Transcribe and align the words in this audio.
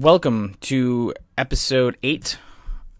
Welcome 0.00 0.54
to 0.60 1.12
episode 1.36 1.98
eight 2.04 2.38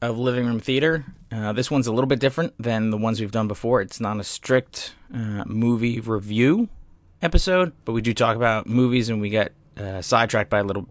of 0.02 0.18
Living 0.18 0.46
Room 0.46 0.58
Theater. 0.58 1.04
Uh, 1.30 1.52
this 1.52 1.70
one's 1.70 1.86
a 1.86 1.92
little 1.92 2.08
bit 2.08 2.18
different 2.18 2.60
than 2.60 2.90
the 2.90 2.96
ones 2.96 3.20
we've 3.20 3.30
done 3.30 3.46
before. 3.46 3.80
It's 3.80 4.00
not 4.00 4.18
a 4.18 4.24
strict 4.24 4.94
uh, 5.14 5.44
movie 5.46 6.00
review 6.00 6.68
episode, 7.22 7.72
but 7.84 7.92
we 7.92 8.02
do 8.02 8.12
talk 8.12 8.34
about 8.34 8.66
movies 8.66 9.10
and 9.10 9.20
we 9.20 9.28
get 9.28 9.52
uh, 9.76 10.02
sidetracked 10.02 10.50
by 10.50 10.58
a 10.58 10.64
little 10.64 10.88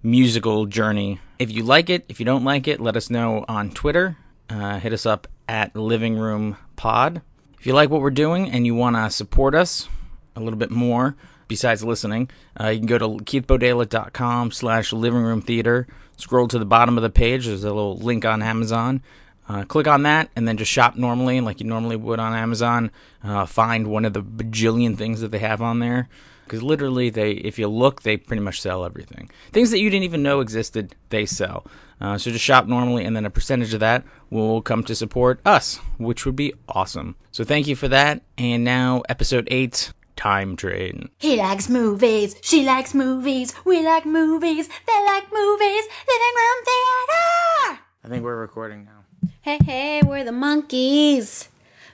musical 0.00 0.66
journey. 0.66 1.18
If 1.40 1.50
you 1.50 1.64
like 1.64 1.90
it, 1.90 2.04
if 2.08 2.20
you 2.20 2.24
don't 2.24 2.44
like 2.44 2.68
it, 2.68 2.78
let 2.78 2.96
us 2.96 3.10
know 3.10 3.44
on 3.48 3.72
Twitter. 3.72 4.16
Uh, 4.48 4.78
hit 4.78 4.92
us 4.92 5.06
up 5.06 5.26
at 5.48 5.74
Living 5.74 6.16
Room 6.16 6.56
Pod. 6.76 7.20
If 7.58 7.66
you 7.66 7.72
like 7.72 7.90
what 7.90 8.00
we're 8.00 8.10
doing 8.10 8.48
and 8.48 8.64
you 8.64 8.76
want 8.76 8.94
to 8.94 9.10
support 9.10 9.56
us 9.56 9.88
a 10.36 10.40
little 10.40 10.58
bit 10.58 10.70
more, 10.70 11.16
besides 11.52 11.84
listening, 11.84 12.30
uh, 12.58 12.68
you 12.68 12.78
can 12.78 12.86
go 12.86 12.96
to 12.96 13.08
keithbodela.com 13.24 14.50
slash 14.52 14.90
living 14.90 15.20
room 15.20 15.42
theater. 15.42 15.86
Scroll 16.16 16.48
to 16.48 16.58
the 16.58 16.64
bottom 16.64 16.96
of 16.96 17.02
the 17.02 17.10
page. 17.10 17.44
There's 17.46 17.62
a 17.62 17.68
little 17.68 17.98
link 17.98 18.24
on 18.24 18.42
Amazon. 18.42 19.02
Uh, 19.50 19.64
click 19.64 19.86
on 19.86 20.02
that 20.04 20.30
and 20.34 20.48
then 20.48 20.56
just 20.56 20.70
shop 20.70 20.96
normally, 20.96 21.42
like 21.42 21.60
you 21.60 21.66
normally 21.66 21.96
would 21.96 22.18
on 22.18 22.32
Amazon. 22.32 22.90
Uh, 23.22 23.44
find 23.44 23.86
one 23.86 24.06
of 24.06 24.14
the 24.14 24.22
bajillion 24.22 24.96
things 24.96 25.20
that 25.20 25.30
they 25.30 25.40
have 25.40 25.60
on 25.60 25.78
there. 25.78 26.08
Because 26.44 26.62
literally, 26.62 27.10
they 27.10 27.32
if 27.32 27.58
you 27.58 27.68
look, 27.68 28.02
they 28.02 28.16
pretty 28.16 28.42
much 28.42 28.60
sell 28.60 28.84
everything. 28.84 29.28
Things 29.52 29.70
that 29.70 29.80
you 29.80 29.90
didn't 29.90 30.04
even 30.04 30.22
know 30.22 30.40
existed, 30.40 30.94
they 31.10 31.26
sell. 31.26 31.66
Uh, 32.00 32.16
so 32.16 32.30
just 32.30 32.44
shop 32.44 32.66
normally, 32.66 33.04
and 33.04 33.14
then 33.14 33.26
a 33.26 33.30
percentage 33.30 33.74
of 33.74 33.80
that 33.80 34.04
will 34.30 34.62
come 34.62 34.82
to 34.84 34.94
support 34.94 35.38
us, 35.44 35.76
which 35.98 36.24
would 36.24 36.36
be 36.36 36.54
awesome. 36.68 37.14
So 37.30 37.44
thank 37.44 37.66
you 37.66 37.76
for 37.76 37.88
that. 37.88 38.22
And 38.38 38.64
now, 38.64 39.02
episode 39.08 39.46
eight, 39.50 39.92
Time 40.16 40.56
Train. 40.56 41.10
He 41.18 41.36
likes 41.36 41.68
movies, 41.68 42.36
she 42.42 42.64
likes 42.64 42.94
movies, 42.94 43.54
we 43.64 43.84
like 43.84 44.06
movies, 44.06 44.68
they 44.68 45.04
like 45.04 45.32
movies, 45.32 45.84
living 46.08 46.34
room 46.36 46.64
theater! 46.64 47.80
I 48.04 48.08
think 48.08 48.24
we're 48.24 48.40
recording 48.40 48.84
now. 48.84 49.04
Hey, 49.42 49.58
hey, 49.64 50.02
we're 50.04 50.24
the 50.24 50.30
Monkees. 50.32 51.48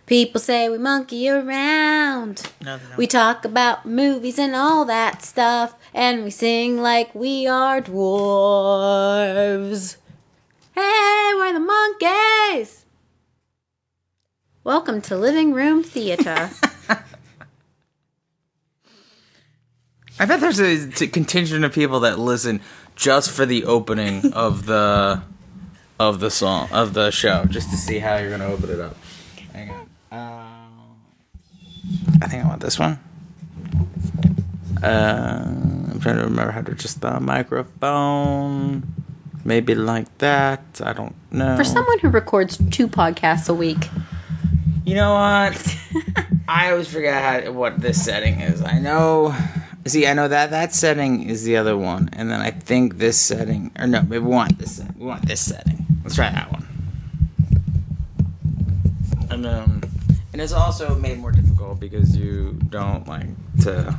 People 0.06 0.40
say 0.40 0.68
we 0.70 0.78
monkey 0.78 1.28
around. 1.28 2.50
No. 2.64 2.78
We 2.96 3.06
talk 3.06 3.44
about 3.44 3.84
movies 3.84 4.38
and 4.38 4.54
all 4.54 4.86
that 4.86 5.22
stuff, 5.22 5.74
and 5.92 6.24
we 6.24 6.30
sing 6.30 6.80
like 6.80 7.14
we 7.14 7.46
are 7.46 7.82
dwarves. 7.82 9.18
Hey, 10.74 11.32
we're 11.34 11.52
the 11.52 11.60
Monkees! 11.60 12.84
Welcome 14.64 15.02
to 15.02 15.14
Living 15.16 15.52
Room 15.52 15.82
Theater. 15.82 16.50
I 20.20 20.24
bet 20.26 20.40
there's 20.40 20.58
a 20.58 20.90
t- 20.90 21.06
contingent 21.08 21.64
of 21.64 21.72
people 21.72 22.00
that 22.00 22.18
listen 22.18 22.60
just 22.96 23.30
for 23.30 23.46
the 23.46 23.64
opening 23.64 24.32
of 24.32 24.66
the 24.66 25.22
of 26.00 26.20
the 26.20 26.30
song 26.30 26.68
of 26.72 26.94
the 26.94 27.10
show, 27.10 27.44
just 27.46 27.70
to 27.70 27.76
see 27.76 27.98
how 27.98 28.16
you're 28.16 28.30
gonna 28.30 28.46
open 28.46 28.70
it 28.70 28.80
up. 28.80 28.96
Hang 29.52 29.70
on. 29.70 29.88
Uh, 30.10 30.44
I 32.22 32.26
think 32.28 32.44
I 32.44 32.48
want 32.48 32.60
this 32.60 32.78
one. 32.78 32.98
Uh, 34.82 35.44
I'm 35.92 36.00
trying 36.00 36.16
to 36.16 36.22
remember 36.24 36.52
how 36.52 36.62
to 36.62 36.72
adjust 36.72 37.00
the 37.00 37.18
microphone. 37.20 38.82
Maybe 39.44 39.74
like 39.74 40.18
that. 40.18 40.62
I 40.84 40.92
don't 40.92 41.14
know. 41.32 41.56
For 41.56 41.64
someone 41.64 41.98
who 42.00 42.08
records 42.08 42.58
two 42.70 42.86
podcasts 42.88 43.48
a 43.48 43.54
week, 43.54 43.88
You 44.84 44.94
know 44.94 45.14
what? 45.14 45.76
I 46.48 46.70
always 46.70 46.88
forget 46.88 47.44
how, 47.44 47.52
what 47.52 47.80
this 47.80 48.02
setting 48.04 48.40
is. 48.40 48.62
I 48.62 48.78
know. 48.78 49.34
See, 49.86 50.06
I 50.06 50.12
know 50.12 50.28
that 50.28 50.50
that 50.50 50.74
setting 50.74 51.22
is 51.28 51.44
the 51.44 51.56
other 51.56 51.76
one, 51.76 52.10
and 52.12 52.30
then 52.30 52.40
I 52.40 52.50
think 52.50 52.98
this 52.98 53.18
setting, 53.18 53.70
or 53.78 53.86
no, 53.86 54.02
we 54.02 54.18
want 54.18 54.58
this. 54.58 54.76
set- 54.76 54.96
We 54.96 55.06
want 55.06 55.26
this 55.26 55.40
setting. 55.40 55.86
Let's 56.04 56.14
try 56.16 56.30
that 56.30 56.52
one. 56.52 56.66
And 59.30 59.46
um, 59.46 59.82
and 60.32 60.42
it's 60.42 60.52
also 60.52 60.94
made 60.96 61.18
more 61.18 61.32
difficult 61.32 61.80
because 61.80 62.16
you 62.16 62.58
don't 62.68 63.06
like 63.08 63.26
to 63.62 63.94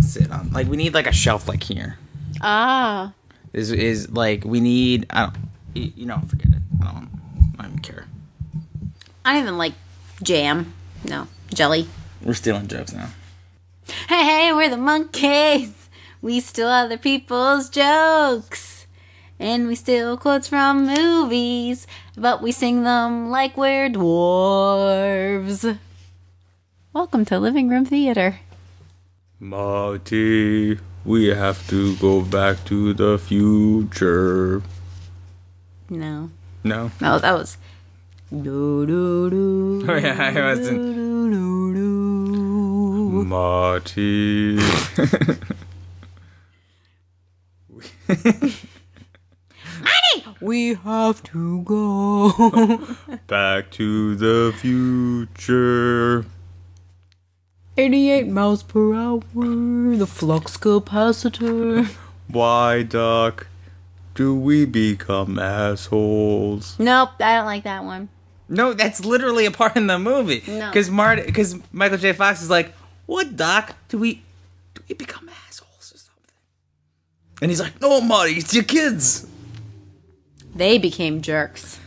sit 0.00 0.30
on. 0.30 0.50
Like 0.50 0.66
we 0.68 0.76
need 0.76 0.94
like 0.94 1.06
a 1.06 1.12
shelf 1.12 1.46
like 1.48 1.62
here. 1.62 1.98
ah, 2.40 3.12
This 3.52 3.70
is 3.70 4.10
like 4.10 4.44
we 4.44 4.60
need. 4.60 5.06
I 5.10 5.22
don't. 5.24 5.36
You 5.74 5.92
you 5.96 6.06
know, 6.06 6.20
forget 6.28 6.48
it. 6.48 6.62
I 6.82 6.84
don't. 6.92 7.08
I 7.58 7.62
don't 7.64 7.80
care. 7.82 8.06
I 9.24 9.34
don't 9.34 9.42
even 9.42 9.58
like 9.58 9.74
jam. 10.22 10.72
No, 11.04 11.28
jelly. 11.52 11.86
We're 12.22 12.34
stealing 12.34 12.66
jokes 12.66 12.92
now. 12.92 13.08
Hey, 14.08 14.24
hey, 14.24 14.52
we're 14.52 14.68
the 14.70 14.76
Monkees. 14.76 15.72
We 16.22 16.40
steal 16.40 16.68
other 16.68 16.98
people's 16.98 17.68
jokes. 17.68 18.86
And 19.38 19.66
we 19.66 19.74
steal 19.74 20.16
quotes 20.16 20.48
from 20.48 20.86
movies, 20.86 21.86
but 22.16 22.42
we 22.42 22.52
sing 22.52 22.82
them 22.84 23.30
like 23.30 23.56
we're 23.56 23.88
dwarves. 23.88 25.78
Welcome 26.92 27.24
to 27.26 27.38
Living 27.38 27.68
Room 27.68 27.84
Theater. 27.86 28.40
Marty, 29.38 30.78
we 31.04 31.28
have 31.28 31.66
to 31.68 31.96
go 31.96 32.20
back 32.20 32.64
to 32.66 32.92
the 32.92 33.18
future. 33.18 34.62
No, 35.88 36.30
No? 36.62 36.90
no, 37.00 37.18
that 37.18 37.32
was. 37.32 37.56
Oh, 38.32 39.96
yeah, 39.96 40.32
I 40.36 40.40
wasn't. 40.40 40.80
Do, 43.30 44.56
do, 44.56 44.56
do. 44.56 44.58
Marty. 44.58 44.58
We 50.40 50.74
have 50.74 51.22
to 51.24 51.62
go. 51.62 52.96
back 53.26 53.70
to 53.72 54.14
the 54.14 54.54
future. 54.56 56.24
88 57.76 58.26
miles 58.26 58.62
per 58.62 58.94
hour, 58.94 59.20
the 59.34 60.06
flux 60.06 60.56
capacitor. 60.56 61.86
Why, 62.28 62.82
Doc, 62.82 63.48
do 64.14 64.34
we 64.34 64.64
become 64.64 65.38
assholes? 65.38 66.78
Nope, 66.78 67.10
I 67.20 67.36
don't 67.36 67.46
like 67.46 67.64
that 67.64 67.84
one. 67.84 68.08
No, 68.48 68.72
that's 68.72 69.04
literally 69.04 69.44
a 69.46 69.50
part 69.50 69.76
in 69.76 69.86
the 69.86 69.98
movie. 69.98 70.42
No. 70.48 70.70
Because 70.70 70.90
Marty, 70.90 71.22
because 71.22 71.56
Michael 71.70 71.98
J. 71.98 72.12
Fox 72.12 72.42
is 72.42 72.50
like, 72.50 72.74
"What, 73.10 73.36
Doc? 73.36 73.74
Do 73.88 73.98
we, 73.98 74.22
do 74.74 74.82
we 74.88 74.94
become 74.94 75.28
assholes 75.28 75.92
or 75.92 75.98
something?" 75.98 76.34
And 77.42 77.50
he's 77.50 77.60
like, 77.60 77.80
"No, 77.80 78.00
Marty, 78.00 78.34
it's 78.34 78.54
your 78.54 78.62
kids." 78.62 79.26
They 80.54 80.78
became 80.78 81.20
jerks. 81.20 81.80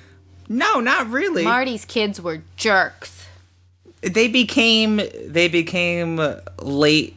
No, 0.49 0.81
not 0.81 1.09
really. 1.09 1.45
Marty's 1.45 1.85
kids 1.85 2.19
were 2.19 2.41
jerks. 2.57 3.27
they 4.01 4.27
became 4.27 4.99
they 5.25 5.47
became 5.47 6.19
late 6.61 7.15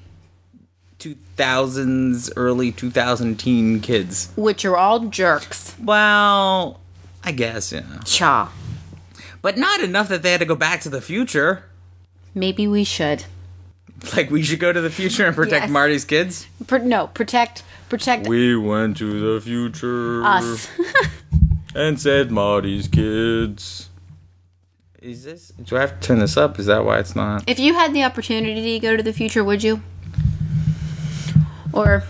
2000s, 1.00 2.30
early 2.36 2.70
2000 2.70 3.36
teen 3.36 3.80
kids. 3.80 4.30
Which 4.36 4.64
are 4.64 4.76
all 4.76 5.00
jerks. 5.00 5.74
Well, 5.82 6.78
I 7.24 7.32
guess 7.32 7.72
yeah, 7.72 7.82
Cha. 8.04 8.52
but 9.42 9.58
not 9.58 9.80
enough 9.80 10.08
that 10.08 10.22
they 10.22 10.30
had 10.30 10.40
to 10.40 10.46
go 10.46 10.54
back 10.54 10.80
to 10.82 10.88
the 10.88 11.00
future. 11.00 11.64
Maybe 12.34 12.68
we 12.68 12.84
should. 12.84 13.24
Like 14.16 14.30
we 14.30 14.42
should 14.42 14.60
go 14.60 14.72
to 14.72 14.80
the 14.80 14.90
future 14.90 15.26
and 15.26 15.34
protect 15.34 15.64
Yes. 15.64 15.70
Marty's 15.70 16.04
kids. 16.04 16.46
Pr- 16.66 16.78
no, 16.78 17.08
protect 17.08 17.62
protect 17.88 18.26
We 18.28 18.56
went 18.56 18.96
to 18.98 19.34
the 19.34 19.40
future 19.40 20.24
us. 20.24 20.68
and 21.74 22.00
said 22.00 22.30
Marty's 22.30 22.88
kids. 22.88 23.88
Is 25.00 25.24
this? 25.24 25.48
Do 25.62 25.76
I 25.76 25.80
have 25.80 26.00
to 26.00 26.06
turn 26.06 26.18
this 26.18 26.36
up? 26.36 26.58
Is 26.58 26.66
that 26.66 26.84
why 26.84 26.98
it's 26.98 27.14
not? 27.14 27.44
if 27.48 27.58
you 27.58 27.74
had 27.74 27.92
the 27.94 28.02
opportunity 28.04 28.74
to 28.74 28.80
go 28.80 28.96
to 28.96 29.02
the 29.02 29.12
future, 29.12 29.44
would 29.44 29.62
you? 29.62 29.82
Or 31.72 32.02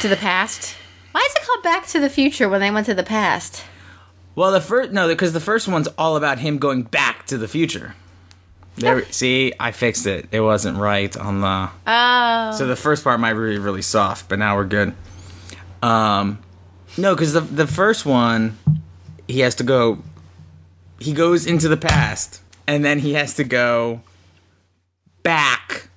to 0.00 0.08
the 0.08 0.16
past? 0.16 0.76
Why 1.12 1.20
is 1.28 1.34
it 1.34 1.42
called 1.46 1.62
Back 1.64 1.86
to 1.88 1.98
the 1.98 2.10
Future 2.10 2.48
when 2.48 2.60
they 2.60 2.70
went 2.70 2.86
to 2.86 2.94
the 2.94 3.02
past? 3.02 3.64
Well, 4.34 4.52
the 4.52 4.60
first 4.60 4.92
no, 4.92 5.08
because 5.08 5.32
the 5.32 5.40
first 5.40 5.66
one's 5.66 5.88
all 5.98 6.16
about 6.16 6.38
him 6.38 6.58
going 6.58 6.82
back 6.82 7.26
to 7.26 7.38
the 7.38 7.48
future. 7.48 7.94
There, 8.80 9.04
see, 9.10 9.52
I 9.58 9.72
fixed 9.72 10.06
it. 10.06 10.28
It 10.32 10.40
wasn't 10.40 10.78
right 10.78 11.14
on 11.16 11.40
the. 11.40 11.70
Oh. 11.86 12.52
So 12.56 12.66
the 12.66 12.76
first 12.76 13.04
part 13.04 13.18
might 13.20 13.32
be 13.34 13.38
really, 13.38 13.58
really 13.58 13.82
soft, 13.82 14.28
but 14.28 14.38
now 14.38 14.56
we're 14.56 14.64
good. 14.66 14.94
Um, 15.82 16.38
no, 16.96 17.14
because 17.14 17.32
the 17.32 17.40
the 17.40 17.66
first 17.66 18.04
one, 18.06 18.58
he 19.26 19.40
has 19.40 19.54
to 19.56 19.64
go. 19.64 19.98
He 20.98 21.12
goes 21.12 21.46
into 21.46 21.68
the 21.68 21.76
past, 21.76 22.40
and 22.66 22.84
then 22.84 22.98
he 23.00 23.14
has 23.14 23.34
to 23.34 23.44
go 23.44 24.00
back 25.22 25.88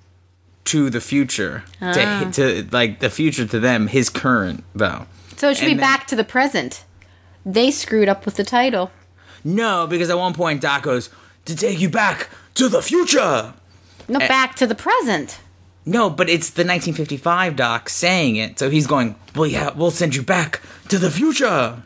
to 0.64 0.90
the 0.90 1.00
future 1.00 1.64
Ah. 1.80 1.92
to 1.92 2.30
to 2.32 2.68
like 2.70 3.00
the 3.00 3.10
future 3.10 3.46
to 3.46 3.58
them, 3.58 3.88
his 3.88 4.08
current 4.08 4.64
though. 4.74 5.06
so 5.36 5.50
it 5.50 5.56
should 5.56 5.64
be 5.66 5.74
then- 5.74 5.80
Back 5.80 6.06
to 6.08 6.16
the 6.16 6.24
Present. 6.24 6.84
They 7.44 7.72
screwed 7.72 8.08
up 8.08 8.24
with 8.24 8.36
the 8.36 8.44
title. 8.44 8.92
No, 9.42 9.88
because 9.88 10.08
at 10.08 10.16
one 10.18 10.34
point 10.34 10.60
Doc 10.60 10.82
goes 10.84 11.10
to 11.46 11.56
take 11.56 11.80
you 11.80 11.88
back 11.88 12.28
to 12.54 12.68
the 12.68 12.82
future. 12.82 13.54
No, 14.08 14.18
Eh. 14.18 14.28
Back 14.28 14.56
to 14.56 14.66
the 14.66 14.74
Present. 14.74 15.38
No, 15.84 16.08
but 16.10 16.28
it's 16.28 16.48
the 16.50 16.62
1955 16.64 17.56
doc 17.56 17.88
saying 17.88 18.36
it. 18.36 18.58
So 18.58 18.70
he's 18.70 18.86
going, 18.86 19.16
"Well, 19.34 19.46
yeah, 19.48 19.70
we'll 19.74 19.90
send 19.90 20.14
you 20.14 20.22
back 20.22 20.60
to 20.88 20.98
the 20.98 21.10
future." 21.10 21.82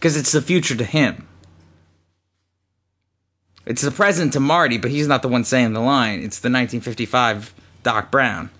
Cuz 0.00 0.16
it's 0.16 0.32
the 0.32 0.42
future 0.42 0.74
to 0.76 0.84
him. 0.84 1.26
It's 3.66 3.82
the 3.82 3.90
present 3.90 4.32
to 4.32 4.40
Marty, 4.40 4.78
but 4.78 4.90
he's 4.90 5.06
not 5.06 5.22
the 5.22 5.28
one 5.28 5.44
saying 5.44 5.72
the 5.74 5.80
line. 5.80 6.20
It's 6.20 6.38
the 6.38 6.48
1955 6.48 7.52
Doc 7.82 8.10
Brown. 8.10 8.50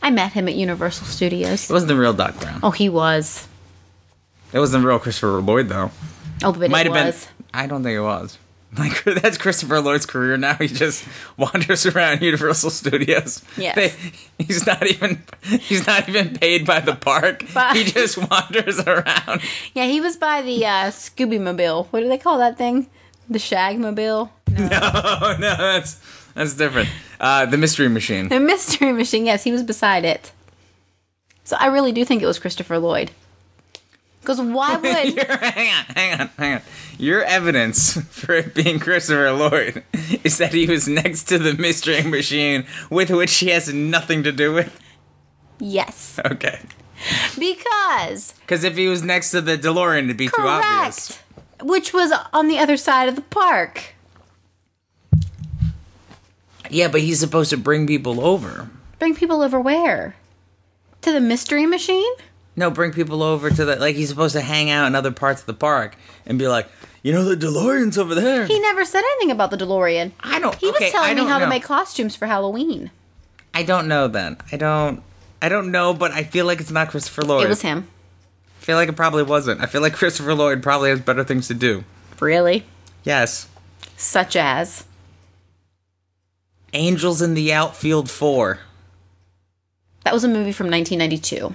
I 0.00 0.10
met 0.10 0.32
him 0.32 0.48
at 0.48 0.54
Universal 0.54 1.06
Studios. 1.06 1.68
It 1.68 1.72
wasn't 1.72 1.88
the 1.88 1.96
real 1.96 2.12
Doc 2.14 2.40
Brown. 2.40 2.60
Oh, 2.62 2.70
he 2.70 2.88
was. 2.88 3.46
It 4.52 4.58
wasn't 4.58 4.82
the 4.82 4.88
real 4.88 4.98
Christopher 4.98 5.40
Lloyd 5.40 5.68
though. 5.68 5.90
Oh, 6.42 6.52
but 6.52 6.70
Might 6.70 6.86
it 6.86 6.92
have 6.94 7.06
was. 7.06 7.24
been. 7.26 7.46
I 7.54 7.66
don't 7.66 7.82
think 7.82 7.94
it 7.96 8.00
was. 8.00 8.38
Like 8.78 9.04
that's 9.04 9.36
Christopher 9.36 9.80
Lloyd's 9.80 10.06
career 10.06 10.38
now. 10.38 10.54
He 10.54 10.66
just 10.66 11.04
wanders 11.36 11.84
around 11.84 12.22
Universal 12.22 12.70
Studios. 12.70 13.42
Yes. 13.58 13.74
They- 13.76 14.44
he's 14.44 14.66
not 14.66 14.86
even 14.86 15.22
he's 15.42 15.86
not 15.86 16.08
even 16.08 16.34
paid 16.38 16.64
by 16.66 16.80
the 16.80 16.94
park. 16.94 17.44
But- 17.52 17.76
he 17.76 17.84
just 17.84 18.16
wanders 18.30 18.80
around. 18.80 19.42
Yeah, 19.74 19.84
he 19.86 20.00
was 20.00 20.16
by 20.16 20.40
the 20.40 20.64
uh, 20.64 20.90
Scooby 20.90 21.38
Mobile. 21.38 21.84
What 21.90 22.00
do 22.00 22.08
they 22.08 22.16
call 22.16 22.38
that 22.38 22.56
thing? 22.56 22.86
The 23.28 23.38
Shag 23.38 23.78
Mobile? 23.78 24.32
Oh 24.58 25.36
no, 25.38 25.54
that's 25.56 26.00
that's 26.34 26.54
different. 26.54 26.88
Uh, 27.20 27.44
the 27.46 27.58
Mystery 27.58 27.88
Machine. 27.88 28.28
The 28.28 28.40
Mystery 28.40 28.92
Machine. 28.92 29.26
Yes, 29.26 29.44
he 29.44 29.52
was 29.52 29.62
beside 29.62 30.04
it. 30.06 30.32
So 31.44 31.56
I 31.60 31.66
really 31.66 31.92
do 31.92 32.04
think 32.06 32.22
it 32.22 32.26
was 32.26 32.38
Christopher 32.38 32.78
Lloyd. 32.78 33.10
Because 34.22 34.40
why 34.40 34.76
would 34.78 34.84
hang 34.86 35.18
on, 35.18 35.84
hang 35.94 36.20
on, 36.20 36.28
hang 36.38 36.54
on. 36.54 36.62
Your 36.96 37.22
evidence 37.24 38.00
for 38.10 38.34
it 38.34 38.54
being 38.54 38.78
Christopher 38.78 39.32
Lloyd 39.32 39.82
is 40.24 40.38
that 40.38 40.54
he 40.54 40.66
was 40.66 40.86
next 40.88 41.24
to 41.24 41.38
the 41.38 41.54
Mystery 41.54 42.02
Machine, 42.02 42.64
with 42.88 43.10
which 43.10 43.34
he 43.38 43.48
has 43.48 43.72
nothing 43.74 44.22
to 44.22 44.32
do 44.32 44.52
with. 44.54 44.80
yes? 45.58 46.18
Okay. 46.24 46.60
Because 47.36 48.32
Because 48.46 48.62
if 48.62 48.76
he 48.76 48.86
was 48.86 49.02
next 49.02 49.32
to 49.32 49.40
the 49.40 49.58
DeLorean, 49.58 50.04
it'd 50.04 50.16
be 50.16 50.28
too 50.28 50.34
obvious. 50.38 51.18
correct, 51.18 51.68
which 51.68 51.92
was 51.92 52.12
on 52.32 52.46
the 52.46 52.58
other 52.60 52.76
side 52.76 53.08
of 53.08 53.16
the 53.16 53.22
park. 53.22 53.94
Yeah, 56.70 56.88
but 56.88 57.00
he's 57.00 57.18
supposed 57.20 57.50
to 57.50 57.56
bring 57.56 57.86
people 57.88 58.24
over. 58.24 58.70
Bring 58.98 59.14
people 59.16 59.42
over 59.42 59.60
where? 59.60 60.14
To 61.02 61.12
the 61.12 61.20
Mystery 61.20 61.66
Machine? 61.66 62.12
No, 62.54 62.70
bring 62.70 62.92
people 62.92 63.22
over 63.22 63.50
to 63.50 63.64
the 63.64 63.76
like 63.76 63.96
he's 63.96 64.08
supposed 64.10 64.34
to 64.34 64.40
hang 64.40 64.70
out 64.70 64.86
in 64.86 64.94
other 64.94 65.10
parts 65.10 65.40
of 65.40 65.46
the 65.46 65.54
park 65.54 65.96
and 66.26 66.38
be 66.38 66.48
like, 66.48 66.68
you 67.02 67.12
know, 67.12 67.24
the 67.24 67.36
DeLorean's 67.36 67.96
over 67.96 68.14
there. 68.14 68.46
He 68.46 68.60
never 68.60 68.84
said 68.84 69.02
anything 69.02 69.30
about 69.30 69.50
the 69.50 69.56
DeLorean. 69.56 70.12
I 70.20 70.38
don't. 70.38 70.54
He 70.56 70.68
okay, 70.68 70.84
was 70.84 70.92
telling 70.92 71.16
me 71.16 71.24
how 71.24 71.38
know. 71.38 71.46
to 71.46 71.50
make 71.50 71.62
costumes 71.62 72.14
for 72.14 72.26
Halloween. 72.26 72.90
I 73.54 73.62
don't 73.62 73.88
know. 73.88 74.08
Then 74.08 74.36
I 74.50 74.56
don't. 74.56 75.02
I 75.40 75.48
don't 75.48 75.72
know, 75.72 75.92
but 75.92 76.12
I 76.12 76.22
feel 76.22 76.46
like 76.46 76.60
it's 76.60 76.70
not 76.70 76.90
Christopher 76.90 77.22
Lloyd. 77.22 77.44
It 77.44 77.48
was 77.48 77.62
him. 77.62 77.88
I 78.60 78.64
feel 78.64 78.76
like 78.76 78.88
it 78.88 78.96
probably 78.96 79.24
wasn't. 79.24 79.60
I 79.60 79.66
feel 79.66 79.80
like 79.80 79.94
Christopher 79.94 80.34
Lloyd 80.34 80.62
probably 80.62 80.90
has 80.90 81.00
better 81.00 81.24
things 81.24 81.48
to 81.48 81.54
do. 81.54 81.82
Really? 82.20 82.64
Yes. 83.02 83.48
Such 83.96 84.36
as. 84.36 84.84
Angels 86.72 87.20
in 87.20 87.34
the 87.34 87.52
Outfield 87.52 88.08
4. 88.08 88.60
That 90.04 90.14
was 90.14 90.22
a 90.22 90.28
movie 90.28 90.52
from 90.52 90.70
1992. 90.70 91.52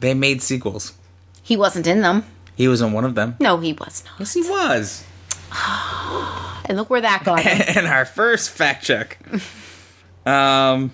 They 0.00 0.14
made 0.14 0.42
sequels. 0.42 0.92
He 1.42 1.56
wasn't 1.56 1.86
in 1.86 2.00
them. 2.02 2.24
He 2.56 2.68
was 2.68 2.80
in 2.80 2.92
one 2.92 3.04
of 3.04 3.14
them. 3.14 3.36
No, 3.40 3.58
he 3.58 3.72
was 3.72 4.04
not. 4.04 4.14
Yes, 4.20 4.34
he 4.34 4.42
was. 4.42 5.04
And 6.66 6.78
look 6.78 6.88
where 6.88 7.02
that 7.02 7.24
got 7.24 7.40
him. 7.42 7.62
and 7.76 7.86
our 7.86 8.06
first 8.06 8.48
fact 8.48 8.84
check. 8.84 9.18
um. 10.24 10.92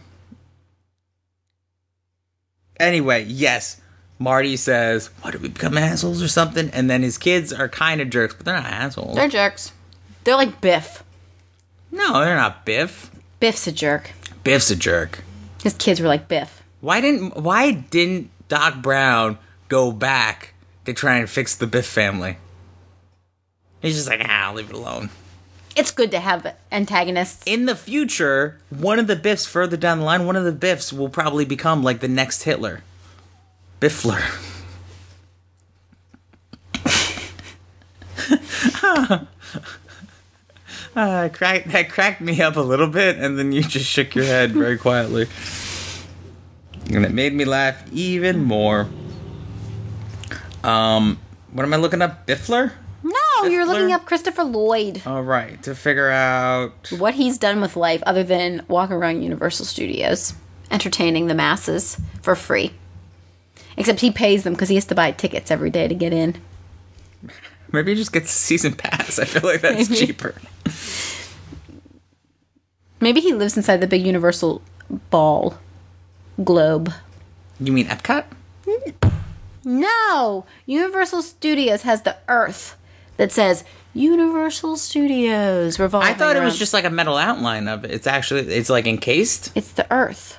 Anyway, 2.81 3.25
yes, 3.29 3.81
Marty 4.19 4.57
says, 4.57 5.11
"What 5.23 5.31
did 5.31 5.43
we 5.43 5.49
become 5.49 5.79
assholes 5.79 6.23
or 6.23 6.27
something?" 6.27 6.71
And 6.71 6.91
then 6.91 7.03
his 7.03 7.19
kids 7.19 7.53
are 7.53 7.69
kind 7.69 8.01
of 8.01 8.11
jerks, 8.11 8.35
but 8.35 8.47
they're 8.47 8.57
not 8.57 8.67
assholes. 8.67 9.15
They're 9.15 9.29
jerks. 9.29 9.71
They're 10.25 10.35
like 10.35 10.61
Biff. 10.61 11.05
no, 11.93 12.19
they're 12.21 12.35
not 12.35 12.65
Biff. 12.67 13.11
Biff's 13.39 13.69
a 13.69 13.73
jerk. 13.73 14.11
Biff's 14.43 14.73
a 14.73 14.77
jerk. 14.77 15.23
His 15.63 15.75
kids 15.75 16.01
were 16.01 16.09
like 16.09 16.27
Biff. 16.27 16.65
Why 16.81 17.01
didn't 17.01 17.37
Why 17.37 17.71
didn't 17.71 18.31
Doc 18.51 18.83
Brown 18.83 19.39
go 19.69 19.93
back 19.93 20.55
to 20.85 20.93
try 20.93 21.19
and 21.19 21.31
fix 21.31 21.55
the 21.55 21.69
Biff 21.69 21.87
family? 21.87 22.37
He's 23.81 23.95
just 23.95 24.09
like, 24.09 24.21
ah, 24.23 24.49
I'll 24.49 24.55
leave 24.55 24.69
it 24.69 24.77
alone. 24.77 25.09
It's 25.77 25.93
good 25.93 26.11
to 26.11 26.19
have 26.19 26.55
antagonists. 26.73 27.45
in 27.47 27.67
the 27.67 27.77
future, 27.77 28.59
one 28.69 28.99
of 28.99 29.07
the 29.07 29.15
Biffs 29.15 29.47
further 29.47 29.77
down 29.77 30.01
the 30.01 30.05
line, 30.05 30.27
one 30.27 30.35
of 30.35 30.45
the 30.45 30.53
Biffs 30.53 30.93
will 30.93 31.09
probably 31.09 31.45
become 31.45 31.85
like 31.85 32.01
the 32.01 32.09
next 32.09 32.43
Hitler. 32.43 32.83
Biffler. 33.81 34.21
uh, 40.97 41.29
crack, 41.33 41.67
that 41.67 41.89
cracked 41.89 42.21
me 42.21 42.43
up 42.43 42.57
a 42.57 42.61
little 42.61 42.89
bit, 42.89 43.17
and 43.17 43.39
then 43.39 43.53
you 43.53 43.63
just 43.63 43.87
shook 43.87 44.17
your 44.17 44.25
head 44.25 44.51
very 44.51 44.77
quietly. 44.77 45.29
And 46.93 47.05
it 47.05 47.13
made 47.13 47.33
me 47.33 47.45
laugh 47.45 47.83
even 47.93 48.43
more. 48.43 48.89
Um, 50.65 51.19
what 51.53 51.63
am 51.63 51.73
I 51.73 51.77
looking 51.77 52.03
up? 52.03 52.27
Biffler? 52.27 52.73
no, 53.03 53.47
you're 53.47 53.65
looking 53.65 53.93
up 53.93 54.05
Christopher 54.05 54.45
Lloyd. 54.45 55.03
All 55.07 55.23
right, 55.23 55.63
to 55.63 55.75
figure 55.75 56.11
out. 56.11 56.93
What 56.99 57.15
he's 57.15 57.39
done 57.39 57.61
with 57.61 57.77
life 57.77 58.03
other 58.05 58.23
than 58.23 58.65
walk 58.69 58.91
around 58.91 59.23
Universal 59.23 59.67
Studios, 59.67 60.35
entertaining 60.71 61.27
the 61.27 61.35
masses 61.35 61.99
for 62.23 62.35
free. 62.35 62.73
Except 63.77 64.01
he 64.01 64.11
pays 64.11 64.43
them 64.43 64.53
because 64.53 64.69
he 64.69 64.75
has 64.75 64.85
to 64.87 64.95
buy 64.95 65.13
tickets 65.13 65.51
every 65.51 65.71
day 65.71 65.89
to 65.89 65.95
get 65.95 66.13
in. 66.13 66.37
Maybe 67.73 67.93
he 67.93 67.97
just 67.97 68.13
gets 68.13 68.31
a 68.31 68.35
season 68.39 68.75
pass. 68.75 69.19
I 69.19 69.25
feel 69.25 69.43
like 69.43 69.61
that's 69.61 69.89
Maybe. 69.89 70.07
cheaper. 70.07 70.35
Maybe 73.01 73.21
he 73.21 73.33
lives 73.33 73.57
inside 73.57 73.79
the 73.79 73.87
big 73.87 74.05
Universal 74.05 74.61
ball 75.09 75.57
globe. 76.45 76.93
You 77.59 77.73
mean 77.73 77.87
Epcot? 77.87 78.25
No! 79.65 80.47
Universal 80.67 81.23
Studios 81.23 81.83
has 81.83 82.03
the 82.03 82.17
Earth 82.29 82.77
that 83.19 83.31
says 83.31 83.65
Universal 83.93 84.77
Studios 84.79 85.79
revolving 85.79 86.09
I 86.09 86.15
thought 86.15 86.37
it 86.37 86.43
was 86.43 86.59
just 86.59 86.73
like 86.73 86.85
a 86.85 86.91
metal 86.91 87.17
outline 87.17 87.69
of 87.69 87.85
it. 87.85 87.91
It's 87.91 88.07
actually 88.07 88.43
it's 88.49 88.71
like 88.71 88.87
encased. 88.87 89.53
It's 89.55 89.73
the 89.73 89.91
Earth. 89.93 90.39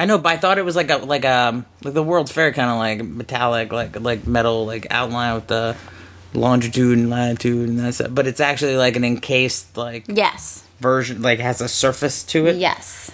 I 0.00 0.04
know, 0.04 0.18
but 0.18 0.28
I 0.30 0.36
thought 0.36 0.58
it 0.58 0.64
was 0.64 0.76
like 0.76 0.90
a 0.90 0.98
like 0.98 1.24
a 1.24 1.64
like 1.82 1.94
the 1.94 2.02
World's 2.02 2.30
Fair 2.30 2.52
kind 2.52 2.70
of 2.70 2.76
like 2.76 3.02
metallic 3.04 3.72
like 3.72 3.98
like 3.98 4.26
metal 4.26 4.66
like 4.66 4.86
outline 4.90 5.34
with 5.34 5.46
the 5.46 5.76
longitude 6.34 6.98
and 6.98 7.08
latitude 7.10 7.68
and 7.68 7.78
that 7.78 7.94
stuff. 7.94 8.08
But 8.12 8.26
it's 8.26 8.40
actually 8.40 8.76
like 8.76 8.96
an 8.96 9.04
encased 9.04 9.76
like 9.76 10.04
Yes. 10.08 10.64
version, 10.80 11.22
like 11.22 11.38
has 11.38 11.60
a 11.62 11.68
surface 11.68 12.22
to 12.24 12.46
it. 12.46 12.56
Yes. 12.56 13.10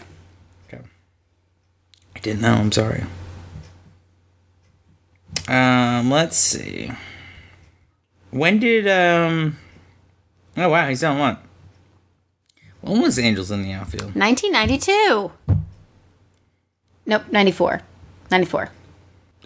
Didn't 2.25 2.41
know. 2.41 2.55
I'm 2.55 2.73
sorry. 2.73 3.05
Um, 5.47 6.11
let's 6.11 6.39
see. 6.39 6.91
When 8.31 8.59
did 8.59 8.89
um? 8.89 9.59
Oh 10.57 10.71
wow, 10.71 10.89
he's 10.89 11.05
on 11.05 11.19
what? 11.19 11.43
When 12.81 13.03
was 13.03 13.19
Angels 13.19 13.51
in 13.51 13.63
the 13.63 13.73
Outfield? 13.73 14.17
1992. 14.17 15.33
Nope, 17.05 17.25
94. 17.31 17.83
94. 18.31 18.71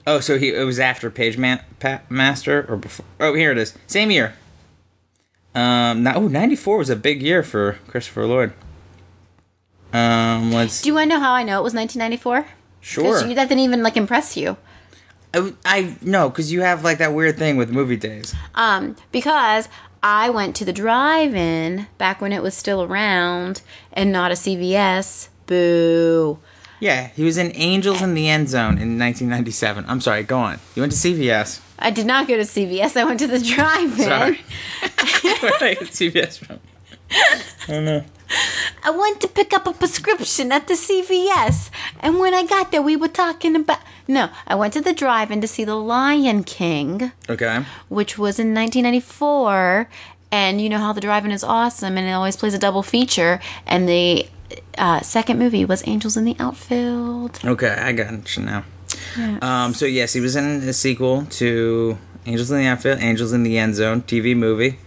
Oh, 0.07 0.21
so 0.21 0.39
he 0.39 0.51
it 0.55 0.63
was 0.63 0.79
after 0.79 1.11
Page 1.11 1.37
Man, 1.37 1.61
pa- 1.81 2.03
Master 2.09 2.65
or 2.69 2.77
before? 2.77 3.07
Oh, 3.19 3.35
here 3.35 3.51
it 3.51 3.59
is. 3.59 3.75
Same 3.89 4.13
year. 4.13 4.35
Um, 5.53 6.05
no, 6.05 6.13
oh, 6.15 6.29
94 6.29 6.79
was 6.79 6.91
a 6.91 6.95
big 6.97 7.23
year 7.23 7.43
for 7.43 7.73
Christopher 7.89 8.25
Lloyd. 8.25 8.53
Um, 9.93 10.53
let's 10.53 10.81
Do 10.81 10.91
you 10.91 10.95
want 10.95 11.11
to 11.11 11.17
know 11.17 11.21
how 11.21 11.33
I 11.33 11.43
know 11.43 11.59
it 11.59 11.65
was 11.65 11.75
1994? 11.75 12.47
Sure. 12.89 13.27
You, 13.27 13.35
that 13.35 13.49
didn't 13.49 13.65
even 13.65 13.83
like 13.83 13.97
impress 13.97 14.37
you. 14.37 14.57
I, 15.35 15.53
I 15.65 15.97
no, 16.01 16.29
because 16.29 16.51
you 16.51 16.63
have 16.63 16.85
like 16.85 16.99
that 16.99 17.13
weird 17.13 17.37
thing 17.37 17.57
with 17.57 17.71
movie 17.71 17.97
days. 17.97 18.35
Um, 18.55 18.97
because 19.13 19.69
I 20.03 20.31
went 20.31 20.57
to 20.57 20.65
the 20.65 20.73
drive-in 20.73 21.87
back 21.99 22.21
when 22.21 22.33
it 22.33 22.43
was 22.43 22.55
still 22.55 22.83
around 22.83 23.63
and 23.93 24.11
not 24.11 24.31
a 24.31 24.35
CVS. 24.35 25.29
Boo. 25.47 26.39
Yeah, 26.81 27.09
he 27.09 27.25
was 27.25 27.37
in 27.37 27.51
Angels 27.57 28.01
in 28.03 28.15
the 28.15 28.29
End 28.29 28.49
Zone 28.49 28.79
in 28.79 28.99
1997. 28.99 29.85
I'm 29.89 30.01
sorry, 30.01 30.23
go 30.23 30.39
on. 30.39 30.61
You 30.77 30.83
went 30.83 30.93
to 30.93 30.99
CVS. 30.99 31.61
I 31.79 31.91
did 31.91 32.07
not 32.07 32.29
go 32.29 32.37
to 32.37 32.43
CVS. 32.43 32.97
I 32.97 33.05
went 33.05 33.19
to 33.21 33.27
the 33.27 33.41
drive-in. 33.41 34.05
Sorry. 34.05 34.41
Where 35.41 35.53
did 35.59 35.63
I 35.63 35.75
get 35.75 35.89
CVS 35.89 36.39
from? 36.39 36.61
I 37.69 37.81
know. 37.81 38.05
I 38.85 38.91
went 38.91 39.21
to 39.23 39.29
pick 39.29 39.53
up 39.55 39.67
a 39.67 39.73
prescription 39.73 40.53
at 40.53 40.69
the 40.69 40.75
CVS, 40.75 41.71
and 42.01 42.19
when 42.19 42.35
I 42.35 42.45
got 42.45 42.71
there, 42.71 42.83
we 42.83 42.97
were 42.97 43.09
talking 43.09 43.57
about. 43.57 43.79
No, 44.07 44.31
I 44.47 44.55
went 44.55 44.73
to 44.75 44.81
the 44.81 44.93
drive-in 44.95 45.41
to 45.43 45.47
see 45.49 45.65
The 45.65 45.75
Lion 45.77 46.43
King, 46.45 47.13
Okay. 47.29 47.65
which 47.89 48.17
was 48.19 48.39
in 48.39 48.55
1994. 48.55 49.89
And 50.31 50.61
you 50.61 50.69
know 50.69 50.79
how 50.79 50.93
the 50.93 51.01
drive-in 51.01 51.31
is 51.31 51.43
awesome, 51.43 51.97
and 51.97 52.07
it 52.07 52.13
always 52.13 52.37
plays 52.37 52.53
a 52.53 52.59
double 52.59 52.83
feature. 52.83 53.41
And 53.67 53.89
the 53.89 54.29
uh, 54.77 55.01
second 55.01 55.39
movie 55.39 55.65
was 55.65 55.87
Angels 55.89 56.17
in 56.19 56.25
the 56.25 56.37
Outfield. 56.39 57.41
Okay, 57.45 57.69
I 57.71 57.93
got 57.93 58.37
you 58.37 58.43
now. 58.45 58.65
Um, 59.41 59.73
so 59.75 59.87
yes, 59.87 60.13
he 60.13 60.21
was 60.21 60.37
in 60.37 60.45
a 60.45 60.73
sequel 60.75 61.25
to 61.27 61.97
Angels 62.27 62.51
in 62.51 62.59
the 62.59 62.67
Outfield, 62.67 63.01
Angels 63.01 63.33
in 63.33 63.43
the 63.43 63.57
End 63.59 63.75
Zone 63.75 64.03
TV 64.03 64.37
movie. 64.37 64.79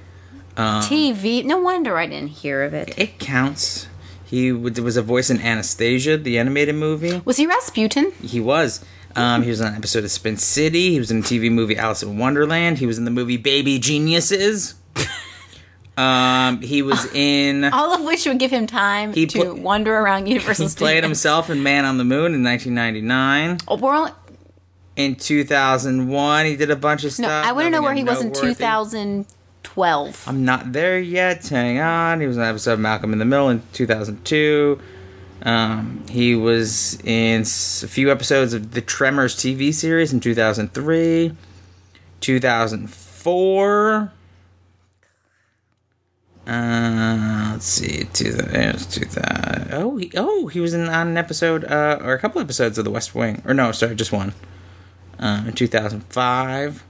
Um, 0.58 0.84
TV. 0.84 1.44
No 1.46 1.60
wonder 1.60 1.98
I 1.98 2.08
didn't 2.08 2.30
hear 2.30 2.64
of 2.64 2.74
it. 2.74 2.94
It 2.98 3.20
counts. 3.20 3.88
He 4.26 4.52
was 4.52 4.96
a 4.96 5.02
voice 5.02 5.30
in 5.30 5.42
Anastasia, 5.42 6.18
the 6.18 6.40
animated 6.40 6.76
movie. 6.76 7.22
Was 7.26 7.38
he 7.38 7.46
Rasputin? 7.46 8.14
He 8.22 8.40
was. 8.40 8.84
Um, 9.16 9.44
he 9.44 9.50
was 9.50 9.60
on 9.60 9.68
an 9.68 9.76
episode 9.76 10.06
of 10.06 10.12
Spin 10.12 10.38
City. 10.38 10.92
He 10.92 11.00
was 11.00 11.12
in 11.12 11.20
a 11.20 11.22
TV 11.22 11.52
movie 11.52 11.78
Alice 11.78 12.02
in 12.02 12.18
Wonderland. 12.18 12.78
He 12.78 12.86
was 12.86 12.98
in 12.98 13.04
the 13.04 13.12
movie 13.12 13.36
Baby 13.36 13.78
Geniuses. 13.78 14.76
um, 15.98 16.62
he 16.62 16.82
was 16.82 17.14
in 17.14 17.66
all 17.66 17.94
of 17.94 18.04
which 18.06 18.26
would 18.26 18.40
give 18.40 18.52
him 18.52 18.68
time 18.68 19.12
he 19.12 19.26
to 19.28 19.40
pl- 19.40 19.56
wander 19.56 19.98
around 19.98 20.28
Universal. 20.28 20.70
He 20.70 20.76
played 20.76 21.04
himself 21.04 21.50
in 21.50 21.62
Man 21.62 21.84
on 21.84 21.98
the 21.98 22.06
Moon 22.06 22.34
in 22.34 22.42
1999. 22.42 23.58
Oh, 23.68 23.76
we're 23.76 24.14
in 24.96 25.16
2001, 25.16 26.46
he 26.46 26.56
did 26.56 26.70
a 26.70 26.76
bunch 26.76 27.04
of 27.04 27.12
stuff. 27.12 27.28
No, 27.28 27.50
I 27.50 27.52
want 27.52 27.66
to 27.66 27.70
know 27.70 27.82
where 27.82 27.94
he 27.94 28.04
was 28.04 28.22
in 28.22 28.32
2000- 28.32 29.26
12. 29.64 30.28
I'm 30.28 30.46
not 30.46 30.74
there 30.74 31.00
yet. 31.00 31.48
Hang 31.48 31.80
on. 31.80 32.22
He 32.22 32.28
was 32.28 32.38
on 32.38 32.44
episode 32.44 32.74
of 32.74 32.80
Malcolm 32.80 33.14
in 33.14 33.20
the 33.20 33.26
Middle 33.26 33.50
in 33.50 33.64
2002. 33.74 34.80
Um, 35.44 36.06
he 36.08 36.36
was 36.36 37.00
in 37.04 37.42
a 37.42 37.46
few 37.88 38.12
episodes 38.12 38.54
of 38.54 38.72
the 38.72 38.82
Tremors 38.82 39.36
TV 39.36 39.74
series 39.74 40.14
in 40.14 40.20
2003, 40.20 41.36
2004. 42.20 44.12
Uh, 46.48 47.50
let's 47.54 47.66
see, 47.66 48.04
two, 48.14 48.34
two, 48.34 49.06
oh, 49.72 49.98
he, 49.98 50.12
oh, 50.16 50.48
he 50.48 50.60
was 50.60 50.74
in 50.74 50.90
on 50.90 51.08
an 51.08 51.18
episode, 51.18 51.64
uh, 51.66 52.00
or 52.02 52.14
a 52.14 52.20
couple 52.20 52.42
episodes 52.42 52.78
of 52.78 52.86
The 52.86 52.92
West 52.92 53.14
Wing, 53.14 53.42
or 53.46 53.54
no, 53.54 53.72
sorry, 53.72 53.96
just 53.96 54.12
one, 54.12 54.34
um, 55.20 55.48
in 55.48 55.54
2005. 55.54 56.84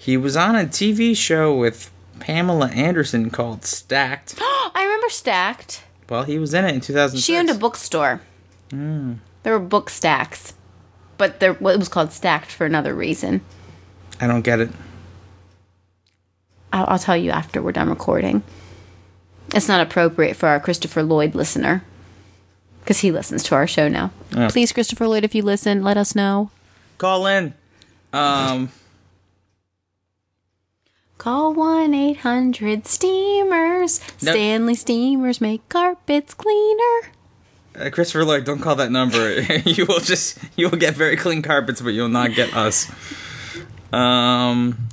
He 0.00 0.16
was 0.16 0.36
on 0.36 0.54
a 0.54 0.60
TV 0.60 1.14
show 1.14 1.54
with 1.54 1.90
Pamela 2.20 2.68
Anderson 2.68 3.30
called 3.30 3.64
Stacked. 3.64 4.36
I 4.40 4.82
remember 4.84 5.08
Stacked. 5.10 5.82
Well, 6.08 6.22
he 6.22 6.38
was 6.38 6.54
in 6.54 6.64
it 6.64 6.74
in 6.74 6.80
2006. 6.80 7.22
She 7.22 7.36
owned 7.36 7.50
a 7.50 7.54
bookstore. 7.54 8.22
Hmm. 8.70 9.14
There 9.42 9.52
were 9.52 9.64
book 9.64 9.90
stacks, 9.90 10.54
but 11.16 11.40
there 11.40 11.54
well, 11.54 11.74
it 11.74 11.78
was 11.78 11.88
called 11.88 12.12
Stacked 12.12 12.50
for 12.50 12.64
another 12.64 12.94
reason. 12.94 13.40
I 14.20 14.26
don't 14.26 14.42
get 14.42 14.60
it. 14.60 14.70
I'll, 16.72 16.86
I'll 16.88 16.98
tell 16.98 17.16
you 17.16 17.30
after 17.30 17.60
we're 17.60 17.72
done 17.72 17.88
recording. 17.88 18.42
It's 19.54 19.68
not 19.68 19.80
appropriate 19.80 20.36
for 20.36 20.48
our 20.48 20.60
Christopher 20.60 21.02
Lloyd 21.02 21.34
listener 21.34 21.82
because 22.80 23.00
he 23.00 23.10
listens 23.10 23.42
to 23.44 23.54
our 23.54 23.66
show 23.66 23.88
now. 23.88 24.12
Oh. 24.36 24.48
Please, 24.48 24.72
Christopher 24.72 25.08
Lloyd, 25.08 25.24
if 25.24 25.34
you 25.34 25.42
listen, 25.42 25.82
let 25.82 25.96
us 25.96 26.14
know. 26.14 26.50
Call 26.98 27.26
in. 27.26 27.54
Um, 28.12 28.70
Call 31.18 31.52
1 31.52 31.94
800 31.94 32.86
Steamers. 32.86 34.00
No. 34.22 34.32
Stanley 34.32 34.74
Steemers 34.74 35.40
make 35.40 35.68
carpets 35.68 36.32
cleaner. 36.34 37.12
uh, 37.78 37.90
Christopher 37.90 38.24
Lloyd, 38.24 38.44
don't 38.44 38.60
call 38.60 38.76
that 38.76 38.92
number. 38.92 39.40
you 39.64 39.84
will 39.86 39.98
just 40.00 40.38
you 40.56 40.68
will 40.68 40.78
get 40.78 40.94
very 40.94 41.16
clean 41.16 41.42
carpets, 41.42 41.80
but 41.80 41.90
you'll 41.90 42.08
not 42.08 42.34
get 42.34 42.54
us. 42.56 42.90
Um, 43.92 44.88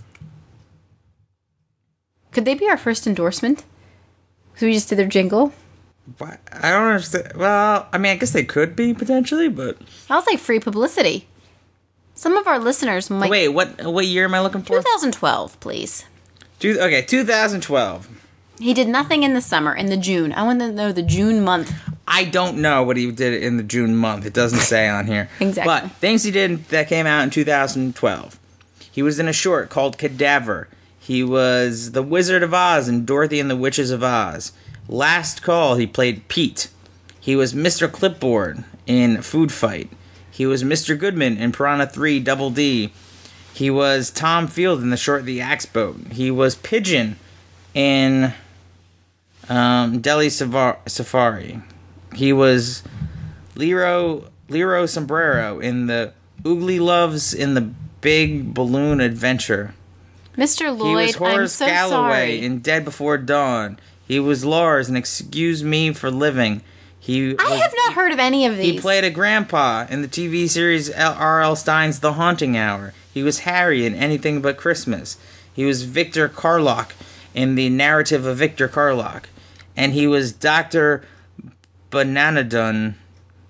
Could 2.31 2.45
they 2.45 2.55
be 2.55 2.67
our 2.67 2.77
first 2.77 3.05
endorsement? 3.05 3.63
Because 4.51 4.65
we 4.65 4.73
just 4.73 4.89
did 4.89 4.97
their 4.97 5.07
jingle. 5.07 5.53
what? 6.17 6.39
I 6.51 6.71
don't 6.71 6.87
understand. 6.87 7.33
Well, 7.35 7.87
I 7.93 7.97
mean, 7.99 8.13
I 8.13 8.15
guess 8.15 8.31
they 8.31 8.45
could 8.45 8.75
be 8.75 8.93
potentially, 8.93 9.49
but 9.49 9.77
That 10.07 10.15
was 10.15 10.25
like 10.27 10.39
free 10.39 10.59
publicity. 10.59 11.27
Some 12.15 12.37
of 12.37 12.47
our 12.47 12.57
listeners 12.57 13.09
might. 13.09 13.29
wait, 13.29 13.49
what? 13.49 13.85
What 13.85 14.05
year 14.07 14.23
am 14.25 14.33
I 14.33 14.39
looking 14.39 14.61
for? 14.63 14.77
2012, 14.77 15.59
please. 15.59 16.05
Two, 16.59 16.79
okay, 16.79 17.01
2012. 17.01 18.09
He 18.59 18.73
did 18.73 18.87
nothing 18.87 19.23
in 19.23 19.33
the 19.33 19.41
summer, 19.41 19.75
in 19.75 19.87
the 19.87 19.97
June. 19.97 20.31
I 20.33 20.43
want 20.43 20.59
to 20.61 20.71
know 20.71 20.91
the 20.91 21.03
June 21.03 21.43
month. 21.43 21.73
I 22.07 22.23
don't 22.23 22.57
know 22.57 22.83
what 22.83 22.97
he 22.97 23.11
did 23.11 23.43
in 23.43 23.57
the 23.57 23.63
June 23.63 23.95
month. 23.95 24.25
It 24.25 24.33
doesn't 24.33 24.59
say 24.59 24.87
on 24.87 25.07
here. 25.07 25.29
Exactly. 25.39 25.65
But 25.65 25.91
things 25.97 26.23
he 26.23 26.31
did 26.31 26.65
that 26.69 26.87
came 26.87 27.05
out 27.05 27.23
in 27.23 27.29
2012. 27.29 28.39
He 28.91 29.01
was 29.01 29.19
in 29.19 29.27
a 29.27 29.33
short 29.33 29.69
called 29.69 29.97
Cadaver. 29.97 30.69
He 30.97 31.23
was 31.23 31.91
the 31.91 32.01
Wizard 32.01 32.43
of 32.43 32.53
Oz 32.53 32.87
in 32.87 33.05
Dorothy 33.05 33.39
and 33.39 33.49
the 33.49 33.55
Witches 33.57 33.91
of 33.91 34.03
Oz. 34.03 34.53
Last 34.87 35.41
Call, 35.43 35.75
he 35.75 35.85
played 35.85 36.27
Pete. 36.29 36.69
He 37.19 37.35
was 37.35 37.53
Mr. 37.53 37.91
Clipboard 37.91 38.63
in 38.87 39.21
Food 39.21 39.51
Fight. 39.51 39.89
He 40.31 40.45
was 40.45 40.63
Mr. 40.63 40.97
Goodman 40.97 41.37
in 41.37 41.51
Piranha 41.51 41.87
3 41.87 42.19
Double 42.21 42.49
D. 42.49 42.93
He 43.55 43.69
was 43.69 44.11
Tom 44.11 44.47
Field 44.47 44.81
in 44.81 44.89
the 44.89 44.97
short 44.97 45.23
The 45.23 45.39
Axe 45.39 45.65
Boat. 45.65 45.95
He 46.11 46.29
was 46.29 46.55
Pigeon 46.55 47.15
in 47.73 48.33
um, 49.47 50.01
Delhi 50.01 50.29
Safari. 50.29 51.61
He 52.13 52.33
was 52.33 52.83
Lero 53.55 54.25
Lero 54.49 54.85
Sombrero 54.85 55.59
in 55.59 55.87
the 55.87 56.11
Oogieloves 56.43 57.33
in 57.33 57.53
the 57.53 57.61
Big 58.01 58.53
Balloon 58.53 58.99
Adventure. 58.99 59.73
Mr. 60.37 60.65
He 60.65 60.69
Lloyd, 60.71 60.95
was 61.07 61.15
I'm 61.15 61.21
Horace 61.21 61.53
so 61.53 61.65
Galloway 61.65 62.35
sorry. 62.37 62.41
in 62.45 62.59
Dead 62.59 62.83
Before 62.83 63.17
Dawn. 63.17 63.79
He 64.05 64.19
was 64.19 64.43
Lars 64.43 64.89
in 64.89 64.97
Excuse 64.97 65.63
Me 65.63 65.93
for 65.93 66.11
Living. 66.11 66.61
He 66.99 67.37
I 67.39 67.49
was- 67.51 67.61
have 67.61 67.73
not 67.85 67.93
heard 67.93 68.11
of 68.11 68.19
any 68.19 68.45
of 68.45 68.57
these. 68.57 68.73
he 68.73 68.79
played 68.81 69.05
a 69.05 69.09
grandpa 69.09 69.85
in 69.89 70.01
the 70.01 70.07
TV 70.09 70.49
series 70.49 70.91
R.L. 70.91 71.55
Stine's 71.55 71.99
The 72.01 72.13
Haunting 72.13 72.57
Hour. 72.57 72.93
He 73.15 73.23
was 73.23 73.39
Harry 73.39 73.85
in 73.85 73.95
Anything 73.95 74.41
But 74.41 74.57
Christmas. 74.57 75.17
He 75.53 75.63
was 75.63 75.83
Victor 75.83 76.27
Karloch 76.27 76.91
in 77.33 77.55
the 77.55 77.69
narrative 77.69 78.25
of 78.25 78.35
Victor 78.35 78.67
Karloch. 78.67 79.23
And 79.77 79.93
he 79.93 80.05
was 80.05 80.33
Dr. 80.33 81.01
Bonanodon 81.91 82.95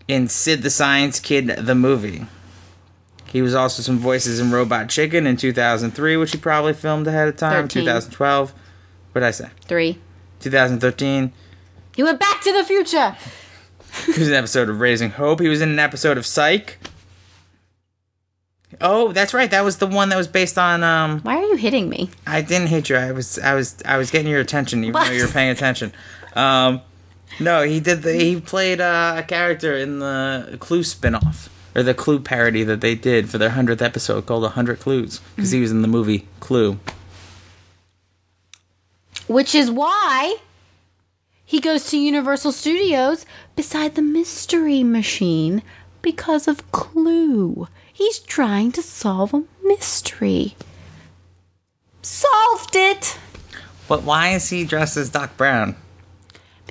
in 0.07 0.27
Sid 0.27 0.61
the 0.61 0.69
Science 0.69 1.19
Kid, 1.19 1.47
the 1.47 1.73
movie. 1.73 2.27
He 3.25 3.41
was 3.41 3.55
also 3.55 3.81
some 3.81 3.97
voices 3.97 4.39
in 4.39 4.51
Robot 4.51 4.87
Chicken 4.87 5.25
in 5.25 5.35
2003, 5.35 6.15
which 6.15 6.31
he 6.31 6.37
probably 6.37 6.73
filmed 6.73 7.07
ahead 7.07 7.27
of 7.27 7.35
time. 7.35 7.63
13. 7.63 7.85
2012. 7.85 8.53
What 9.13 9.21
did 9.21 9.27
I 9.27 9.31
say? 9.31 9.49
Three. 9.61 9.99
2013. 10.41 11.33
He 11.95 12.03
went 12.03 12.19
back 12.19 12.41
to 12.43 12.53
the 12.53 12.63
future. 12.63 13.17
He 14.05 14.19
was 14.19 14.27
an 14.27 14.35
episode 14.35 14.69
of 14.69 14.79
Raising 14.79 15.09
Hope. 15.09 15.39
He 15.39 15.47
was 15.47 15.61
in 15.61 15.69
an 15.69 15.79
episode 15.79 16.19
of 16.19 16.25
Psych. 16.27 16.77
Oh, 18.81 19.11
that's 19.11 19.33
right. 19.33 19.49
That 19.51 19.63
was 19.63 19.77
the 19.77 19.87
one 19.87 20.09
that 20.09 20.17
was 20.17 20.27
based 20.27 20.57
on. 20.57 20.83
Um, 20.83 21.21
Why 21.21 21.37
are 21.37 21.43
you 21.45 21.55
hitting 21.55 21.89
me? 21.89 22.09
I 22.27 22.41
didn't 22.41 22.67
hit 22.67 22.89
you. 22.89 22.95
I 22.97 23.11
was, 23.11 23.39
I 23.39 23.53
was, 23.53 23.77
I 23.85 23.97
was 23.97 24.11
getting 24.11 24.29
your 24.29 24.39
attention, 24.41 24.83
even 24.83 24.93
What? 24.93 25.07
though 25.07 25.13
you 25.13 25.23
were 25.25 25.31
paying 25.31 25.49
attention. 25.49 25.93
Um, 26.35 26.81
no, 27.39 27.63
he 27.63 27.79
did. 27.79 28.01
The, 28.03 28.13
he 28.13 28.39
played 28.41 28.81
uh, 28.81 29.15
a 29.17 29.23
character 29.23 29.75
in 29.75 29.99
the 29.99 30.57
Clue 30.59 30.81
spinoff 30.81 31.49
or 31.75 31.83
the 31.83 31.93
Clue 31.93 32.19
parody 32.19 32.63
that 32.63 32.81
they 32.81 32.95
did 32.95 33.29
for 33.29 33.37
their 33.37 33.49
hundredth 33.51 33.81
episode 33.81 34.25
called 34.25 34.43
"A 34.45 34.49
Hundred 34.49 34.79
Clues" 34.79 35.19
because 35.35 35.51
he 35.51 35.59
was 35.61 35.71
in 35.71 35.81
the 35.81 35.87
movie 35.87 36.27
Clue. 36.39 36.79
Which 39.27 39.55
is 39.55 39.71
why 39.71 40.37
he 41.43 41.59
goes 41.59 41.89
to 41.89 41.97
Universal 41.97 42.51
Studios 42.51 43.25
beside 43.55 43.95
the 43.95 44.01
Mystery 44.01 44.83
Machine 44.83 45.63
because 46.01 46.47
of 46.47 46.69
Clue. 46.71 47.67
He's 47.95 48.19
trying 48.19 48.73
to 48.73 48.81
solve 48.81 49.33
a 49.33 49.43
mystery. 49.63 50.57
Solved 52.01 52.75
it! 52.75 53.17
But 53.87 54.03
why 54.03 54.31
is 54.31 54.49
he 54.49 54.65
dressed 54.65 54.97
as 54.97 55.09
Doc 55.09 55.37
Brown? 55.37 55.77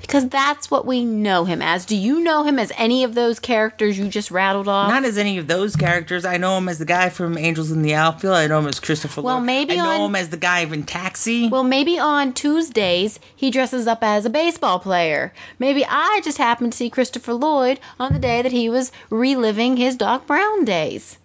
Because 0.05 0.29
that's 0.29 0.69
what 0.69 0.85
we 0.85 1.03
know 1.03 1.45
him 1.45 1.61
as. 1.61 1.85
Do 1.85 1.95
you 1.95 2.19
know 2.21 2.43
him 2.43 2.59
as 2.59 2.71
any 2.77 3.03
of 3.03 3.15
those 3.15 3.39
characters 3.39 3.97
you 3.97 4.07
just 4.07 4.29
rattled 4.29 4.67
off? 4.67 4.89
Not 4.89 5.03
as 5.03 5.17
any 5.17 5.37
of 5.39 5.47
those 5.47 5.75
characters. 5.75 6.25
I 6.25 6.37
know 6.37 6.57
him 6.57 6.69
as 6.69 6.77
the 6.77 6.85
guy 6.85 7.09
from 7.09 7.37
Angels 7.37 7.71
in 7.71 7.81
the 7.81 7.95
Outfield. 7.95 8.35
I 8.35 8.47
know 8.47 8.59
him 8.59 8.67
as 8.67 8.79
Christopher. 8.79 9.21
Well, 9.21 9.37
Lloyd. 9.37 9.45
maybe 9.45 9.73
I 9.73 9.77
know 9.77 10.03
on- 10.03 10.09
him 10.11 10.15
as 10.15 10.29
the 10.29 10.37
guy 10.37 10.59
in 10.59 10.83
Taxi. 10.83 11.49
Well, 11.49 11.63
maybe 11.63 11.97
on 11.97 12.33
Tuesdays 12.33 13.19
he 13.35 13.49
dresses 13.49 13.87
up 13.87 14.03
as 14.03 14.25
a 14.25 14.29
baseball 14.29 14.79
player. 14.79 15.33
Maybe 15.57 15.83
I 15.85 16.21
just 16.23 16.37
happened 16.37 16.73
to 16.73 16.77
see 16.77 16.89
Christopher 16.89 17.33
Lloyd 17.33 17.79
on 17.99 18.13
the 18.13 18.19
day 18.19 18.41
that 18.41 18.51
he 18.51 18.69
was 18.69 18.91
reliving 19.09 19.77
his 19.77 19.95
Doc 19.95 20.27
Brown 20.27 20.65
days. 20.65 21.17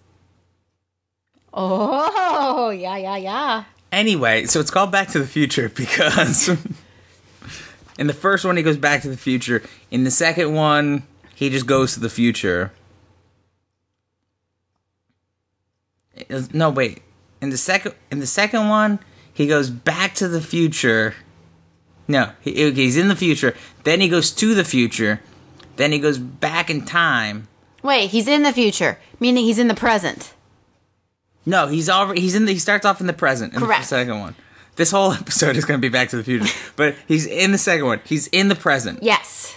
Oh, 1.53 2.69
yeah, 2.69 2.97
yeah, 2.97 3.17
yeah. 3.17 3.63
Anyway, 3.91 4.45
so 4.45 4.59
it's 4.59 4.71
called 4.71 4.91
Back 4.91 5.09
to 5.09 5.19
the 5.19 5.27
Future 5.27 5.69
because 5.69 6.49
in 8.01 8.07
the 8.07 8.13
first 8.13 8.43
one 8.43 8.57
he 8.57 8.63
goes 8.63 8.77
back 8.77 9.03
to 9.03 9.09
the 9.09 9.15
future. 9.15 9.61
In 9.91 10.05
the 10.05 10.11
second 10.11 10.55
one, 10.55 11.03
he 11.35 11.51
just 11.51 11.67
goes 11.67 11.93
to 11.93 11.99
the 11.99 12.09
future. 12.09 12.71
No, 16.51 16.71
wait. 16.71 17.03
In 17.41 17.51
the 17.51 17.57
second 17.57 17.93
in 18.09 18.17
the 18.19 18.25
second 18.25 18.69
one, 18.69 18.99
he 19.31 19.45
goes 19.45 19.69
back 19.69 20.15
to 20.15 20.27
the 20.27 20.41
future. 20.41 21.13
No, 22.07 22.31
he, 22.41 22.71
he's 22.71 22.97
in 22.97 23.07
the 23.07 23.15
future. 23.15 23.55
Then 23.83 24.01
he 24.01 24.09
goes 24.09 24.31
to 24.31 24.55
the 24.55 24.65
future. 24.65 25.21
Then 25.75 25.91
he 25.91 25.99
goes 25.99 26.17
back 26.17 26.71
in 26.71 26.85
time. 26.85 27.47
Wait, 27.83 28.09
he's 28.09 28.27
in 28.27 28.41
the 28.41 28.51
future, 28.51 28.97
meaning 29.19 29.45
he's 29.45 29.59
in 29.59 29.67
the 29.67 29.75
present. 29.75 30.33
No, 31.45 31.67
he's 31.67 31.87
already 31.87 32.21
he's 32.21 32.33
in 32.33 32.45
the 32.45 32.53
he 32.53 32.59
starts 32.59 32.83
off 32.83 32.99
in 32.99 33.05
the 33.05 33.13
present 33.13 33.53
in 33.53 33.59
Correct. 33.59 33.83
the 33.83 33.87
second 33.87 34.19
one. 34.19 34.35
This 34.81 34.89
whole 34.89 35.11
episode 35.23 35.57
is 35.57 35.65
going 35.65 35.79
to 35.79 35.81
be 35.81 35.89
Back 35.89 36.09
to 36.09 36.17
the 36.17 36.23
Future, 36.23 36.51
but 36.75 36.95
he's 37.07 37.27
in 37.27 37.51
the 37.51 37.59
second 37.59 37.85
one. 37.85 38.01
He's 38.03 38.25
in 38.29 38.47
the 38.47 38.55
present. 38.55 39.03
Yes, 39.03 39.55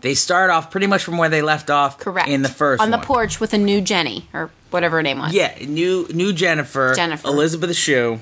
They 0.00 0.14
start 0.14 0.50
off 0.50 0.68
pretty 0.72 0.88
much 0.88 1.04
from 1.04 1.16
where 1.16 1.28
they 1.28 1.42
left 1.42 1.70
off. 1.70 2.00
correct. 2.00 2.28
in 2.28 2.42
the 2.42 2.48
first 2.48 2.82
on 2.82 2.90
the 2.90 2.96
one. 2.96 3.06
porch 3.06 3.38
with 3.38 3.54
a 3.54 3.58
new 3.58 3.80
Jenny 3.80 4.28
or 4.32 4.50
whatever 4.70 4.96
her 4.96 5.02
name 5.04 5.20
was. 5.20 5.32
Yeah, 5.32 5.56
new 5.64 6.08
new 6.12 6.32
Jennifer, 6.32 6.92
Jennifer. 6.96 7.28
Elizabeth 7.28 7.76
Shue, 7.76 8.18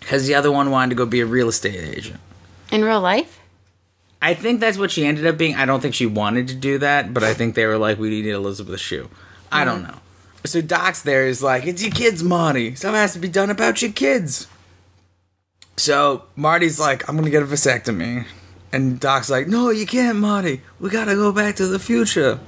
because 0.00 0.26
the 0.26 0.34
other 0.34 0.52
one 0.52 0.70
wanted 0.70 0.90
to 0.90 0.96
go 0.96 1.06
be 1.06 1.20
a 1.20 1.26
real 1.26 1.48
estate 1.48 1.74
agent. 1.96 2.20
In 2.70 2.84
real 2.84 3.00
life, 3.00 3.40
I 4.20 4.34
think 4.34 4.60
that's 4.60 4.76
what 4.76 4.90
she 4.90 5.06
ended 5.06 5.24
up 5.26 5.38
being. 5.38 5.54
I 5.54 5.64
don't 5.64 5.80
think 5.80 5.94
she 5.94 6.04
wanted 6.04 6.48
to 6.48 6.54
do 6.54 6.76
that, 6.80 7.14
but 7.14 7.24
I 7.24 7.32
think 7.32 7.54
they 7.54 7.64
were 7.64 7.78
like, 7.78 7.98
we 7.98 8.10
need 8.10 8.26
Elizabeth 8.26 8.78
Shue. 8.80 9.08
I 9.50 9.64
don't 9.64 9.84
Mm-hmm. 9.84 9.92
know. 9.92 9.98
So 10.44 10.60
Doc's 10.60 11.00
there 11.00 11.26
is 11.26 11.42
like, 11.42 11.64
it's 11.66 11.82
your 11.82 11.92
kids, 11.92 12.22
Marty. 12.22 12.74
Something 12.74 13.00
has 13.00 13.14
to 13.14 13.18
be 13.18 13.28
done 13.28 13.48
about 13.48 13.80
your 13.80 13.90
kids. 13.90 14.48
So 15.76 16.24
Marty's 16.36 16.80
like, 16.80 17.08
I'm 17.08 17.16
gonna 17.16 17.30
get 17.30 17.42
a 17.42 17.46
vasectomy. 17.46 18.26
And 18.72 18.98
Doc's 18.98 19.30
like, 19.30 19.46
no, 19.46 19.70
you 19.70 19.86
can't, 19.86 20.18
Marty. 20.18 20.62
We 20.80 20.90
gotta 20.90 21.14
go 21.14 21.32
back 21.32 21.56
to 21.56 21.66
the 21.66 21.78
future. 21.78 22.40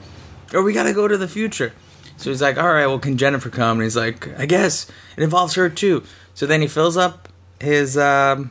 Or 0.52 0.62
we 0.62 0.73
gotta 0.73 0.92
go 0.92 1.08
to 1.08 1.16
the 1.16 1.28
future. 1.28 1.73
So 2.16 2.30
he's 2.30 2.42
like, 2.42 2.58
all 2.58 2.73
right, 2.73 2.87
well, 2.87 2.99
can 2.99 3.16
Jennifer 3.16 3.50
come? 3.50 3.78
And 3.78 3.82
he's 3.85 3.97
like, 3.97 4.28
I 4.38 4.47
guess. 4.47 4.90
It 5.16 5.23
involves 5.23 5.54
her 5.54 5.68
too. 5.68 6.02
So 6.35 6.47
then 6.47 6.61
he 6.61 6.66
fills 6.68 6.97
up 6.97 7.28
his, 7.61 7.97
um, 7.97 8.50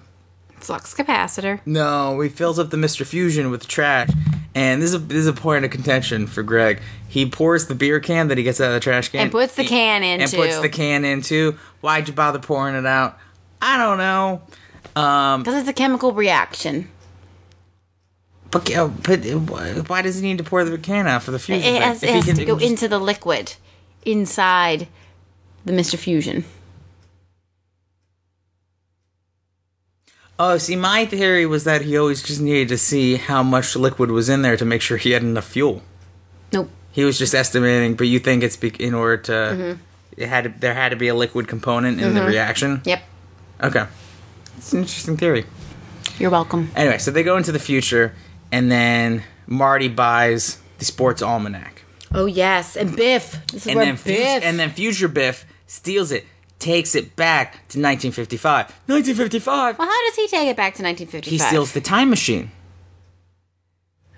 flux 0.56 0.94
capacitor. 0.94 1.60
no, 1.66 2.20
he 2.22 2.30
fills 2.30 2.58
up 2.60 2.70
the 2.70 2.78
Mr. 2.78 3.06
Fusion 3.06 3.52
with 3.52 3.68
trash. 3.68 4.10
And 4.56 4.82
this 4.82 4.90
is 4.90 4.96
a, 4.96 5.00
this 5.00 5.18
is 5.18 5.28
a 5.28 5.34
point 5.34 5.66
of 5.66 5.72
contention 5.72 6.26
for 6.26 6.42
Greg. 6.42 6.82
He 7.08 7.30
pours 7.30 7.68
the 7.68 7.76
beer 7.76 8.00
can 8.00 8.28
that 8.30 8.38
he 8.38 8.44
gets 8.44 8.60
out 8.60 8.70
of 8.70 8.74
the 8.74 8.80
trash 8.80 9.10
can 9.10 9.22
And 9.22 9.32
puts 9.32 9.56
the 9.56 9.64
can 9.64 10.04
in, 10.04 10.20
and 10.20 10.32
puts 10.32 10.60
the 10.60 10.70
can 10.70 11.06
in 11.06 11.22
too. 11.22 11.58
Why'd 11.82 12.08
you 12.08 12.14
bother 12.14 12.40
pouring 12.40 12.76
it 12.76 12.86
out? 12.86 13.20
I 13.62 13.78
don't 13.78 13.98
know. 13.98 14.42
Um, 14.98 15.44
Because 15.44 15.60
it's 15.62 15.70
a 15.70 15.74
chemical 15.74 16.12
reaction. 16.14 16.90
but, 18.52 18.74
uh, 18.76 18.88
but 18.88 19.26
uh, 19.26 19.38
why 19.88 20.02
does 20.02 20.16
he 20.20 20.22
need 20.28 20.38
to 20.40 20.44
pour 20.44 20.64
the 20.64 20.78
can 20.78 21.06
out 21.08 21.24
for 21.24 21.32
the 21.32 21.40
fusion? 21.40 21.76
It 21.76 21.82
has, 21.82 22.02
it 22.04 22.10
has 22.10 22.26
can- 22.26 22.36
to 22.38 22.46
go 22.46 22.58
just- 22.58 22.70
into 22.72 22.88
the 22.88 23.00
liquid 23.00 23.54
inside 24.06 24.88
the 25.66 25.74
Mr. 25.74 25.98
Fusion. 25.98 26.46
Oh, 30.40 30.58
see, 30.60 30.76
my 30.76 31.06
theory 31.06 31.46
was 31.48 31.64
that 31.64 31.82
he 31.82 31.98
always 31.98 32.22
just 32.22 32.40
needed 32.40 32.68
to 32.70 32.78
see 32.78 33.16
how 33.16 33.42
much 33.42 33.76
liquid 33.76 34.12
was 34.12 34.30
in 34.30 34.44
there 34.44 34.56
to 34.56 34.66
make 34.66 34.82
sure 34.82 34.98
he 34.98 35.12
had 35.12 35.24
enough 35.24 35.46
fuel. 35.46 35.82
Nope. 36.54 36.70
He 36.92 37.04
was 37.04 37.18
just 37.18 37.34
estimating, 37.34 37.96
but 37.96 38.08
you 38.08 38.20
think 38.20 38.44
it's 38.44 38.56
be- 38.56 38.70
in 38.80 38.94
order 38.94 39.18
to 39.24 39.32
Mm-hmm. 39.32 39.82
it 40.16 40.30
had 40.30 40.44
to, 40.46 40.54
there 40.60 40.74
had 40.76 40.90
to 40.90 40.96
be 40.96 41.08
a 41.08 41.16
liquid 41.16 41.48
component 41.48 42.00
in 42.00 42.14
the 42.14 42.24
reaction. 42.24 42.82
Yep. 42.86 43.02
Okay, 43.64 43.86
it's 44.58 44.74
an 44.74 44.80
interesting 44.80 45.18
theory. 45.18 45.46
You're 46.20 46.32
welcome. 46.32 46.72
Anyway, 46.76 46.98
so 46.98 47.12
they 47.12 47.24
go 47.24 47.38
into 47.38 47.52
the 47.52 47.60
future, 47.60 48.14
and 48.52 48.72
then 48.72 49.24
Marty 49.46 49.88
buys 49.88 50.60
the 50.80 50.86
sports 50.86 51.22
almanac, 51.22 51.84
Oh 52.14 52.26
yes, 52.26 52.76
and 52.76 52.96
Biff. 52.96 53.40
This 53.52 53.64
is 53.64 53.68
and 53.68 53.76
where 53.76 53.86
then 53.86 53.96
Biff. 53.96 54.44
and 54.44 54.60
then 54.60 54.70
Future 54.72 55.08
Biff 55.08 55.46
steals 55.68 56.12
it, 56.12 56.26
takes 56.60 56.96
it 56.96 57.16
back 57.16 57.54
to 57.70 57.80
1955. 57.80 58.66
1955. 58.88 59.78
well, 59.78 59.88
how 59.88 60.06
does 60.08 60.16
he 60.16 60.28
take 60.28 60.48
it 60.48 60.56
back 60.58 60.74
to 60.76 60.84
1955? 60.84 61.30
He 61.30 61.38
steals 61.38 61.74
the 61.74 61.82
time 61.82 62.10
machine. 62.10 62.52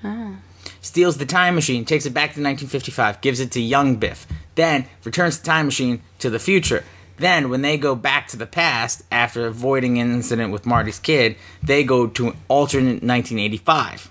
Ah. 0.04 0.36
Steals 0.82 1.18
the 1.18 1.26
time 1.26 1.56
machine, 1.56 1.84
takes 1.84 2.06
it 2.06 2.12
back 2.14 2.30
to 2.36 2.42
1955, 2.42 3.22
gives 3.22 3.40
it 3.40 3.52
to 3.52 3.62
young 3.62 3.98
Biff. 3.98 4.26
Then 4.56 4.86
returns 5.04 5.40
the 5.40 5.46
time 5.46 5.66
machine 5.66 6.02
to 6.20 6.30
the 6.30 6.40
future. 6.40 6.84
Then, 7.20 7.50
when 7.50 7.62
they 7.62 7.78
go 7.78 7.96
back 7.96 8.28
to 8.30 8.38
the 8.38 8.46
past 8.46 9.04
after 9.12 9.46
avoiding 9.46 10.00
an 10.00 10.12
incident 10.12 10.52
with 10.52 10.66
Marty's 10.66 11.00
kid, 11.00 11.36
they 11.62 11.84
go 11.84 12.08
to 12.08 12.36
alternate 12.48 13.04
1985. 13.04 14.10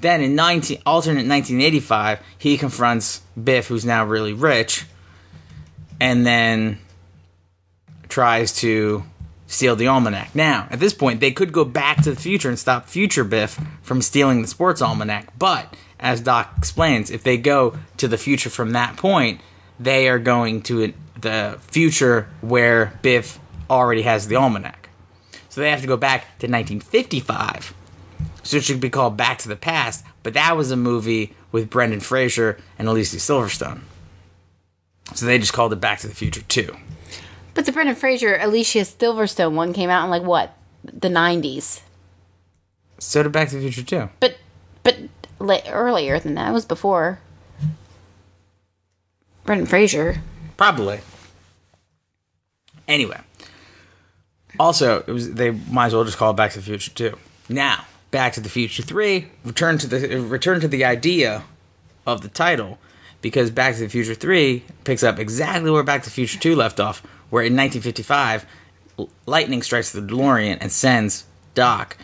Then, 0.00 0.20
in 0.22 0.34
19, 0.34 0.82
alternate 0.84 1.28
1985, 1.28 2.20
he 2.38 2.58
confronts 2.58 3.22
Biff, 3.42 3.68
who's 3.68 3.84
now 3.84 4.04
really 4.04 4.32
rich, 4.32 4.86
and 6.00 6.26
then 6.26 6.78
tries 8.08 8.52
to 8.56 9.04
steal 9.46 9.76
the 9.76 9.86
almanac. 9.86 10.34
Now, 10.34 10.66
at 10.70 10.80
this 10.80 10.94
point, 10.94 11.20
they 11.20 11.30
could 11.30 11.52
go 11.52 11.64
back 11.64 12.02
to 12.02 12.10
the 12.10 12.20
future 12.20 12.48
and 12.48 12.58
stop 12.58 12.86
future 12.86 13.24
Biff 13.24 13.58
from 13.82 14.02
stealing 14.02 14.42
the 14.42 14.48
sports 14.48 14.82
almanac. 14.82 15.38
But, 15.38 15.74
as 16.00 16.20
Doc 16.20 16.54
explains, 16.58 17.10
if 17.10 17.22
they 17.22 17.36
go 17.36 17.78
to 17.98 18.08
the 18.08 18.18
future 18.18 18.50
from 18.50 18.72
that 18.72 18.96
point, 18.96 19.40
they 19.78 20.08
are 20.08 20.18
going 20.18 20.62
to 20.62 20.92
the 21.24 21.58
future 21.60 22.28
where 22.40 22.98
Biff 23.02 23.40
already 23.68 24.02
has 24.02 24.28
the 24.28 24.36
almanac. 24.36 24.88
So 25.48 25.60
they 25.60 25.70
have 25.70 25.80
to 25.80 25.86
go 25.86 25.96
back 25.96 26.22
to 26.38 26.46
1955. 26.46 27.74
So 28.44 28.58
it 28.58 28.64
should 28.64 28.80
be 28.80 28.90
called 28.90 29.16
Back 29.16 29.38
to 29.38 29.48
the 29.48 29.56
Past, 29.56 30.04
but 30.22 30.34
that 30.34 30.56
was 30.56 30.70
a 30.70 30.76
movie 30.76 31.34
with 31.50 31.70
Brendan 31.70 32.00
Fraser 32.00 32.58
and 32.78 32.86
Alicia 32.88 33.16
Silverstone. 33.16 33.80
So 35.14 35.26
they 35.26 35.38
just 35.38 35.52
called 35.52 35.72
it 35.72 35.80
Back 35.80 36.00
to 36.00 36.08
the 36.08 36.14
Future 36.14 36.42
2. 36.42 36.76
But 37.54 37.66
the 37.66 37.72
Brendan 37.72 37.96
Fraser, 37.96 38.36
Alicia 38.36 38.80
Silverstone 38.80 39.54
one 39.54 39.72
came 39.72 39.90
out 39.90 40.04
in 40.04 40.10
like 40.10 40.22
what 40.22 40.56
the 40.84 41.08
90s. 41.08 41.80
So 42.98 43.22
did 43.22 43.32
Back 43.32 43.48
to 43.50 43.56
the 43.56 43.62
Future 43.62 43.82
2. 43.82 44.10
But 44.20 44.36
but 44.82 44.96
la- 45.38 45.60
earlier 45.68 46.18
than 46.18 46.34
that 46.34 46.50
it 46.50 46.52
was 46.52 46.66
before 46.66 47.20
Brendan 49.44 49.66
Fraser. 49.66 50.22
Probably. 50.56 51.00
Anyway. 52.88 53.20
Also, 54.58 55.02
it 55.06 55.12
was 55.12 55.34
they 55.34 55.50
might 55.50 55.86
as 55.86 55.94
well 55.94 56.04
just 56.04 56.16
call 56.16 56.30
it 56.30 56.36
Back 56.36 56.52
to 56.52 56.58
the 56.58 56.64
Future 56.64 56.90
2. 56.90 57.18
Now, 57.48 57.86
Back 58.10 58.34
to 58.34 58.40
the 58.40 58.48
Future 58.48 58.82
3, 58.82 59.26
return 59.44 59.78
to 59.78 59.86
the 59.86 60.20
return 60.20 60.60
to 60.60 60.68
the 60.68 60.84
idea 60.84 61.44
of 62.06 62.20
the 62.20 62.28
title 62.28 62.78
because 63.20 63.50
Back 63.50 63.74
to 63.74 63.80
the 63.80 63.88
Future 63.88 64.14
3 64.14 64.62
picks 64.84 65.02
up 65.02 65.18
exactly 65.18 65.70
where 65.70 65.82
Back 65.82 66.02
to 66.02 66.08
the 66.08 66.14
Future 66.14 66.38
2 66.38 66.54
left 66.54 66.78
off, 66.78 67.00
where 67.30 67.42
in 67.42 67.56
1955 67.56 68.46
lightning 69.26 69.62
strikes 69.62 69.90
the 69.92 70.00
DeLorean 70.00 70.58
and 70.60 70.70
sends 70.70 71.24
Doc 71.54 71.96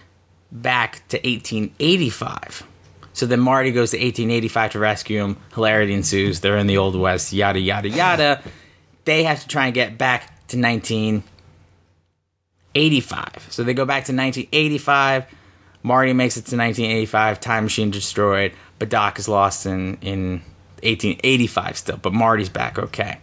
back 0.51 1.07
to 1.09 1.17
1885. 1.19 2.67
So 3.13 3.27
then 3.27 3.41
Marty 3.41 3.71
goes 3.71 3.91
to 3.91 3.97
1885 3.97 4.73
to 4.73 4.79
rescue 4.79 5.23
him. 5.23 5.37
Hilarity 5.55 5.95
ensues. 5.95 6.41
They're 6.41 6.57
in 6.57 6.67
the 6.67 6.79
Old 6.79 6.97
West, 6.97 7.33
yada, 7.33 7.61
yada, 7.61 7.89
yada. 7.89 8.43
They 9.05 9.25
have 9.25 9.41
to 9.43 9.49
try 9.49 9.67
and 9.67 9.75
get 9.75 9.99
back 9.99 10.40
to 10.51 10.61
1985. 10.61 13.49
So 13.51 13.65
they 13.65 13.75
go 13.75 13.85
back 13.85 14.05
to 14.05 14.13
1985. 14.13 15.27
Marty 15.83 16.13
makes 16.13 16.37
it 16.37 16.47
to 16.47 16.57
1985. 16.57 17.41
Time 17.41 17.65
machine 17.65 17.91
destroyed. 17.91 18.53
But 18.79 18.89
Doc 18.89 19.19
is 19.19 19.29
lost 19.29 19.67
in, 19.67 19.97
in 20.03 20.43
1885 20.83 21.77
still. 21.77 21.97
But 21.97 22.13
Marty's 22.13 22.49
back 22.49 22.79
okay. 22.79 23.19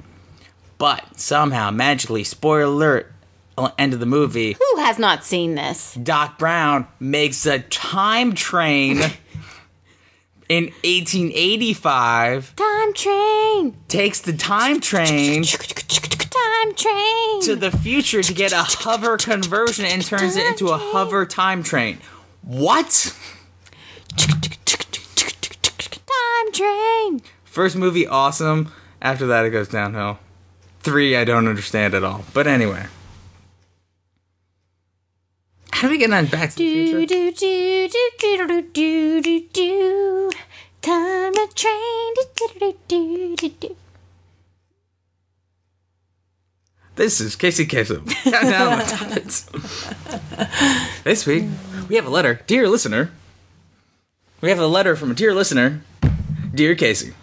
But 0.78 1.20
somehow, 1.20 1.72
magically, 1.72 2.24
spoiler 2.24 2.64
alert, 2.64 3.12
uh, 3.58 3.72
end 3.80 3.94
of 3.94 4.00
the 4.00 4.06
movie, 4.06 4.54
Who 4.54 4.82
has 4.82 5.00
not 5.00 5.24
seen 5.24 5.56
this? 5.56 5.96
Doc 5.96 6.38
Brown 6.38 6.88
makes 7.00 7.48
a 7.48 7.60
time 7.60 8.36
train 8.36 9.02
in 10.50 10.66
1885, 10.84 12.56
Time 12.56 12.94
train. 12.94 13.76
takes 13.88 14.22
the 14.22 14.34
time 14.34 14.80
train 14.80 15.44
Time 15.44 16.74
train. 16.76 17.42
to 17.42 17.56
the 17.56 17.72
future 17.72 18.22
to 18.24 18.34
get 18.34 18.52
a 18.52 18.64
hover 18.64 19.18
conversion 19.18 19.86
and 19.86 20.04
turns 20.06 20.36
it 20.36 20.46
into 20.46 20.68
a 20.70 20.78
hover 20.78 21.26
time 21.26 21.64
train. 21.64 21.98
What? 22.44 23.14
Time 26.06 26.52
train. 26.54 27.22
First 27.44 27.76
movie, 27.76 28.06
awesome. 28.08 28.72
After 29.02 29.26
that, 29.28 29.46
it 29.46 29.50
goes 29.52 29.68
downhill. 29.68 30.20
Three, 30.82 31.16
I 31.18 31.24
don't 31.26 31.48
understand 31.48 31.94
at 31.94 32.04
all. 32.04 32.24
But 32.34 32.48
anyway. 32.48 32.86
How 35.78 35.88
do 35.90 35.92
we 35.92 36.00
get 36.00 36.12
on 36.12 36.26
Back 36.26 36.54
to 36.54 36.56
do, 36.56 36.74
the 36.74 36.92
Future? 37.06 37.06
Do, 37.06 37.32
do, 37.32 37.88
do, 37.88 38.10
do, 38.18 38.48
do, 38.48 38.62
do, 38.74 39.22
do, 39.22 39.42
do. 39.54 40.32
Time 40.82 41.34
train. 41.54 42.14
Do, 42.16 42.24
do, 42.60 42.74
do, 42.88 43.36
do, 43.36 43.50
do. 43.50 43.76
This 46.96 47.22
is 47.22 47.36
Casey 47.36 47.68
Kasem. 47.68 48.10
Countdown 48.24 48.80
with 48.80 48.88
Muppets. 48.88 49.46
this 51.04 51.28
week, 51.28 51.46
we 51.88 51.96
have 51.96 52.08
a 52.08 52.10
letter. 52.10 52.42
Dear 52.48 52.68
listener, 52.68 53.12
we 54.42 54.50
have 54.50 54.58
a 54.58 54.66
letter 54.66 54.96
from 54.96 55.12
a 55.12 55.14
dear 55.14 55.32
listener. 55.32 55.84
Dear 56.56 56.74
Casey, 56.74 57.14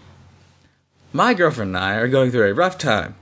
my 1.11 1.33
girlfriend 1.33 1.75
and 1.75 1.83
I 1.83 1.95
are 1.95 2.07
going 2.07 2.31
through 2.31 2.49
a 2.49 2.53
rough 2.53 2.77
time. 2.77 3.15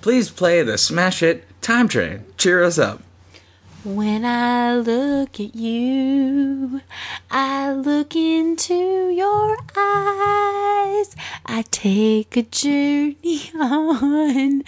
Please 0.00 0.28
play 0.28 0.60
the 0.64 0.76
smash 0.76 1.20
hit 1.20 1.44
Time 1.60 1.86
Train. 1.86 2.24
Cheer 2.36 2.64
us 2.64 2.80
up. 2.80 3.00
When 3.84 4.24
I 4.24 4.76
look 4.76 5.40
at 5.40 5.56
you, 5.56 6.82
I 7.32 7.72
look 7.72 8.14
into 8.14 9.08
your 9.10 9.56
eyes. 9.76 11.16
I 11.44 11.64
take 11.68 12.36
a 12.36 12.42
journey 12.42 13.50
on 13.60 14.62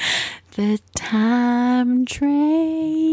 the 0.56 0.80
time 0.96 2.06
train. 2.06 3.04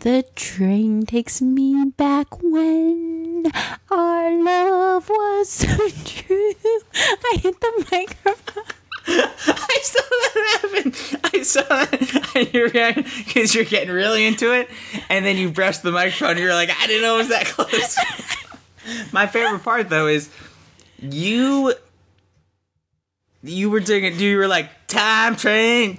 The 0.00 0.24
train 0.34 1.06
takes 1.06 1.40
me 1.40 1.84
back 1.96 2.42
when 2.42 3.52
our 3.88 4.32
love 4.32 5.08
was 5.08 5.48
so 5.60 5.68
true. 6.04 6.54
I 6.92 7.38
hit 7.40 7.60
the 7.60 7.86
microphone. 7.92 8.79
I 9.06 9.78
saw 9.82 10.00
that 10.10 10.58
happen. 10.60 10.92
I 11.34 11.42
saw 11.42 11.62
that. 11.62 12.16
And 12.36 12.54
you're 12.54 12.70
because 12.70 13.56
you're 13.56 13.64
getting 13.64 13.92
really 13.92 14.24
into 14.24 14.52
it, 14.52 14.70
and 15.08 15.26
then 15.26 15.36
you 15.36 15.50
brushed 15.50 15.82
the 15.82 15.90
microphone. 15.90 16.30
and 16.30 16.38
You're 16.38 16.54
like, 16.54 16.70
I 16.70 16.86
didn't 16.86 17.02
know 17.02 17.16
it 17.16 17.18
was 17.18 17.28
that 17.30 17.46
close. 17.46 17.96
My 19.12 19.26
favorite 19.26 19.64
part 19.64 19.88
though 19.88 20.06
is 20.06 20.30
you. 21.00 21.74
You 23.42 23.70
were 23.70 23.80
doing 23.80 24.04
it. 24.04 24.14
You 24.14 24.38
were 24.38 24.46
like 24.46 24.70
time 24.86 25.34
train, 25.34 25.98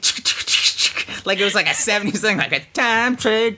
like 1.26 1.40
it 1.40 1.44
was 1.44 1.56
like 1.56 1.66
a 1.66 1.72
'70s 1.72 2.20
thing, 2.20 2.38
like 2.38 2.54
a 2.54 2.62
time 2.74 3.18
train. 3.18 3.58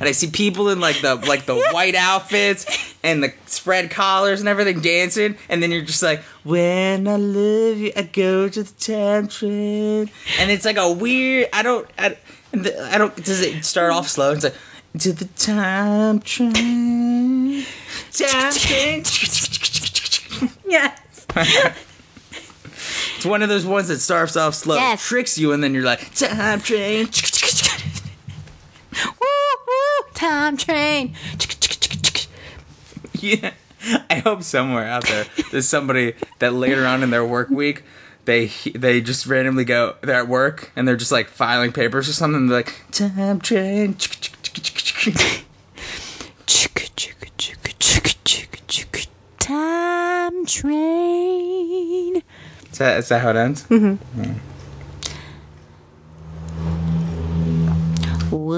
And 0.00 0.08
I 0.08 0.12
see 0.12 0.28
people 0.28 0.70
in 0.70 0.80
like 0.80 1.00
the 1.02 1.14
like 1.14 1.46
the 1.46 1.54
white 1.72 1.94
outfits 1.94 2.93
and 3.04 3.22
the 3.22 3.32
spread 3.46 3.90
collars 3.92 4.40
and 4.40 4.48
everything 4.48 4.80
dancing, 4.80 5.36
and 5.48 5.62
then 5.62 5.70
you're 5.70 5.82
just 5.82 6.02
like, 6.02 6.20
"When 6.42 7.06
I 7.06 7.14
love 7.16 7.76
you, 7.78 7.92
I 7.96 8.02
go 8.02 8.48
to 8.48 8.62
the 8.64 8.72
time 8.72 9.28
train," 9.28 10.10
and 10.40 10.50
it's 10.50 10.64
like 10.64 10.76
a 10.78 10.90
weird. 10.90 11.48
I 11.52 11.62
don't. 11.62 11.88
I, 11.96 12.16
I 12.54 12.98
don't. 12.98 13.14
Does 13.16 13.40
it 13.42 13.64
start 13.64 13.92
off 13.92 14.08
slow? 14.08 14.32
It's 14.32 14.42
like 14.44 14.54
to 14.98 15.12
the 15.12 15.26
time 15.36 16.18
train, 16.20 17.64
time 18.12 18.52
train. 18.52 19.04
Yes. 20.66 21.00
It's 23.16 23.24
one 23.26 23.42
of 23.42 23.48
those 23.48 23.64
ones 23.64 23.88
that 23.88 24.00
starts 24.00 24.36
off 24.36 24.54
slow, 24.54 24.74
Yes. 24.76 25.06
tricks 25.06 25.38
you, 25.38 25.52
and 25.52 25.62
then 25.62 25.72
you're 25.74 25.84
like, 25.84 26.12
time 26.14 26.60
train. 26.60 27.06
Woo, 29.02 29.28
woo, 29.66 30.04
time 30.14 30.56
train. 30.56 31.14
Yeah. 33.20 33.52
I 34.08 34.16
hope 34.20 34.42
somewhere 34.42 34.86
out 34.86 35.06
there 35.06 35.26
there's 35.52 35.68
somebody 35.68 36.14
that 36.38 36.54
later 36.54 36.86
on 36.86 37.02
in 37.02 37.10
their 37.10 37.24
work 37.24 37.50
week 37.50 37.82
they 38.24 38.46
they 38.74 39.00
just 39.00 39.26
randomly 39.26 39.64
go 39.64 39.96
they're 40.00 40.14
at 40.20 40.28
work 40.28 40.72
and 40.74 40.88
they're 40.88 40.96
just 40.96 41.12
like 41.12 41.28
filing 41.28 41.72
papers 41.72 42.08
or 42.08 42.12
something 42.12 42.46
they're 42.46 42.58
like 42.58 42.82
time 42.90 43.40
train. 43.40 43.94
Time 49.38 50.46
train. 50.46 52.22
is 52.72 52.78
that, 52.78 52.98
is 52.98 53.08
that 53.08 53.20
how 53.20 53.30
it 53.30 53.36
ends 53.36 53.64
hmm. 53.64 53.96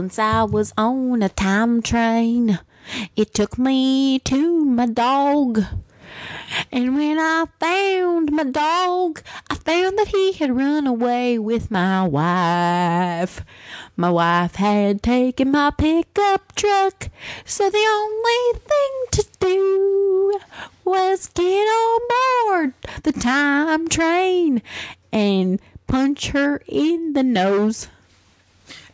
Once 0.07 0.21
I 0.21 0.45
was 0.45 0.73
on 0.79 1.21
a 1.21 1.29
time 1.29 1.83
train. 1.83 2.61
It 3.17 3.35
took 3.35 3.59
me 3.59 4.21
to 4.21 4.65
my 4.65 4.87
dog. 4.87 5.65
And 6.71 6.95
when 6.95 7.19
I 7.19 7.47
found 7.59 8.31
my 8.31 8.45
dog, 8.45 9.21
I 9.51 9.57
found 9.57 9.99
that 9.99 10.07
he 10.15 10.35
had 10.35 10.57
run 10.57 10.87
away 10.87 11.41
with 11.41 11.73
my 11.73 12.05
wife. 12.07 13.45
My 13.97 14.09
wife 14.09 14.55
had 14.55 15.03
taken 15.03 15.51
my 15.51 15.73
pickup 15.73 16.55
truck, 16.55 17.09
so 17.45 17.69
the 17.69 17.77
only 17.77 18.61
thing 18.61 18.93
to 19.11 19.27
do 19.41 20.39
was 20.85 21.27
get 21.35 21.67
on 21.67 22.01
board 22.15 22.75
the 23.03 23.11
time 23.11 23.89
train 23.89 24.63
and 25.13 25.61
punch 25.89 26.29
her 26.29 26.63
in 26.69 27.15
the 27.15 27.25
nose. 27.25 27.89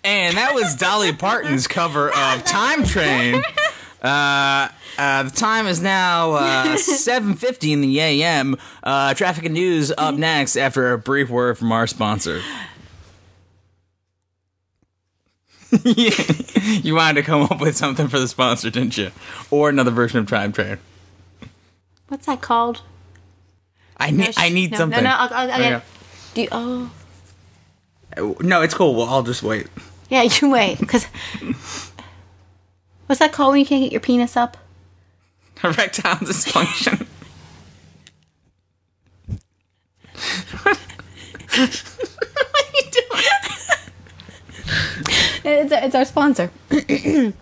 And 0.04 0.36
that 0.36 0.54
was 0.54 0.74
Dolly 0.76 1.12
Parton's 1.12 1.66
cover 1.66 2.08
of 2.08 2.44
Time 2.44 2.84
Train 2.84 3.42
uh, 4.02 4.68
uh, 4.98 5.22
the 5.22 5.30
time 5.30 5.66
is 5.68 5.80
now 5.80 6.32
uh, 6.32 6.64
7.50 6.76 7.72
in 7.72 7.80
the 7.82 8.00
a.m. 8.00 8.56
Uh, 8.82 9.14
traffic 9.14 9.44
and 9.44 9.54
news 9.54 9.92
up 9.96 10.16
next 10.16 10.56
after 10.56 10.92
a 10.92 10.98
brief 10.98 11.30
word 11.30 11.56
from 11.56 11.70
our 11.70 11.86
sponsor. 11.86 12.40
you 15.84 16.94
wanted 16.96 17.20
to 17.20 17.22
come 17.22 17.42
up 17.42 17.60
with 17.60 17.76
something 17.76 18.08
for 18.08 18.18
the 18.18 18.26
sponsor, 18.26 18.70
didn't 18.70 18.98
you? 18.98 19.12
Or 19.50 19.68
another 19.68 19.92
version 19.92 20.18
of 20.18 20.28
Time 20.28 20.52
Train. 20.52 20.78
What's 22.08 22.26
that 22.26 22.40
called? 22.40 22.82
I 23.96 24.10
need, 24.10 24.34
I 24.36 24.48
need 24.48 24.72
no, 24.72 24.78
something. 24.78 25.04
No, 25.04 25.10
no, 25.10 25.16
I'll, 25.16 25.32
I'll, 25.32 25.50
I'll 25.52 25.74
Okay. 25.76 25.84
Do 26.34 26.42
you, 26.42 26.48
oh, 26.50 26.90
No, 28.40 28.62
it's 28.62 28.74
cool. 28.74 28.96
Well, 28.96 29.06
I'll 29.06 29.22
just 29.22 29.44
wait. 29.44 29.68
Yeah, 30.12 30.22
you 30.24 30.50
wait, 30.50 30.78
because 30.78 31.06
what's 33.06 33.18
that 33.18 33.32
called 33.32 33.52
when 33.52 33.60
you 33.60 33.66
can't 33.66 33.82
get 33.82 33.92
your 33.92 34.00
penis 34.02 34.36
up? 34.36 34.58
Erectile 35.64 36.16
dysfunction. 36.16 37.06
What 40.64 40.76
are 40.76 42.72
you 42.74 42.82
It's, 45.44 45.72
it's 45.72 45.94
our 45.94 46.04
sponsor. 46.04 46.50
Time 46.70 47.32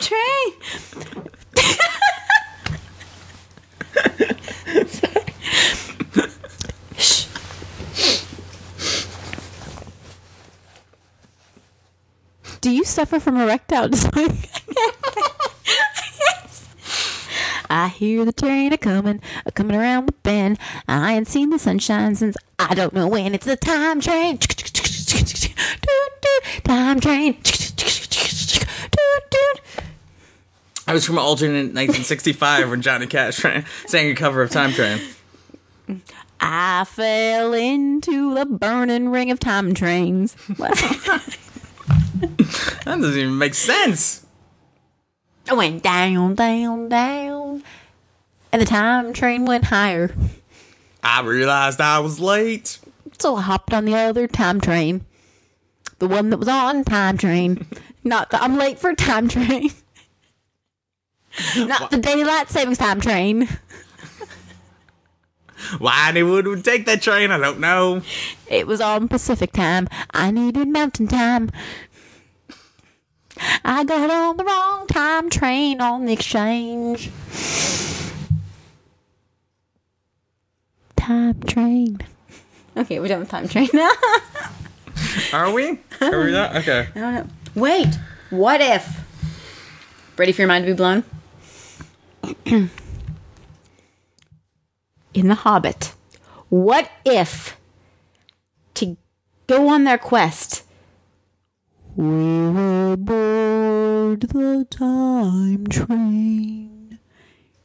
train. 0.00 0.52
Do 12.68 12.74
you 12.74 12.84
suffer 12.84 13.18
from 13.18 13.38
erectile 13.38 13.88
dysfunction? 13.88 14.60
I 17.70 17.88
hear 17.88 18.26
the 18.26 18.32
train 18.34 18.74
a 18.74 18.76
coming, 18.76 19.22
a 19.46 19.52
coming 19.52 19.74
around 19.74 20.04
the 20.04 20.12
bend. 20.12 20.58
I 20.86 21.14
ain't 21.14 21.28
seen 21.28 21.48
the 21.48 21.58
sunshine 21.58 22.14
since 22.14 22.36
I 22.58 22.74
don't 22.74 22.92
know 22.92 23.08
when. 23.08 23.34
It's 23.34 23.46
the 23.46 23.56
time 23.56 24.02
train. 24.02 24.36
Time 26.64 27.00
train. 27.00 27.38
I 30.86 30.92
was 30.92 31.06
from 31.06 31.16
alternate 31.18 31.72
1965 31.72 32.68
when 32.68 32.82
Johnny 32.82 33.06
Cash 33.06 33.42
ran- 33.44 33.64
sang 33.86 34.10
a 34.10 34.14
cover 34.14 34.42
of 34.42 34.50
Time 34.50 34.72
Train. 34.72 35.00
I 36.38 36.84
fell 36.84 37.54
into 37.54 38.34
the 38.34 38.44
burning 38.44 39.08
ring 39.08 39.30
of 39.30 39.40
time 39.40 39.72
trains. 39.72 40.36
That 42.84 43.00
doesn't 43.00 43.18
even 43.18 43.38
make 43.38 43.54
sense. 43.54 44.24
I 45.48 45.54
went 45.54 45.82
down, 45.82 46.34
down, 46.34 46.88
down. 46.88 47.62
And 48.52 48.62
the 48.62 48.66
time 48.66 49.12
train 49.12 49.44
went 49.44 49.64
higher. 49.64 50.14
I 51.02 51.20
realized 51.20 51.80
I 51.80 51.98
was 51.98 52.18
late. 52.18 52.78
So 53.18 53.36
I 53.36 53.42
hopped 53.42 53.74
on 53.74 53.84
the 53.84 53.94
other 53.94 54.26
time 54.26 54.60
train. 54.60 55.04
The 55.98 56.08
one 56.08 56.30
that 56.30 56.38
was 56.38 56.48
on 56.48 56.84
time 56.84 57.18
train. 57.18 57.66
Not 58.04 58.30
the 58.30 58.42
I'm 58.42 58.56
late 58.56 58.78
for 58.78 58.94
time 58.94 59.28
train. 59.28 59.70
Not 61.56 61.90
the 61.90 61.98
daylight 61.98 62.48
savings 62.48 62.78
time 62.78 63.00
train. 63.00 63.48
Why 65.78 66.08
anyone 66.08 66.48
would 66.48 66.64
take 66.64 66.86
that 66.86 67.02
train, 67.02 67.30
I 67.30 67.38
don't 67.38 67.60
know. 67.60 68.02
It 68.48 68.66
was 68.66 68.80
on 68.80 69.08
Pacific 69.08 69.52
time. 69.52 69.88
I 70.12 70.30
needed 70.30 70.68
mountain 70.68 71.08
time. 71.08 71.50
I 73.64 73.84
got 73.84 74.10
on 74.10 74.36
the 74.36 74.44
wrong 74.44 74.86
time 74.86 75.30
train 75.30 75.80
on 75.80 76.06
the 76.06 76.12
exchange. 76.12 77.10
Time 80.96 81.40
train. 81.42 82.00
Okay, 82.76 83.00
we're 83.00 83.08
done 83.08 83.20
with 83.20 83.30
time 83.30 83.48
train 83.48 83.68
now. 83.72 83.90
Are 85.32 85.50
we? 85.52 85.78
Are 86.00 86.24
we 86.24 86.32
not? 86.32 86.56
Okay. 86.56 86.88
I 86.94 86.98
don't 86.98 87.14
know. 87.14 87.26
Wait, 87.54 87.88
what 88.30 88.60
if? 88.60 89.04
Ready 90.16 90.32
for 90.32 90.42
your 90.42 90.48
mind 90.48 90.64
to 90.66 90.72
be 90.72 90.76
blown? 90.76 91.04
In 95.14 95.28
The 95.28 95.34
Hobbit, 95.34 95.94
what 96.48 96.90
if 97.04 97.56
to 98.74 98.96
go 99.46 99.68
on 99.68 99.84
their 99.84 99.98
quest? 99.98 100.62
We 101.98 102.04
were 102.04 102.92
aboard 102.92 104.20
the 104.20 104.64
time 104.70 105.66
train 105.66 107.00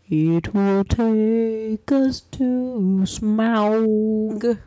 It 0.10 0.52
will 0.56 0.84
take 0.86 1.92
us 1.92 2.22
to 2.32 3.04
Smaug. 3.06 4.58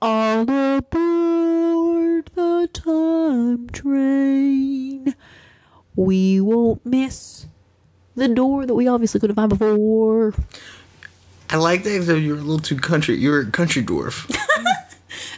All 0.00 0.42
aboard 0.42 2.30
the 2.36 2.68
time 2.72 3.68
train. 3.70 5.12
We 5.96 6.40
won't 6.40 6.86
miss 6.86 7.46
the 8.14 8.28
door 8.28 8.64
that 8.64 8.76
we 8.76 8.86
obviously 8.86 9.18
couldn't 9.18 9.34
find 9.34 9.48
before. 9.48 10.34
I 11.50 11.56
like 11.56 11.82
that 11.82 12.04
though 12.06 12.14
you're 12.14 12.36
a 12.36 12.40
little 12.40 12.60
too 12.60 12.76
country. 12.76 13.16
You're 13.16 13.40
a 13.40 13.50
country 13.50 13.82
dwarf. 13.82 14.32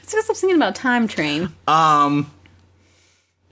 It's 0.09 0.15
because 0.15 0.31
I'm 0.31 0.35
thinking 0.37 0.57
about 0.57 0.75
time 0.75 1.07
train. 1.07 1.53
um, 1.67 2.31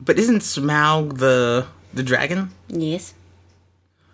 but 0.00 0.18
isn't 0.18 0.40
Smaug 0.40 1.18
the 1.18 1.66
the 1.92 2.02
dragon? 2.02 2.50
Yes. 2.68 3.12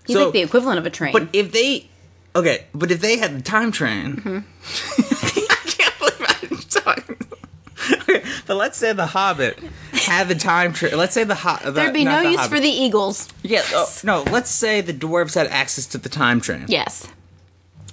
He's 0.07 0.17
So- 0.17 0.25
like 0.25 0.33
the 0.33 0.43
equivalent 0.43 0.79
of 0.79 0.87
a 0.87 0.91
train. 0.91 1.13
But 1.13 1.29
if 1.33 1.53
they, 1.53 1.89
okay, 2.35 2.67
but 2.75 2.91
if 2.91 3.01
they 3.01 3.19
had 3.19 3.39
the 3.39 3.43
time 3.43 3.71
train, 3.73 4.21
I 4.25 5.61
can't 5.67 5.99
believe 5.99 6.21
I'm 6.43 6.59
talking. 6.69 7.17
Okay, 8.03 8.23
but 8.47 8.57
let's 8.57 8.77
say 8.79 8.93
the 8.93 9.07
Hobbit 9.07 9.59
had 9.93 10.27
the 10.29 10.35
time 10.35 10.73
train. 10.73 10.97
Let's 10.97 11.15
say 11.15 11.23
the 11.25 11.35
Hobbit. 11.37 11.75
There'd 11.75 11.93
be 11.95 12.05
no 12.05 12.21
use 12.23 12.47
for 12.49 12.59
the 12.61 12.69
eagles. 12.69 13.29
Yeah, 13.43 13.63
oh, 13.73 13.93
no. 14.05 14.23
Let's 14.23 14.51
say 14.51 14.81
the 14.81 14.93
dwarves 14.93 15.35
had 15.37 15.47
access 15.49 15.87
to 15.87 15.99
the 15.99 16.09
time 16.09 16.41
train. 16.41 16.65
Yes. 16.69 17.07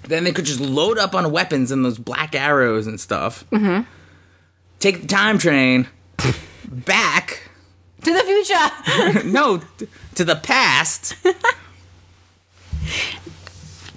Then 0.03 0.23
they 0.23 0.31
could 0.31 0.45
just 0.45 0.59
load 0.59 0.97
up 0.97 1.13
on 1.13 1.31
weapons 1.31 1.71
and 1.71 1.85
those 1.85 1.97
black 1.99 2.33
arrows 2.33 2.87
and 2.87 2.99
stuff. 2.99 3.45
Mm-hmm. 3.51 3.83
Take 4.79 5.01
the 5.01 5.07
time 5.07 5.37
train 5.37 5.87
back. 6.67 7.43
To 8.03 8.13
the 8.13 8.23
future! 8.23 9.27
no, 9.27 9.61
to 10.15 10.23
the 10.23 10.37
past, 10.37 11.15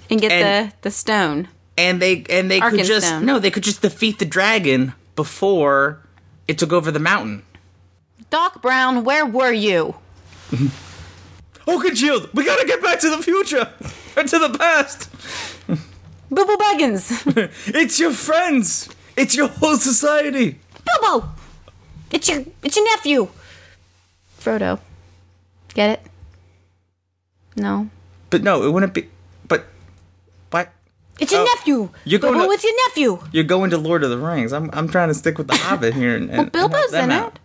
and 0.09 0.19
get 0.21 0.31
And- 0.31 0.71
the, 0.71 0.75
the 0.81 0.91
stone. 0.91 1.47
and 1.77 2.01
they 2.01 2.25
and 2.29 2.51
they 2.51 2.59
could 2.59 2.83
just 2.83 3.07
Arkenstone. 3.07 3.23
no, 3.23 3.39
they 3.39 3.49
could 3.51 3.63
just 3.63 3.81
defeat 3.81 4.19
the 4.19 4.25
dragon 4.25 4.93
before 5.15 6.01
it 6.47 6.57
took 6.57 6.73
over 6.73 6.91
the 6.91 6.99
mountain. 6.99 7.43
Doc 8.29 8.61
Brown, 8.61 9.03
where 9.03 9.25
were 9.25 9.51
you? 9.53 9.95
Oh, 11.65 11.79
Oakenshield, 11.79 12.33
we 12.33 12.43
gotta 12.43 12.67
get 12.67 12.81
back 12.83 12.99
to 12.99 13.09
the 13.09 13.23
future 13.23 13.71
or 14.17 14.23
to 14.23 14.37
the 14.37 14.49
past. 14.59 15.09
Bilbo 16.33 16.57
Baggins! 16.57 17.09
It's 17.73 18.01
your 18.01 18.11
friends. 18.11 18.89
It's 19.15 19.33
your 19.33 19.47
whole 19.47 19.77
society. 19.77 20.59
Bilbo! 20.85 21.29
It's 22.11 22.27
your 22.29 22.43
it's 22.63 22.75
your 22.75 22.85
nephew. 22.85 23.27
Frodo. 24.39 24.79
Get 25.73 25.89
it? 25.89 26.01
No. 27.55 27.89
But 28.29 28.43
no, 28.43 28.63
it 28.63 28.71
wouldn't 28.71 28.93
be. 28.93 29.09
But 29.47 29.65
what? 30.51 30.71
It's 31.19 31.31
your 31.31 31.41
Oh, 31.41 31.45
nephew. 31.55 31.89
you're 32.05 32.19
going 32.19 32.33
Bilbo, 32.33 32.47
to- 32.47 32.51
it's 32.53 32.63
your 32.63 32.87
nephew. 32.87 33.19
You're 33.31 33.43
going 33.43 33.69
to 33.71 33.77
Lord 33.77 34.03
of 34.03 34.09
the 34.09 34.17
Rings. 34.17 34.51
I'm 34.53 34.69
I'm 34.73 34.87
trying 34.89 35.07
to 35.09 35.13
stick 35.13 35.37
with 35.37 35.47
the 35.47 35.55
Hobbit 35.55 35.93
here. 35.93 36.15
And, 36.15 36.29
and 36.31 36.51
Well, 36.53 36.67
Bilbo's 36.69 36.91
them 36.91 37.05
in 37.05 37.11
out. 37.11 37.35
it. 37.35 37.39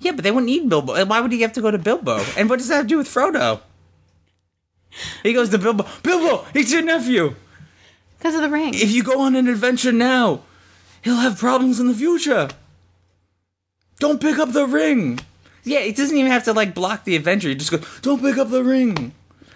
Yeah, 0.00 0.12
but 0.12 0.22
they 0.22 0.30
wouldn't 0.30 0.46
need 0.46 0.68
Bilbo. 0.68 0.94
And 0.94 1.08
Why 1.10 1.20
would 1.20 1.32
he 1.32 1.40
have 1.42 1.52
to 1.54 1.60
go 1.60 1.70
to 1.70 1.78
Bilbo? 1.78 2.24
And 2.36 2.48
what 2.48 2.58
does 2.58 2.68
that 2.68 2.76
have 2.76 2.84
to 2.84 2.88
do 2.88 2.98
with 2.98 3.08
Frodo? 3.08 3.60
He 5.22 5.32
goes 5.32 5.48
to 5.50 5.58
Bilbo. 5.58 5.86
Bilbo, 6.02 6.44
it's 6.54 6.72
your 6.72 6.82
nephew. 6.82 7.34
Because 8.18 8.34
of 8.34 8.42
the 8.42 8.48
ring. 8.48 8.74
If 8.74 8.90
you 8.90 9.02
go 9.02 9.20
on 9.20 9.36
an 9.36 9.46
adventure 9.48 9.92
now, 9.92 10.42
he'll 11.02 11.16
have 11.16 11.38
problems 11.38 11.80
in 11.80 11.88
the 11.88 11.94
future. 11.94 12.48
Don't 14.00 14.20
pick 14.20 14.38
up 14.38 14.52
the 14.52 14.66
ring. 14.66 15.18
Yeah, 15.64 15.80
it 15.80 15.96
doesn't 15.96 16.16
even 16.16 16.30
have 16.30 16.44
to 16.44 16.52
like 16.52 16.74
block 16.74 17.04
the 17.04 17.16
adventure. 17.16 17.48
You 17.48 17.54
just 17.54 17.70
go, 17.70 17.80
don't 18.02 18.20
pick 18.20 18.38
up 18.38 18.50
the 18.50 18.64
ring. 18.64 19.12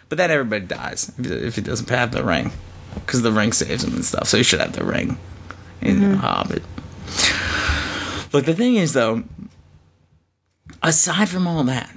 But 0.08 0.18
then 0.18 0.30
everybody 0.30 0.66
dies 0.66 1.10
if 1.18 1.56
he 1.56 1.62
doesn't 1.62 1.88
have 1.88 2.12
the 2.12 2.22
ring, 2.22 2.52
because 2.96 3.22
the 3.22 3.32
ring 3.32 3.52
saves 3.52 3.82
him 3.82 3.94
and 3.94 4.04
stuff. 4.04 4.28
So 4.28 4.36
he 4.36 4.42
should 4.42 4.60
have 4.60 4.74
the 4.74 4.84
ring 4.84 5.16
in 5.80 6.00
the 6.00 6.06
mm-hmm. 6.08 6.16
Hobbit. 6.16 6.62
But 8.30 8.46
the 8.46 8.54
thing 8.54 8.76
is, 8.76 8.92
though, 8.92 9.24
aside 10.82 11.28
from 11.28 11.46
all 11.46 11.64
that, 11.64 11.90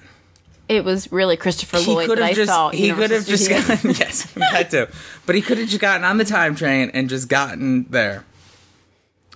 it 0.67 0.83
was 0.83 1.11
really 1.11 1.37
Christopher 1.37 1.79
Lloyd 1.79 2.09
that 2.09 2.21
I 2.21 2.33
just 2.33 2.51
saw. 2.51 2.69
he 2.69 2.91
could 2.91 3.11
have 3.11 3.25
just 3.25 3.49
gotten 3.69 3.91
yes 3.99 4.31
that 4.33 4.71
too, 4.71 4.87
but 5.25 5.35
he 5.35 5.41
could 5.41 5.57
have 5.57 5.67
just 5.67 5.81
gotten 5.81 6.03
on 6.03 6.17
the 6.17 6.25
time 6.25 6.55
train 6.55 6.91
and 6.93 7.09
just 7.09 7.27
gotten 7.27 7.85
there, 7.89 8.25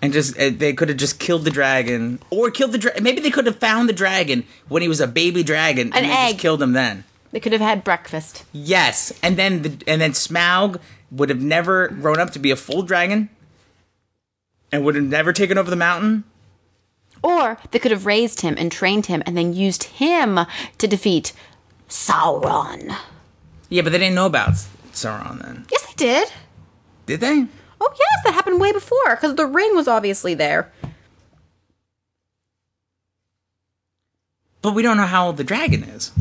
and 0.02 0.14
just 0.14 0.38
uh, 0.40 0.50
they 0.56 0.74
could 0.74 0.90
have 0.90 0.98
just 0.98 1.20
killed 1.20 1.44
the 1.46 1.52
dragon 1.52 2.20
or 2.30 2.52
killed 2.52 2.72
the 2.72 2.78
dragon. 2.78 3.04
Maybe 3.04 3.22
they 3.22 3.32
could 3.32 3.46
have 3.46 3.58
found 3.60 3.90
the 3.90 3.94
dragon 3.94 4.46
when 4.68 4.82
he 4.82 4.88
was 4.88 5.00
a 5.02 5.08
baby 5.08 5.44
dragon 5.44 5.88
and 5.94 6.06
An 6.06 6.12
they 6.12 6.12
egg. 6.16 6.30
just 6.34 6.40
killed 6.42 6.62
him 6.62 6.74
then. 6.74 7.04
They 7.32 7.40
could 7.40 7.52
have 7.52 7.62
had 7.62 7.84
breakfast. 7.84 8.44
Yes, 8.54 9.12
and 9.22 9.38
then 9.38 9.62
the 9.62 9.84
and 9.88 10.02
then 10.02 10.12
Smaug 10.14 10.80
would 11.12 11.30
have 11.30 11.42
never 11.42 11.88
grown 11.90 12.20
up 12.20 12.32
to 12.32 12.40
be 12.40 12.50
a 12.52 12.56
full 12.56 12.82
dragon, 12.82 13.30
and 14.72 14.84
would 14.84 14.96
have 14.96 15.04
never 15.04 15.32
taken 15.34 15.58
over 15.58 15.70
the 15.70 15.76
mountain. 15.76 16.24
Or 17.22 17.58
they 17.72 17.80
could 17.80 17.92
have 17.92 18.06
raised 18.06 18.42
him 18.42 18.56
and 18.58 18.72
trained 18.72 19.08
him 19.08 19.22
and 19.26 19.38
then 19.38 19.54
used 19.54 19.84
him 19.84 20.40
to 20.78 20.88
defeat 20.88 21.34
Sauron. 21.90 22.96
Yeah, 23.70 23.82
but 23.82 23.92
they 23.92 23.98
didn't 23.98 24.16
know 24.16 24.26
about 24.26 24.52
Sauron 24.94 25.42
then, 25.44 25.66
Yes, 25.72 25.86
they 25.86 25.94
did. 25.98 26.32
did 27.06 27.20
they? 27.20 27.46
Oh, 27.82 27.94
yes, 27.98 28.24
that 28.26 28.34
happened 28.34 28.60
way 28.60 28.72
before 28.72 29.16
because 29.16 29.36
the 29.36 29.46
ring 29.46 29.76
was 29.76 29.88
obviously 29.88 30.34
there. 30.34 30.72
But 34.62 34.74
we 34.74 34.82
don't 34.82 34.98
know 34.98 35.06
how 35.06 35.28
old 35.28 35.38
the 35.38 35.44
dragon 35.44 35.84
is. 35.84 36.12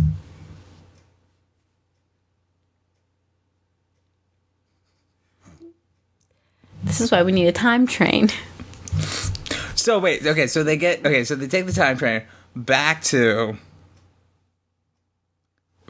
This 6.84 7.00
is 7.00 7.10
why 7.10 7.22
we 7.22 7.32
need 7.32 7.46
a 7.46 7.52
time 7.52 7.86
train. 7.86 8.30
So 9.74 9.98
wait, 9.98 10.24
okay, 10.24 10.46
so 10.46 10.62
they 10.62 10.76
get 10.76 11.04
okay, 11.04 11.24
so 11.24 11.34
they 11.34 11.48
take 11.48 11.66
the 11.66 11.72
time 11.72 11.96
train 11.98 12.22
back 12.54 13.02
to 13.04 13.56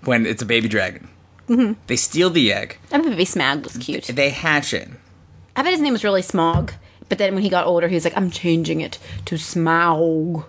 when 0.05 0.27
it's 0.27 0.43
a 0.43 0.47
baby 0.47 0.69
dragon. 0.69 1.09
Mm-hmm. 1.49 1.81
They 1.87 1.97
steal 1.97 2.31
the 2.31 2.53
egg. 2.53 2.79
I 2.93 2.99
bet 2.99 3.07
Baby 3.07 3.25
Smag 3.25 3.65
was 3.65 3.77
cute. 3.79 4.05
They 4.05 4.31
hatch 4.31 4.75
it. 4.75 4.89
I 5.59 5.63
bet 5.63 5.73
his 5.73 5.81
name 5.81 5.93
was 5.93 6.05
really 6.05 6.23
Smog. 6.23 6.73
But 7.09 7.19
then 7.19 7.35
when 7.35 7.43
he 7.43 7.49
got 7.49 7.67
older, 7.67 7.89
he 7.89 7.97
was 7.97 8.05
like, 8.05 8.17
I'm 8.17 8.31
changing 8.31 8.81
it 8.81 9.01
to 9.25 9.35
Smaug. 9.35 10.45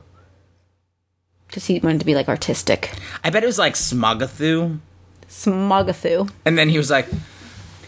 Because 1.48 1.66
he 1.66 1.80
wanted 1.80 2.00
to 2.02 2.06
be 2.06 2.14
like 2.14 2.28
artistic. 2.28 2.94
I 3.24 3.32
bet 3.32 3.42
it 3.42 3.48
was 3.48 3.58
like 3.58 3.74
Smogathu, 3.74 4.78
Smogathu. 5.28 6.30
and 6.46 6.60
then 6.60 6.70
he 6.70 6.78
was 6.78 6.92
like, 6.92 7.08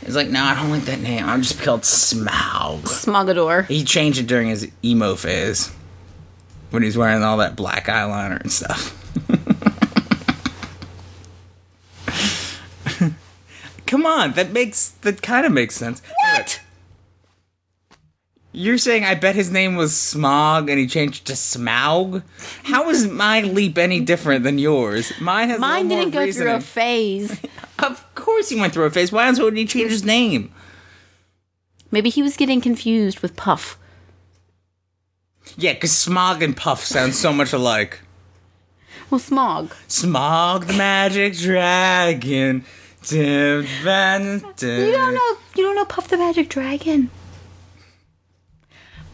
he's 0.04 0.16
like, 0.16 0.30
no, 0.30 0.42
I 0.44 0.56
don't 0.56 0.72
like 0.72 0.86
that 0.86 1.00
name. 1.00 1.24
I'm 1.24 1.44
just 1.44 1.62
called 1.62 1.82
Smaug. 1.82 2.82
Smogador. 2.86 3.68
He 3.68 3.84
changed 3.84 4.18
it 4.18 4.26
during 4.26 4.48
his 4.48 4.68
emo 4.84 5.14
phase 5.14 5.72
when 6.72 6.82
he's 6.82 6.98
wearing 6.98 7.22
all 7.22 7.38
that 7.38 7.56
black 7.56 7.86
eyeliner 7.86 8.42
and 8.42 8.52
stuff. 8.52 8.98
Come 13.86 14.08
on, 14.08 14.32
that 14.32 14.52
makes 14.52 14.90
that 15.02 15.22
kind 15.22 15.46
of 15.46 15.52
makes 15.52 15.76
sense. 15.76 16.02
What? 16.34 16.62
You're 18.54 18.78
saying 18.78 19.06
I 19.06 19.16
bet 19.16 19.36
his 19.36 19.50
name 19.50 19.76
was 19.76 19.96
Smog 19.96 20.70
and 20.70 20.78
he 20.78 20.86
changed 20.86 21.26
to 21.28 21.34
Smaug? 21.34 22.24
How 22.64 22.90
is 22.90 23.08
my 23.08 23.42
leap 23.42 23.78
any 23.78 24.02
different 24.02 24.44
than 24.44 24.60
yours? 24.60 25.14
Mine 25.22 25.50
has 25.50 25.60
Mine 25.60 25.88
didn't 25.88 26.12
go 26.12 26.32
through 26.32 26.56
a 26.56 26.62
phase. 26.62 27.40
Of 27.80 28.14
course 28.14 28.50
he 28.50 28.60
went 28.60 28.74
through 28.74 28.86
a 28.86 28.92
phase. 28.92 29.12
Why 29.12 29.26
else 29.26 29.40
would 29.40 29.58
he 29.58 29.66
change 29.66 29.90
his 29.90 30.06
name? 30.06 30.54
Maybe 31.90 32.12
he 32.12 32.22
was 32.22 32.38
getting 32.38 32.62
confused 32.62 33.22
with 33.22 33.36
Puff. 33.36 33.80
Yeah, 35.58 35.74
because 35.74 35.92
Smog 35.92 36.44
and 36.44 36.56
Puff 36.56 36.84
sound 36.84 37.16
so 37.16 37.34
much 37.34 37.54
alike. 37.54 38.02
Well, 39.10 39.18
Smog. 39.18 39.74
Smog 39.88 40.68
the 40.68 40.74
magic 40.74 41.34
dragon. 41.34 42.66
Dun, 43.08 43.66
dun, 43.84 44.40
dun. 44.58 44.80
You 44.86 44.92
don't 44.92 45.14
know. 45.16 45.38
You 45.56 45.64
don't 45.64 45.76
know 45.76 45.86
Puff 45.86 46.08
the 46.08 46.18
Magic 46.18 46.50
Dragon. 46.50 47.10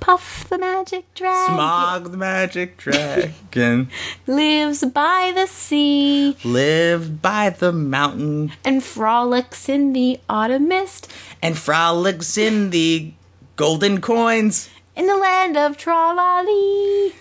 Puff 0.07 0.47
the 0.47 0.57
Magic 0.57 1.13
Dragon 1.15 1.53
Smog 1.53 2.11
the 2.11 2.17
magic 2.17 2.77
dragon 2.77 3.89
lives 4.25 4.85
by 4.85 5.33
the 5.35 5.47
sea 5.47 6.37
Lives 6.45 7.09
by 7.09 7.49
the 7.49 7.73
mountain 7.73 8.53
and 8.63 8.81
frolics 8.81 9.67
in 9.67 9.91
the 9.91 10.17
autumn 10.29 10.69
mist 10.69 11.11
and 11.41 11.57
frolics 11.57 12.37
in 12.37 12.69
the 12.69 13.11
golden 13.57 13.99
coins 13.99 14.69
in 14.95 15.07
the 15.07 15.17
land 15.17 15.57
of 15.57 15.75
Tralali. 15.75 17.11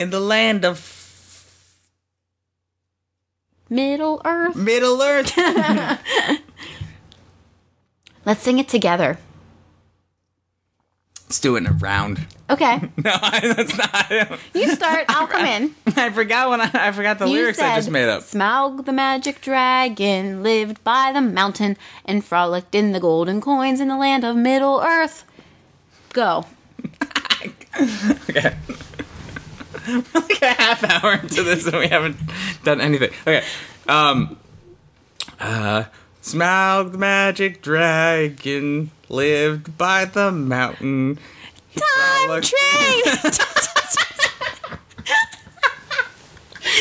in 0.00 0.10
the 0.10 0.18
land 0.18 0.64
of 0.64 0.98
Middle 3.70 4.20
Earth. 4.24 4.56
Middle 4.56 5.00
Earth. 5.00 5.32
Let's 8.26 8.42
sing 8.42 8.58
it 8.58 8.68
together. 8.68 9.18
Let's 11.32 11.40
do 11.40 11.56
it 11.56 11.60
in 11.60 11.66
a 11.66 11.72
round. 11.72 12.26
Okay. 12.50 12.78
No, 12.98 13.16
that's 13.22 13.78
not. 13.78 14.38
You 14.52 14.74
start, 14.74 15.06
I'll 15.08 15.26
come 15.26 15.46
in. 15.46 15.74
I 15.96 16.10
forgot 16.10 16.50
when 16.50 16.60
I, 16.60 16.70
I 16.74 16.92
forgot 16.92 17.18
the 17.18 17.24
You 17.24 17.32
lyrics 17.32 17.58
I 17.58 17.74
just 17.74 17.90
made 17.90 18.06
up. 18.06 18.20
Smaug 18.24 18.84
the 18.84 18.92
magic 18.92 19.40
dragon 19.40 20.42
lived 20.42 20.84
by 20.84 21.10
the 21.10 21.22
mountain 21.22 21.78
and 22.04 22.22
frolicked 22.22 22.74
in 22.74 22.92
the 22.92 23.00
golden 23.00 23.40
coins 23.40 23.80
in 23.80 23.88
the 23.88 23.96
land 23.96 24.24
of 24.24 24.36
Middle 24.36 24.82
Earth. 24.82 25.24
Go. 26.10 26.44
Okay. 28.28 28.54
We're 29.88 30.04
like 30.14 30.42
a 30.42 30.52
half 30.52 30.84
hour 30.84 31.14
into 31.14 31.42
this 31.42 31.66
and 31.66 31.78
we 31.78 31.88
haven't 31.88 32.18
done 32.62 32.82
anything. 32.82 33.10
Okay. 33.22 33.42
Um 33.88 34.36
uh 35.40 35.84
Smaug 36.22 36.92
the 36.92 36.98
magic 36.98 37.62
dragon 37.62 38.90
lived 39.12 39.76
by 39.78 40.04
the 40.06 40.32
mountain. 40.32 41.18
He 41.68 41.80
Time 41.80 42.28
frolicked- 42.28 42.50
train! 42.50 43.02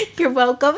You're 0.17 0.29
welcome. 0.31 0.75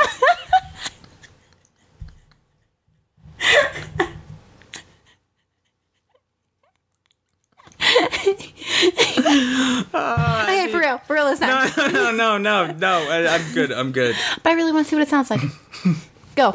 Ah, 9.93 10.43
okay, 10.43 10.71
for 10.71 10.79
real, 10.79 10.97
for 10.99 11.13
real 11.13 11.25
this 11.25 11.39
time. 11.39 11.71
No, 11.77 12.11
no, 12.11 12.11
no, 12.11 12.37
no, 12.37 12.71
no. 12.73 13.07
I, 13.09 13.27
I'm 13.35 13.53
good. 13.53 13.71
I'm 13.71 13.91
good. 13.91 14.15
But 14.41 14.51
I 14.51 14.53
really 14.53 14.71
want 14.71 14.85
to 14.85 14.89
see 14.89 14.95
what 14.95 15.03
it 15.03 15.09
sounds 15.09 15.29
like. 15.29 15.41
Go. 16.35 16.53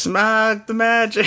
Smaug 0.00 0.66
the 0.66 0.72
magic. 0.72 1.26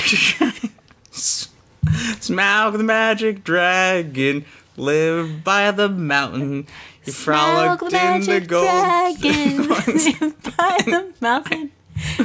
Smaug 2.20 2.78
the 2.78 2.84
magic 2.84 3.44
dragon 3.44 4.46
lived 4.78 5.44
by 5.44 5.70
the 5.70 5.90
mountain. 5.90 6.66
He 7.06 7.12
Smaug 7.12 7.78
frolicked 7.78 7.92
the 7.92 8.16
in 8.16 8.22
the 8.22 8.42
gold. 8.42 8.66
dragon 8.66 9.68
lived 10.22 10.58
by 10.58 10.80
the 10.86 11.14
mountain 11.22 11.72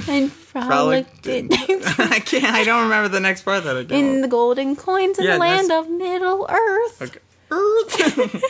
and 0.08 0.32
frolicked 0.32 1.26
frolicked 1.26 1.26
in. 1.26 1.48
I 1.52 2.20
can't. 2.24 2.46
I 2.46 2.64
don't 2.64 2.84
remember 2.84 3.08
the 3.08 3.20
next 3.20 3.42
part 3.42 3.64
that 3.64 3.76
I 3.76 3.80
in 3.94 4.22
the 4.22 4.28
golden 4.28 4.74
coins 4.74 5.18
in 5.18 5.26
Yeah, 5.26 5.34
the 5.34 5.40
land 5.40 5.70
of 5.70 5.90
Middle 5.90 6.46
Earth. 6.48 7.02
Okay. 7.02 7.20
Earth. 7.50 8.42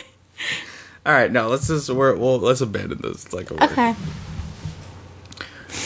All 1.05 1.11
right, 1.13 1.29
no. 1.29 1.49
Let's 1.49 1.67
just 1.67 1.89
we're, 1.89 2.15
well, 2.15 2.39
let's 2.39 2.61
abandon 2.61 2.99
this. 3.01 3.25
It's 3.25 3.33
like 3.33 3.51
a 3.51 3.55
word. 3.55 3.63
Okay. 3.63 3.95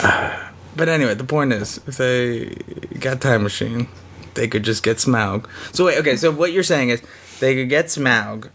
But 0.75 0.89
anyway, 0.89 1.13
the 1.13 1.23
point 1.23 1.53
is, 1.53 1.79
if 1.87 1.97
they 1.97 2.55
got 2.99 3.21
time 3.21 3.43
machine, 3.43 3.87
they 4.33 4.47
could 4.47 4.63
just 4.63 4.83
get 4.83 4.97
Smaug. 4.97 5.47
So 5.71 5.85
wait, 5.85 5.99
okay. 5.99 6.15
So 6.15 6.31
what 6.31 6.51
you're 6.51 6.63
saying 6.63 6.89
is 6.89 7.01
they 7.39 7.55
could 7.55 7.69
get 7.69 7.85
Smaug, 7.85 8.49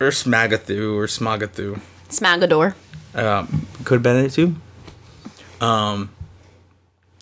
or 0.00 0.08
Smagathu, 0.08 0.94
or 0.94 1.06
Smagathu. 1.06 1.80
Smagador. 2.08 2.74
Um, 3.14 3.66
could 3.84 3.94
have 3.94 4.02
been 4.02 4.24
it 4.24 4.32
too. 4.32 4.54
Um, 5.60 6.10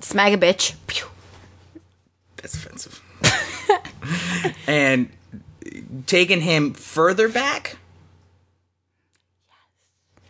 Smag 0.01 0.35
a 0.35 0.39
bitch. 0.39 0.75
Pew. 0.87 1.07
that's 2.37 2.55
offensive. 2.55 3.03
and 4.67 5.11
taken 6.07 6.41
him 6.41 6.75
further 6.75 7.29
back. 7.29 7.79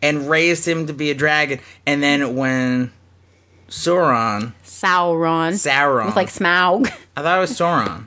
And 0.01 0.29
raised 0.29 0.67
him 0.67 0.85
to 0.87 0.93
be 0.93 1.09
a 1.09 1.15
dragon, 1.15 1.59
and 1.87 2.03
then 2.03 2.35
when 2.35 2.91
Sauron, 3.67 4.53
Sauron. 4.63 5.53
Sauron, 5.53 6.05
With 6.07 6.15
like 6.15 6.29
Smaug. 6.29 6.87
I 7.17 7.21
thought 7.21 7.37
it 7.37 7.41
was 7.41 7.51
Sauron. 7.51 8.03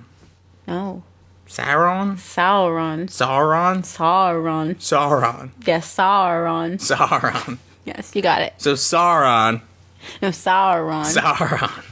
No. 0.67 1.03
Oh. 1.13 1.53
Sauron? 1.53 2.15
Sauron. 2.15 3.07
Sauron? 3.09 3.79
Sauron. 3.83 4.77
Sauron. 4.77 5.51
Yes, 5.67 5.97
Sauron. 5.97 6.79
Sauron. 6.79 7.59
Yes, 7.85 8.15
you 8.15 8.23
got 8.23 8.43
it. 8.43 8.53
So 8.59 8.75
Sauron. 8.75 9.63
No, 10.23 10.29
Sauron. 10.29 11.05
Sauron. 11.13 11.85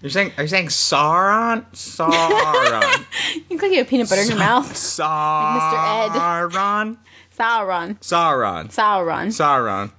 You're 0.00 0.10
saying 0.10 0.32
are 0.36 0.42
you 0.44 0.48
saying 0.48 0.66
Sauron? 0.68 1.64
Sauron. 1.72 3.04
you 3.34 3.44
look 3.50 3.62
like 3.62 3.70
you 3.70 3.78
have 3.78 3.88
peanut 3.88 4.08
butter 4.08 4.22
in 4.22 4.28
your 4.30 4.38
mouth. 4.38 4.72
Sauron. 4.72 6.08
Sauron. 6.10 6.98
Sauron. 7.38 7.98
Sauron. 8.00 8.66
Sauron. 8.68 9.26
Sauron? 9.28 9.92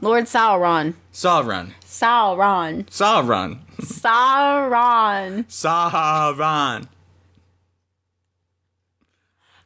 Lord 0.00 0.24
Sauron. 0.24 0.94
Sauron. 1.12 1.72
Sauron. 1.84 2.86
Sauron. 2.88 3.58
Sauron. 3.80 5.44
Sauron. 5.46 6.88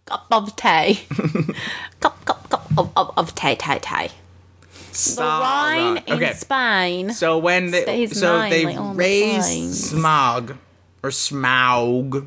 Cup 0.04 0.26
of 0.30 0.56
tea. 0.56 1.00
cup, 2.00 2.24
cup, 2.24 2.50
cup 2.50 2.70
of, 2.76 2.92
of, 2.96 3.12
of 3.16 3.34
tea, 3.34 3.54
tea, 3.54 3.78
tea. 3.78 4.08
The 4.92 5.22
Rhine 5.22 5.96
Sauron. 5.98 6.22
in 6.22 6.34
Spain. 6.34 7.10
So 7.12 7.38
when 7.38 7.70
they 7.70 8.06
so 8.08 8.40
they 8.42 8.66
like 8.66 8.76
on 8.76 8.96
the. 8.96 9.72
Smog 9.72 10.56
or 11.02 11.10
Smaug 11.10 12.26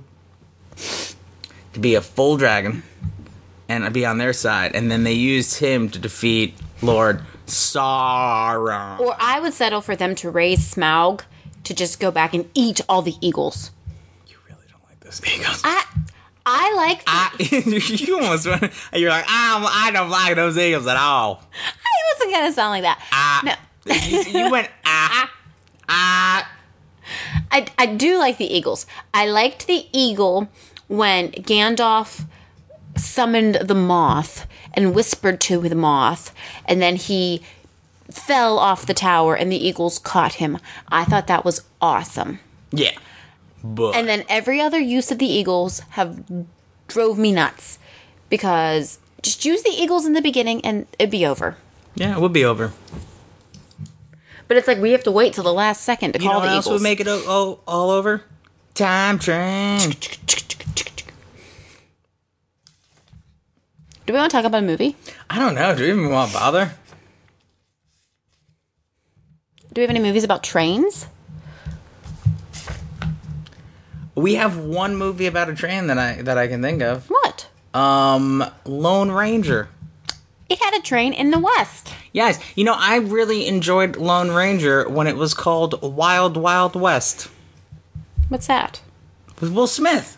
to 1.73 1.79
be 1.79 1.95
a 1.95 2.01
full 2.01 2.37
dragon 2.37 2.83
and 3.67 3.91
be 3.93 4.05
on 4.05 4.17
their 4.17 4.33
side, 4.33 4.75
and 4.75 4.89
then 4.89 5.03
they 5.03 5.13
used 5.13 5.59
him 5.59 5.89
to 5.89 5.99
defeat 5.99 6.55
Lord 6.81 7.21
Sauron. 7.47 8.99
Or 8.99 9.15
I 9.19 9.39
would 9.39 9.53
settle 9.53 9.81
for 9.81 9.95
them 9.95 10.15
to 10.15 10.29
raise 10.29 10.73
Smaug 10.75 11.21
to 11.63 11.73
just 11.73 11.99
go 11.99 12.11
back 12.11 12.33
and 12.33 12.49
eat 12.53 12.81
all 12.89 13.01
the 13.01 13.15
eagles. 13.21 13.71
you 14.27 14.37
really 14.47 14.65
don't 14.69 14.83
like 14.87 14.99
this, 14.99 15.21
Eagles. 15.25 15.61
I 15.63 15.83
I 16.45 16.73
like 16.75 17.01
I, 17.07 17.31
you 18.05 18.19
almost 18.19 18.45
went. 18.45 18.71
You're 18.93 19.09
like, 19.09 19.25
I, 19.27 19.87
I 19.87 19.91
don't 19.91 20.09
like 20.11 20.35
those 20.35 20.57
Eagles 20.57 20.85
at 20.85 20.97
all. 20.97 21.41
I 21.53 22.13
wasn't 22.13 22.33
gonna 22.33 22.51
sound 22.51 22.69
like 22.71 22.83
that. 22.83 23.01
Ah, 23.11 23.41
No. 23.43 23.93
you, 23.95 24.21
you 24.45 24.51
went 24.51 24.69
ah 24.85 25.31
ah. 25.89 26.51
I, 27.51 27.67
I 27.77 27.85
do 27.87 28.17
like 28.19 28.37
the 28.37 28.53
eagles. 28.53 28.85
I 29.13 29.27
liked 29.27 29.67
the 29.67 29.87
eagle 29.93 30.49
when 30.87 31.31
Gandalf 31.31 32.25
summoned 32.97 33.55
the 33.55 33.75
moth 33.75 34.47
and 34.73 34.93
whispered 34.95 35.39
to 35.41 35.59
the 35.67 35.75
moth, 35.75 36.33
and 36.65 36.81
then 36.81 36.95
he 36.95 37.41
fell 38.09 38.59
off 38.59 38.85
the 38.85 38.93
tower 38.93 39.35
and 39.35 39.51
the 39.51 39.67
eagles 39.67 39.97
caught 39.99 40.33
him. 40.35 40.57
I 40.89 41.05
thought 41.05 41.27
that 41.27 41.43
was 41.43 41.61
awesome. 41.81 42.39
Yeah, 42.71 42.91
but 43.63 43.95
And 43.95 44.07
then 44.07 44.23
every 44.29 44.61
other 44.61 44.79
use 44.79 45.11
of 45.11 45.17
the 45.19 45.25
eagles 45.25 45.79
have 45.91 46.23
drove 46.87 47.17
me 47.17 47.31
nuts 47.31 47.79
because 48.29 48.99
just 49.23 49.43
use 49.45 49.63
the 49.63 49.71
eagles 49.71 50.05
in 50.05 50.13
the 50.13 50.21
beginning 50.21 50.63
and 50.63 50.85
it'd 50.99 51.09
be 51.11 51.25
over. 51.25 51.57
yeah, 51.95 52.15
it 52.15 52.21
would 52.21 52.33
be 52.33 52.45
over. 52.45 52.73
But 54.47 54.57
it's 54.57 54.67
like 54.67 54.77
we 54.77 54.91
have 54.91 55.03
to 55.05 55.11
wait 55.11 55.33
till 55.33 55.43
the 55.43 55.51
last 55.53 55.81
second 55.81 56.13
to 56.13 56.19
You 56.19 56.25
know 56.25 56.31
call 56.33 56.41
what 56.41 56.45
the 56.47 56.51
else 56.53 56.65
eagles. 56.67 56.81
would 56.81 56.83
make 56.83 56.99
it 56.99 57.07
o- 57.07 57.25
all, 57.27 57.59
all 57.67 57.89
over? 57.89 58.21
Time 58.75 59.17
train. 59.17 59.79
Do 64.05 64.13
we 64.13 64.19
want 64.19 64.31
to 64.31 64.37
talk 64.37 64.45
about 64.45 64.63
a 64.63 64.65
movie? 64.65 64.95
I 65.29 65.39
don't 65.39 65.55
know. 65.55 65.75
Do 65.75 65.83
we 65.83 65.89
even 65.89 66.09
want 66.11 66.31
to 66.31 66.37
bother? 66.37 66.71
Do 69.73 69.81
we 69.81 69.81
have 69.81 69.89
any 69.89 69.99
movies 69.99 70.23
about 70.23 70.43
trains? 70.43 71.07
We 74.13 74.35
have 74.35 74.57
one 74.57 74.95
movie 74.95 75.25
about 75.25 75.49
a 75.49 75.55
train 75.55 75.87
that 75.87 75.97
I 75.97 76.21
that 76.21 76.37
I 76.37 76.47
can 76.47 76.61
think 76.61 76.81
of. 76.81 77.07
What? 77.09 77.49
Um, 77.73 78.43
Lone 78.63 79.11
Ranger. 79.11 79.67
It 80.47 80.59
had 80.59 80.73
a 80.75 80.81
train 80.81 81.11
in 81.11 81.31
the 81.31 81.39
West. 81.39 81.89
Yes, 82.13 82.39
you 82.55 82.63
know 82.63 82.75
I 82.77 82.97
really 82.97 83.45
enjoyed 83.47 83.97
Lone 83.97 84.31
Ranger 84.31 84.87
when 84.87 85.07
it 85.07 85.17
was 85.17 85.33
called 85.33 85.81
Wild 85.81 86.37
Wild 86.37 86.75
West 86.77 87.29
What's 88.29 88.47
that? 88.47 88.81
with 89.41 89.51
Will 89.51 89.67
Smith. 89.67 90.17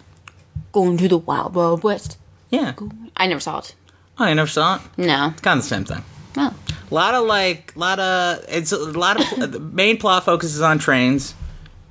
Going 0.72 0.98
to 0.98 1.08
the 1.08 1.18
Wild 1.18 1.56
Wild 1.56 1.84
West. 1.84 2.18
Yeah, 2.50 2.74
I 3.16 3.28
never 3.28 3.40
saw 3.40 3.60
it. 3.60 3.76
oh, 4.20 4.24
I 4.26 4.34
never 4.34 4.48
saw 4.50 4.76
it. 4.78 4.82
No. 4.98 5.30
It's 5.32 5.42
kind 5.42 5.58
of 5.58 5.64
the 5.64 5.70
same 5.70 5.86
thing. 5.86 6.04
No. 6.36 6.54
A 6.90 6.94
lot 6.94 7.14
of 7.14 7.26
like, 7.26 7.74
a 7.76 7.80
lot 7.80 8.00
of 8.00 8.46
it's 8.48 8.72
a 8.72 8.78
lot 8.78 9.20
of 9.42 9.52
the 9.52 9.60
main 9.60 9.98
plot 9.98 10.24
focuses 10.24 10.62
on 10.62 10.80
trains 10.80 11.34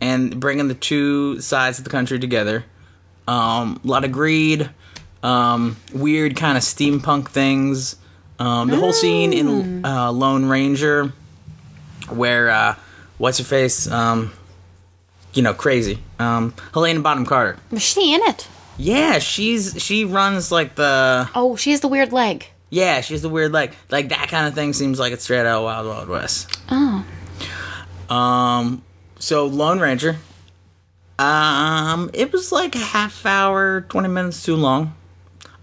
and 0.00 0.38
bringing 0.40 0.68
the 0.68 0.74
two 0.74 1.40
sides 1.40 1.78
of 1.78 1.84
the 1.84 1.90
country 1.90 2.18
together. 2.18 2.64
Um, 3.28 3.80
a 3.84 3.86
lot 3.86 4.04
of 4.04 4.12
greed, 4.12 4.70
um, 5.22 5.76
weird 5.92 6.36
kind 6.36 6.56
of 6.56 6.62
steampunk 6.62 7.28
things. 7.28 7.96
Um, 8.38 8.68
the 8.68 8.76
whole 8.76 8.92
scene 8.92 9.32
in 9.32 9.84
uh, 9.84 10.12
Lone 10.12 10.44
Ranger, 10.46 11.12
where 12.08 12.50
uh, 12.50 12.76
what's 13.18 13.38
her 13.38 13.44
face, 13.44 13.90
um, 13.90 14.32
you 15.32 15.42
know, 15.42 15.54
crazy, 15.54 15.98
um, 16.18 16.54
Helena 16.72 17.00
Bonham 17.00 17.26
Carter. 17.26 17.58
Was 17.70 17.82
she 17.82 18.14
in 18.14 18.20
it? 18.22 18.46
Yeah, 18.78 19.18
she's 19.18 19.82
she 19.82 20.04
runs 20.04 20.52
like 20.52 20.74
the 20.74 21.28
Oh, 21.34 21.56
she 21.56 21.70
has 21.70 21.80
the 21.80 21.88
weird 21.88 22.12
leg. 22.12 22.46
yeah, 22.70 23.00
she's 23.00 23.22
the 23.22 23.28
weird 23.28 23.52
like 23.52 23.72
like 23.90 24.10
that 24.10 24.28
kind 24.28 24.46
of 24.46 24.54
thing 24.54 24.72
seems 24.72 24.98
like 24.98 25.12
it's 25.12 25.24
straight 25.24 25.40
out 25.40 25.46
of 25.58 25.64
Wild 25.64 25.86
Wild 25.86 26.08
West. 26.08 26.58
Oh. 26.70 27.04
Um, 28.14 28.82
so 29.18 29.46
Lone 29.46 29.80
Ranger, 29.80 30.16
Um, 31.18 32.10
it 32.12 32.32
was 32.32 32.52
like 32.52 32.74
a 32.74 32.78
half 32.78 33.24
hour, 33.26 33.80
twenty 33.88 34.08
minutes 34.08 34.42
too 34.42 34.56
long. 34.56 34.94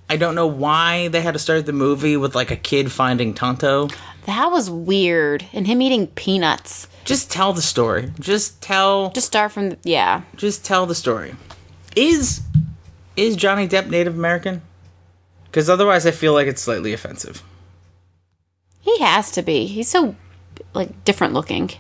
I 0.10 0.18
don't 0.18 0.36
know 0.36 0.48
why 0.48 1.08
they 1.08 1.22
had 1.22 1.34
to 1.34 1.40
start 1.40 1.66
the 1.66 1.74
movie 1.74 2.18
with 2.18 2.36
like 2.36 2.52
a 2.52 2.56
kid 2.56 2.92
finding 2.92 3.34
Tonto. 3.34 3.90
That 4.26 4.48
was 4.52 4.70
weird. 4.70 5.46
And 5.54 5.66
him 5.68 5.82
eating 5.82 6.08
peanuts. 6.08 6.88
Just 7.06 7.32
tell 7.32 7.52
the 7.54 7.62
story. 7.62 8.12
Just 8.20 8.62
tell. 8.62 9.12
Just 9.12 9.28
start 9.28 9.52
from 9.52 9.70
the, 9.72 9.78
yeah. 9.84 10.22
Just 10.36 10.66
tell 10.66 10.86
the 10.86 10.96
story. 10.96 11.36
Is 11.96 12.42
is 13.16 13.36
Johnny 13.36 13.68
Depp 13.68 13.90
Native 13.90 14.16
American? 14.16 14.62
Because 15.46 15.70
otherwise, 15.70 16.06
I 16.06 16.12
feel 16.12 16.34
like 16.34 16.48
it's 16.48 16.62
slightly 16.62 16.94
offensive. 16.94 17.44
He 18.80 19.00
has 19.00 19.32
to 19.32 19.42
be. 19.42 19.66
He's 19.68 19.90
so 19.90 20.16
like 20.74 21.04
different 21.06 21.34
looking. 21.34 21.72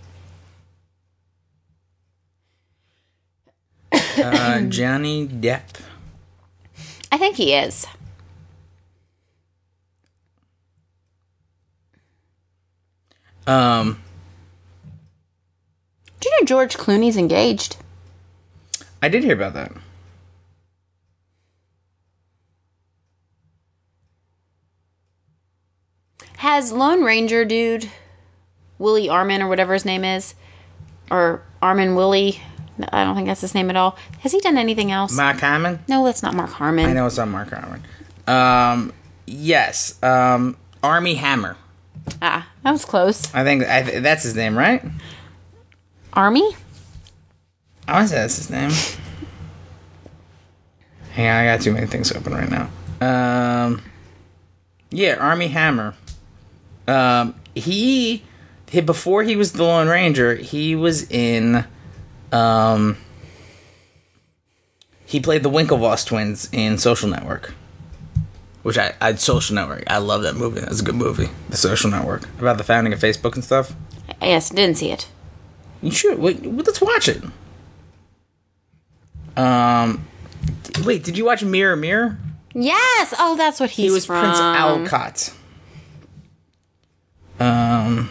Uh, 3.91 4.61
Johnny 4.69 5.27
Depp. 5.27 5.81
I 7.11 7.17
think 7.17 7.36
he 7.36 7.53
is. 7.53 7.86
Um, 13.45 14.01
Do 16.21 16.29
you 16.29 16.39
know 16.39 16.45
George 16.45 16.77
Clooney's 16.77 17.17
engaged? 17.17 17.75
I 19.01 19.09
did 19.09 19.23
hear 19.23 19.34
about 19.34 19.53
that. 19.55 19.73
Has 26.43 26.73
Lone 26.73 27.05
Ranger 27.05 27.45
dude, 27.45 27.89
Willie 28.77 29.07
Armin 29.07 29.41
or 29.41 29.47
whatever 29.47 29.71
his 29.71 29.85
name 29.85 30.03
is, 30.03 30.35
or 31.09 31.41
Armin 31.61 31.95
Willie, 31.95 32.41
I 32.89 33.05
don't 33.05 33.15
think 33.15 33.27
that's 33.27 33.39
his 33.39 33.55
name 33.55 33.69
at 33.69 33.77
all. 33.77 33.95
Has 34.19 34.33
he 34.33 34.41
done 34.41 34.57
anything 34.57 34.91
else? 34.91 35.15
Mark 35.15 35.39
Harmon? 35.39 35.79
no, 35.87 36.03
that's 36.03 36.21
not 36.21 36.33
Mark 36.33 36.49
Harmon. 36.49 36.85
I 36.85 36.91
know 36.91 37.05
it's 37.05 37.15
not 37.15 37.29
Mark 37.29 37.49
Harmon. 37.49 37.81
Um, 38.27 38.91
yes. 39.25 40.03
Um, 40.03 40.57
Armie 40.83 41.13
Hammer. 41.13 41.55
Ah, 42.21 42.45
that 42.63 42.71
was 42.73 42.83
close. 42.83 43.33
I 43.33 43.45
think 43.45 43.63
I, 43.63 43.81
th- 43.81 44.03
that's 44.03 44.23
his 44.23 44.35
name, 44.35 44.57
right? 44.57 44.83
Armie? 46.11 46.57
I 47.87 47.93
want 47.93 48.09
to 48.09 48.15
say 48.15 48.19
that's 48.19 48.35
his 48.35 48.49
name. 48.49 48.71
Hang 51.13 51.29
on, 51.29 51.35
I 51.35 51.45
got 51.45 51.61
too 51.63 51.71
many 51.71 51.87
things 51.87 52.11
open 52.11 52.33
right 52.33 52.49
now. 52.49 52.69
Um, 52.99 53.81
yeah, 54.91 55.15
Armie 55.15 55.47
Hammer. 55.47 55.95
Um, 56.88 57.36
he, 57.55 58.23
he 58.69 58.81
before 58.81 59.23
he 59.23 59.36
was 59.36 59.53
the 59.53 59.63
Lone 59.63 59.88
Ranger, 59.88 60.36
he 60.36 60.75
was 60.75 61.09
in. 61.09 61.65
Um, 62.31 62.97
he 65.05 65.19
played 65.19 65.43
the 65.43 65.49
Winklevoss 65.49 66.05
twins 66.05 66.49
in 66.51 66.77
Social 66.77 67.07
Network. 67.09 67.53
Which 68.63 68.77
I, 68.77 68.93
I 69.01 69.13
Social 69.15 69.55
Network. 69.55 69.84
I 69.88 69.97
love 69.97 70.23
that 70.23 70.36
movie. 70.36 70.61
That's 70.61 70.79
a 70.79 70.84
good 70.84 70.95
movie. 70.95 71.29
The 71.49 71.57
Social 71.57 71.89
Network 71.91 72.23
about 72.39 72.57
the 72.57 72.63
founding 72.63 72.93
of 72.93 72.99
Facebook 72.99 73.36
and 73.36 73.43
stuff. 73.43 73.75
Yes, 74.21 74.49
didn't 74.49 74.77
see 74.77 74.91
it. 74.91 75.07
You 75.81 75.91
should. 75.91 76.17
Wait, 76.17 76.45
let's 76.45 76.79
watch 76.79 77.09
it. 77.09 77.21
Um, 79.36 80.07
wait. 80.86 81.03
Did 81.03 81.17
you 81.17 81.25
watch 81.25 81.43
Mirror 81.43 81.75
Mirror? 81.75 82.17
Yes. 82.53 83.13
Oh, 83.19 83.36
that's 83.36 83.59
what 83.59 83.71
he's 83.71 83.86
He 83.86 83.91
was 83.91 84.05
from. 84.05 84.23
Prince 84.23 84.39
Alcott. 84.39 85.34
Um, 87.43 88.09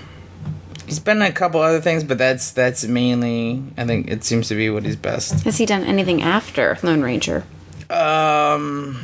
he's 0.86 0.98
been 0.98 1.18
in 1.18 1.22
a 1.22 1.32
couple 1.32 1.60
other 1.60 1.80
things, 1.80 2.04
but 2.04 2.18
that's 2.18 2.50
that's 2.50 2.84
mainly. 2.84 3.62
I 3.78 3.86
think 3.86 4.08
it 4.08 4.24
seems 4.24 4.48
to 4.48 4.54
be 4.54 4.68
what 4.68 4.84
he's 4.84 4.96
best. 4.96 5.44
Has 5.44 5.58
he 5.58 5.64
done 5.66 5.84
anything 5.84 6.22
after 6.22 6.78
Lone 6.82 7.00
Ranger? 7.02 7.44
Um, 7.88 9.00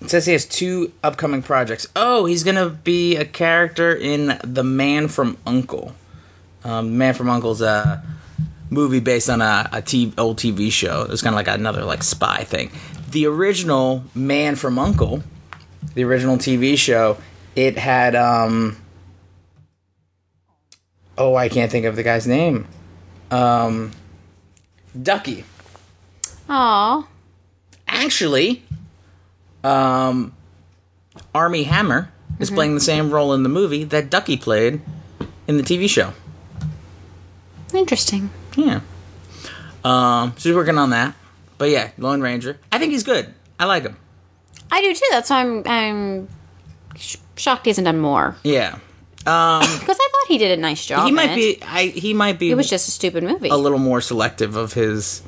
it 0.00 0.10
says 0.10 0.26
he 0.26 0.32
has 0.32 0.46
two 0.46 0.92
upcoming 1.02 1.42
projects. 1.42 1.88
Oh, 1.96 2.26
he's 2.26 2.44
gonna 2.44 2.68
be 2.68 3.16
a 3.16 3.24
character 3.24 3.92
in 3.94 4.38
The 4.44 4.64
Man 4.64 5.08
from 5.08 5.38
Uncle. 5.46 5.94
Um, 6.64 6.96
Man 6.98 7.14
from 7.14 7.28
Uncle's 7.30 7.62
a 7.62 8.02
movie 8.70 9.00
based 9.00 9.28
on 9.28 9.42
a, 9.42 9.68
a 9.72 9.82
t- 9.82 10.12
old 10.16 10.38
TV 10.38 10.70
show. 10.70 11.02
It 11.02 11.10
was 11.10 11.20
kind 11.20 11.34
of 11.34 11.36
like 11.36 11.48
another 11.48 11.84
like 11.84 12.04
spy 12.04 12.44
thing. 12.44 12.70
The 13.10 13.26
original 13.26 14.04
Man 14.14 14.54
from 14.56 14.78
Uncle, 14.78 15.22
the 15.94 16.04
original 16.04 16.36
TV 16.36 16.76
show, 16.76 17.18
it 17.54 17.78
had 17.78 18.14
um. 18.14 18.76
Oh, 21.18 21.34
I 21.34 21.48
can't 21.48 21.70
think 21.70 21.84
of 21.86 21.96
the 21.96 22.02
guy's 22.02 22.26
name. 22.26 22.66
Um, 23.30 23.92
Ducky. 25.00 25.44
Aw. 26.48 27.06
Actually, 27.86 28.62
um, 29.62 30.34
Armie 31.34 31.64
Hammer 31.64 32.10
is 32.38 32.50
playing 32.50 32.74
the 32.74 32.80
same 32.80 33.10
role 33.10 33.32
in 33.34 33.42
the 33.42 33.48
movie 33.48 33.84
that 33.84 34.10
Ducky 34.10 34.36
played 34.36 34.80
in 35.46 35.56
the 35.56 35.62
TV 35.62 35.88
show. 35.88 36.12
Interesting. 37.74 38.30
Yeah. 38.56 38.80
Um, 39.84 40.34
so 40.36 40.48
he's 40.48 40.56
working 40.56 40.78
on 40.78 40.90
that. 40.90 41.14
But 41.58 41.70
yeah, 41.70 41.90
Lone 41.98 42.20
Ranger. 42.20 42.58
I 42.70 42.78
think 42.78 42.92
he's 42.92 43.04
good. 43.04 43.32
I 43.58 43.66
like 43.66 43.84
him. 43.84 43.96
I 44.72 44.80
do 44.80 44.92
too. 44.94 45.06
That's 45.10 45.30
why 45.30 45.40
I'm 45.42 45.62
I'm 45.66 46.28
sh- 46.96 47.16
shocked 47.36 47.66
he 47.66 47.70
hasn't 47.70 47.84
done 47.84 47.98
more. 48.00 48.34
Yeah. 48.42 48.78
Um, 49.24 49.60
Because 49.60 49.96
I 50.00 50.08
thought 50.10 50.26
he 50.26 50.36
did 50.38 50.58
a 50.58 50.60
nice 50.60 50.84
job. 50.84 51.06
he 51.06 51.12
might 51.12 51.30
it. 51.30 51.36
be. 51.36 51.62
I 51.64 51.84
he 51.86 52.12
might 52.12 52.40
be 52.40 52.50
It 52.50 52.56
was 52.56 52.68
just 52.68 52.88
a 52.88 52.90
stupid 52.90 53.22
movie 53.22 53.50
a 53.50 53.56
little 53.56 53.78
more 53.78 54.00
selective 54.00 54.56
of 54.56 54.72
his. 54.72 55.22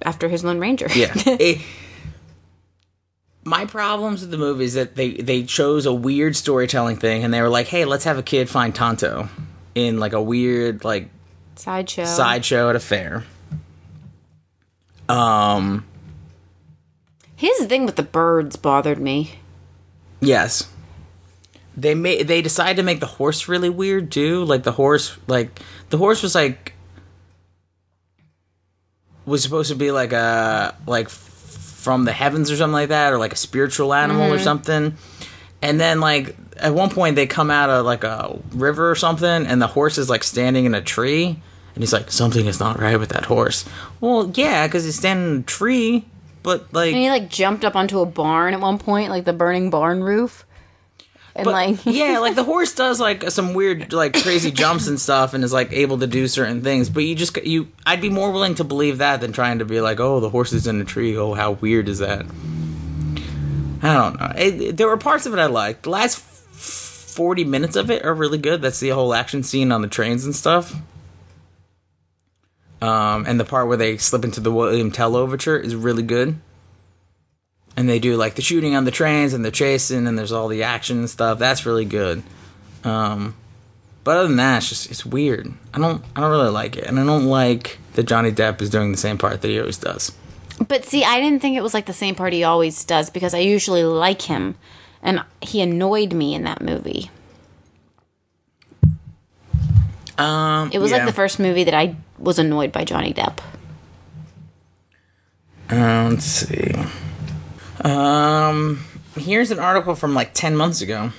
after 0.00 0.30
his 0.30 0.44
Lone 0.44 0.58
Ranger. 0.58 0.86
Yeah. 0.94 1.12
It- 1.26 1.60
my 3.44 3.66
problems 3.66 4.20
with 4.22 4.30
the 4.30 4.38
movie 4.38 4.64
is 4.64 4.74
that 4.74 4.96
they 4.96 5.10
they 5.12 5.42
chose 5.42 5.84
a 5.84 5.92
weird 5.92 6.36
storytelling 6.36 6.96
thing 6.96 7.22
and 7.24 7.34
they 7.34 7.42
were 7.42 7.48
like, 7.50 7.66
hey, 7.68 7.84
let's 7.84 8.04
have 8.04 8.16
a 8.16 8.22
kid 8.22 8.48
find 8.48 8.74
Tonto 8.74 9.28
in 9.74 9.98
like 10.00 10.14
a 10.14 10.22
weird 10.22 10.82
like 10.84 11.10
Sideshow. 11.56 12.04
sideshow 12.06 12.70
at 12.70 12.76
a 12.76 12.80
fair. 12.80 13.24
Um. 15.08 15.84
His 17.40 17.64
thing 17.64 17.86
with 17.86 17.96
the 17.96 18.02
birds 18.02 18.56
bothered 18.56 18.98
me. 18.98 19.36
Yes. 20.20 20.68
They 21.74 21.94
made 21.94 22.28
they 22.28 22.42
decided 22.42 22.76
to 22.76 22.82
make 22.82 23.00
the 23.00 23.06
horse 23.06 23.48
really 23.48 23.70
weird 23.70 24.12
too. 24.12 24.44
Like 24.44 24.62
the 24.62 24.72
horse 24.72 25.16
like 25.26 25.58
the 25.88 25.96
horse 25.96 26.22
was 26.22 26.34
like 26.34 26.74
was 29.24 29.42
supposed 29.42 29.70
to 29.70 29.74
be 29.74 29.90
like 29.90 30.12
a 30.12 30.76
like 30.86 31.08
from 31.08 32.04
the 32.04 32.12
heavens 32.12 32.50
or 32.50 32.56
something 32.56 32.74
like 32.74 32.90
that 32.90 33.10
or 33.10 33.16
like 33.16 33.32
a 33.32 33.36
spiritual 33.36 33.94
animal 33.94 34.30
or 34.30 34.34
mm-hmm. 34.34 34.44
something. 34.44 34.94
And 35.62 35.80
then 35.80 36.00
like 36.00 36.36
at 36.58 36.74
one 36.74 36.90
point 36.90 37.16
they 37.16 37.26
come 37.26 37.50
out 37.50 37.70
of 37.70 37.86
like 37.86 38.04
a 38.04 38.38
river 38.50 38.90
or 38.90 38.96
something 38.96 39.46
and 39.46 39.62
the 39.62 39.66
horse 39.66 39.96
is 39.96 40.10
like 40.10 40.24
standing 40.24 40.66
in 40.66 40.74
a 40.74 40.82
tree 40.82 41.40
and 41.74 41.82
he's 41.82 41.94
like 41.94 42.10
something 42.10 42.44
is 42.44 42.60
not 42.60 42.78
right 42.78 42.98
with 42.98 43.08
that 43.08 43.24
horse. 43.24 43.64
Well, 43.98 44.30
yeah, 44.34 44.68
cuz 44.68 44.84
he's 44.84 44.98
standing 44.98 45.36
in 45.36 45.40
a 45.40 45.44
tree, 45.44 46.04
but 46.42 46.72
like 46.72 46.88
And 46.88 46.96
he 46.96 47.10
like 47.10 47.28
jumped 47.28 47.64
up 47.64 47.76
onto 47.76 48.00
a 48.00 48.06
barn 48.06 48.54
at 48.54 48.60
one 48.60 48.78
point, 48.78 49.10
like 49.10 49.24
the 49.24 49.32
burning 49.32 49.70
barn 49.70 50.02
roof. 50.02 50.46
And 51.36 51.44
But, 51.44 51.52
like 51.52 51.78
yeah, 51.86 52.18
like 52.18 52.34
the 52.34 52.42
horse 52.44 52.74
does 52.74 52.98
like 53.00 53.30
some 53.30 53.54
weird, 53.54 53.92
like 53.92 54.20
crazy 54.22 54.50
jumps 54.50 54.88
and 54.88 55.00
stuff, 55.00 55.32
and 55.32 55.44
is 55.44 55.52
like 55.52 55.72
able 55.72 55.98
to 55.98 56.06
do 56.06 56.26
certain 56.26 56.62
things. 56.62 56.90
But 56.90 57.04
you 57.04 57.14
just 57.14 57.36
you, 57.44 57.68
I'd 57.86 58.00
be 58.00 58.10
more 58.10 58.32
willing 58.32 58.56
to 58.56 58.64
believe 58.64 58.98
that 58.98 59.20
than 59.20 59.32
trying 59.32 59.60
to 59.60 59.64
be 59.64 59.80
like, 59.80 60.00
oh, 60.00 60.18
the 60.20 60.30
horse 60.30 60.52
is 60.52 60.66
in 60.66 60.80
a 60.80 60.84
tree. 60.84 61.16
Oh, 61.16 61.34
how 61.34 61.52
weird 61.52 61.88
is 61.88 62.00
that? 62.00 62.26
I 63.82 63.94
don't 63.94 64.20
know. 64.20 64.32
It, 64.36 64.60
it- 64.60 64.76
there 64.76 64.88
were 64.88 64.96
parts 64.96 65.26
of 65.26 65.32
it 65.32 65.38
I 65.38 65.46
liked. 65.46 65.84
The 65.84 65.90
last 65.90 66.18
forty 66.18 67.44
minutes 67.44 67.76
of 67.76 67.90
it 67.90 68.04
are 68.04 68.12
really 68.14 68.38
good. 68.38 68.60
That's 68.60 68.80
the 68.80 68.90
whole 68.90 69.14
action 69.14 69.42
scene 69.42 69.70
on 69.72 69.82
the 69.82 69.88
trains 69.88 70.24
and 70.24 70.34
stuff. 70.34 70.74
Um, 72.80 73.24
and 73.26 73.38
the 73.38 73.44
part 73.44 73.68
where 73.68 73.76
they 73.76 73.98
slip 73.98 74.24
into 74.24 74.40
the 74.40 74.50
William 74.52 74.90
Tell 74.90 75.16
overture 75.16 75.56
is 75.56 75.74
really 75.74 76.02
good. 76.02 76.36
And 77.76 77.88
they 77.88 77.98
do 77.98 78.16
like 78.16 78.34
the 78.34 78.42
shooting 78.42 78.74
on 78.74 78.84
the 78.84 78.90
trains 78.90 79.32
and 79.32 79.44
the 79.44 79.50
chasing 79.50 80.06
and 80.06 80.18
there's 80.18 80.32
all 80.32 80.48
the 80.48 80.62
action 80.62 80.98
and 80.98 81.10
stuff. 81.10 81.38
That's 81.38 81.66
really 81.66 81.84
good. 81.84 82.22
Um 82.84 83.36
but 84.02 84.16
other 84.16 84.28
than 84.28 84.38
that 84.38 84.58
it's 84.58 84.68
just 84.70 84.90
it's 84.90 85.04
weird. 85.06 85.52
I 85.74 85.78
don't 85.78 86.02
i 86.16 86.20
don't 86.20 86.30
really 86.30 86.50
like 86.50 86.76
it. 86.76 86.84
And 86.84 86.98
i 86.98 87.04
don't 87.04 87.26
like 87.26 87.78
that 87.94 88.04
johnny 88.04 88.32
depp 88.32 88.60
is 88.60 88.70
doing 88.70 88.92
the 88.92 88.98
same 88.98 89.18
part 89.18 89.40
that 89.42 89.48
he 89.48 89.60
always 89.60 89.78
does. 89.78 90.12
But 90.66 90.84
see, 90.84 91.04
I 91.04 91.20
didn't 91.20 91.40
think 91.40 91.56
it 91.56 91.62
was 91.62 91.74
like 91.74 91.86
the 91.86 91.92
same 91.92 92.14
part 92.14 92.32
he 92.32 92.44
always 92.44 92.84
does 92.84 93.08
because 93.08 93.34
I 93.34 93.38
usually 93.38 93.84
like 93.84 94.22
him. 94.22 94.56
And 95.02 95.24
he 95.40 95.62
annoyed 95.62 96.12
me 96.12 96.34
in 96.34 96.44
that 96.44 96.60
movie. 96.60 97.10
Um 100.20 100.70
It 100.72 100.78
was 100.78 100.90
yeah. 100.90 100.98
like 100.98 101.06
the 101.06 101.12
first 101.12 101.38
movie 101.38 101.64
that 101.64 101.74
I 101.74 101.96
was 102.18 102.38
annoyed 102.38 102.72
by 102.72 102.84
Johnny 102.84 103.12
Depp. 103.12 103.38
Um, 105.70 106.10
let's 106.10 106.24
see 106.24 106.74
um 107.82 108.84
here's 109.16 109.50
an 109.50 109.58
article 109.58 109.94
from 109.94 110.14
like 110.14 110.34
10 110.34 110.54
months 110.54 110.82
ago 110.82 111.12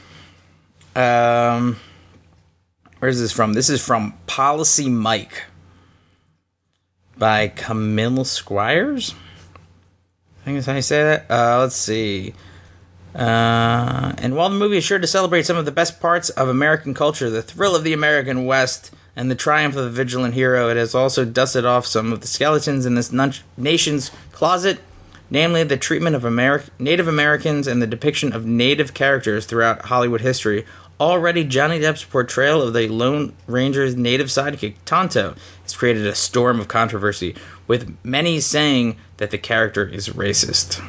um 0.96 1.78
Where's 3.02 3.20
this 3.20 3.32
from? 3.32 3.54
This 3.54 3.72
is 3.72 3.84
from 3.84 4.14
PolicyMic 4.28 5.30
by 7.18 7.48
Camille 7.48 8.24
Squires. 8.26 9.16
I 10.42 10.46
think 10.46 10.58
that's 10.58 10.68
how 10.68 10.76
you 10.76 10.84
say 10.84 11.02
that. 11.02 11.26
Uh, 11.28 11.62
let's 11.62 11.76
see. 11.76 12.36
Uh, 13.14 14.14
and 14.18 14.36
while 14.36 14.50
the 14.50 14.56
movie 14.56 14.78
is 14.78 14.84
sure 14.84 15.00
to 15.00 15.08
celebrate 15.08 15.46
some 15.46 15.58
of 15.58 15.66
the 15.66 15.72
best 15.72 16.00
parts 16.00 16.30
of 16.30 16.48
American 16.48 16.94
culture, 16.94 17.30
the 17.30 17.42
thrill 17.42 17.76
of 17.76 17.84
the 17.84 17.94
American 17.94 18.46
West, 18.46 18.92
and 19.16 19.30
the 19.30 19.36
triumph 19.36 19.76
of 19.76 19.84
the 19.84 19.90
vigilant 19.90 20.34
hero, 20.34 20.70
it 20.70 20.78
has 20.78 20.96
also 20.96 21.26
dusted 21.26 21.66
off 21.66 21.86
some 21.86 22.14
of 22.14 22.22
the 22.22 22.28
skeletons 22.28 22.86
in 22.86 22.96
this 22.96 23.12
nun- 23.12 23.34
nation's 23.58 24.12
closet, 24.32 24.80
namely 25.30 25.64
the 25.64 25.78
treatment 25.78 26.16
of 26.16 26.24
Ameri- 26.24 26.70
Native 26.80 27.08
Americans 27.08 27.68
and 27.68 27.82
the 27.82 27.88
depiction 27.88 28.34
of 28.34 28.46
Native 28.46 28.94
characters 28.94 29.46
throughout 29.46 29.86
Hollywood 29.86 30.22
history. 30.22 30.66
Already, 31.00 31.44
Johnny 31.44 31.80
Depp's 31.80 32.04
portrayal 32.04 32.62
of 32.62 32.74
the 32.74 32.88
Lone 32.88 33.34
Ranger's 33.48 33.96
native 33.96 34.28
sidekick, 34.28 34.76
Tonto, 34.86 35.36
has 35.64 35.76
created 35.76 36.06
a 36.06 36.14
storm 36.14 36.60
of 36.60 36.68
controversy, 36.68 37.36
with 37.68 37.98
many 38.04 38.40
saying 38.40 38.98
that 39.18 39.32
the 39.32 39.40
character 39.40 39.84
is 39.86 40.10
racist. 40.10 40.80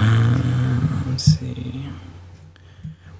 Uh, 0.00 1.02
let's 1.08 1.24
see. 1.24 1.84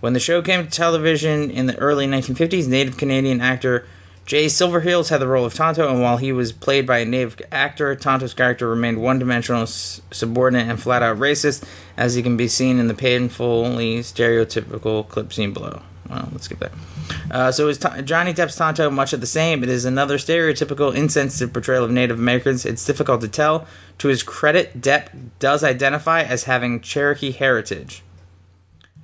When 0.01 0.15
the 0.15 0.21
show 0.21 0.41
came 0.43 0.65
to 0.65 0.71
television 0.71 1.51
in 1.51 1.67
the 1.67 1.77
early 1.77 2.07
1950s, 2.07 2.67
native 2.67 2.97
Canadian 2.97 3.41
actor 3.41 3.87
Jay 4.31 4.47
Silverheels 4.47 5.09
had 5.09 5.21
the 5.21 5.27
role 5.27 5.45
of 5.45 5.55
Tonto, 5.55 5.91
and 5.91 6.01
while 6.01 6.17
he 6.17 6.31
was 6.31 6.53
played 6.53 6.87
by 6.87 6.99
a 6.99 7.05
native 7.05 7.41
actor, 7.51 7.97
Tonto's 7.97 8.33
character 8.33 8.69
remained 8.69 9.03
one 9.03 9.19
dimensional, 9.19 9.67
subordinate, 9.67 10.69
and 10.69 10.81
flat 10.81 11.03
out 11.03 11.19
racist, 11.19 11.65
as 11.97 12.15
he 12.15 12.23
can 12.23 12.37
be 12.37 12.47
seen 12.47 12.79
in 12.79 12.87
the 12.87 12.95
painfully 12.95 13.99
stereotypical 13.99 15.09
clip 15.09 15.33
seen 15.33 15.53
below. 15.53 15.83
Well, 16.09 16.29
let's 16.31 16.45
skip 16.45 16.61
that. 16.61 16.71
Uh, 17.31 17.53
so 17.53 17.69
is 17.69 17.79
Johnny 17.79 18.33
Depp's 18.35 18.57
Tonto 18.57 18.91
much 18.91 19.13
of 19.13 19.21
the 19.21 19.27
same? 19.27 19.63
It 19.63 19.69
is 19.69 19.85
another 19.85 20.19
stereotypical, 20.19 20.95
insensitive 20.95 21.53
portrayal 21.53 21.85
of 21.85 21.91
Native 21.91 22.19
Americans. 22.19 22.67
It's 22.67 22.85
difficult 22.85 23.21
to 23.21 23.29
tell. 23.29 23.67
To 23.99 24.09
his 24.09 24.23
credit, 24.23 24.81
Depp 24.81 25.09
does 25.39 25.63
identify 25.63 26.23
as 26.23 26.45
having 26.45 26.81
Cherokee 26.81 27.31
heritage. 27.31 28.03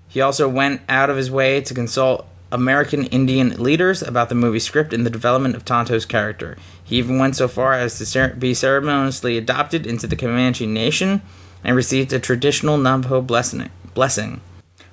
He 0.08 0.20
also 0.20 0.48
went 0.48 0.80
out 0.88 1.10
of 1.10 1.16
his 1.16 1.30
way 1.30 1.60
to 1.60 1.74
consult 1.74 2.26
American 2.52 3.06
Indian 3.06 3.62
leaders 3.62 4.02
about 4.02 4.28
the 4.28 4.34
movie 4.34 4.60
script 4.60 4.92
and 4.92 5.04
the 5.04 5.10
development 5.10 5.56
of 5.56 5.64
Tonto's 5.64 6.06
character. 6.06 6.56
He 6.82 6.96
even 6.96 7.18
went 7.18 7.36
so 7.36 7.48
far 7.48 7.74
as 7.74 7.98
to 7.98 8.06
cer- 8.06 8.34
be 8.38 8.54
ceremoniously 8.54 9.36
adopted 9.36 9.86
into 9.86 10.06
the 10.06 10.16
Comanche 10.16 10.66
Nation 10.66 11.22
and 11.64 11.74
received 11.76 12.12
a 12.12 12.20
traditional 12.20 12.78
Navajo 12.78 13.20
blessing. 13.20 13.68
blessing. 13.94 14.40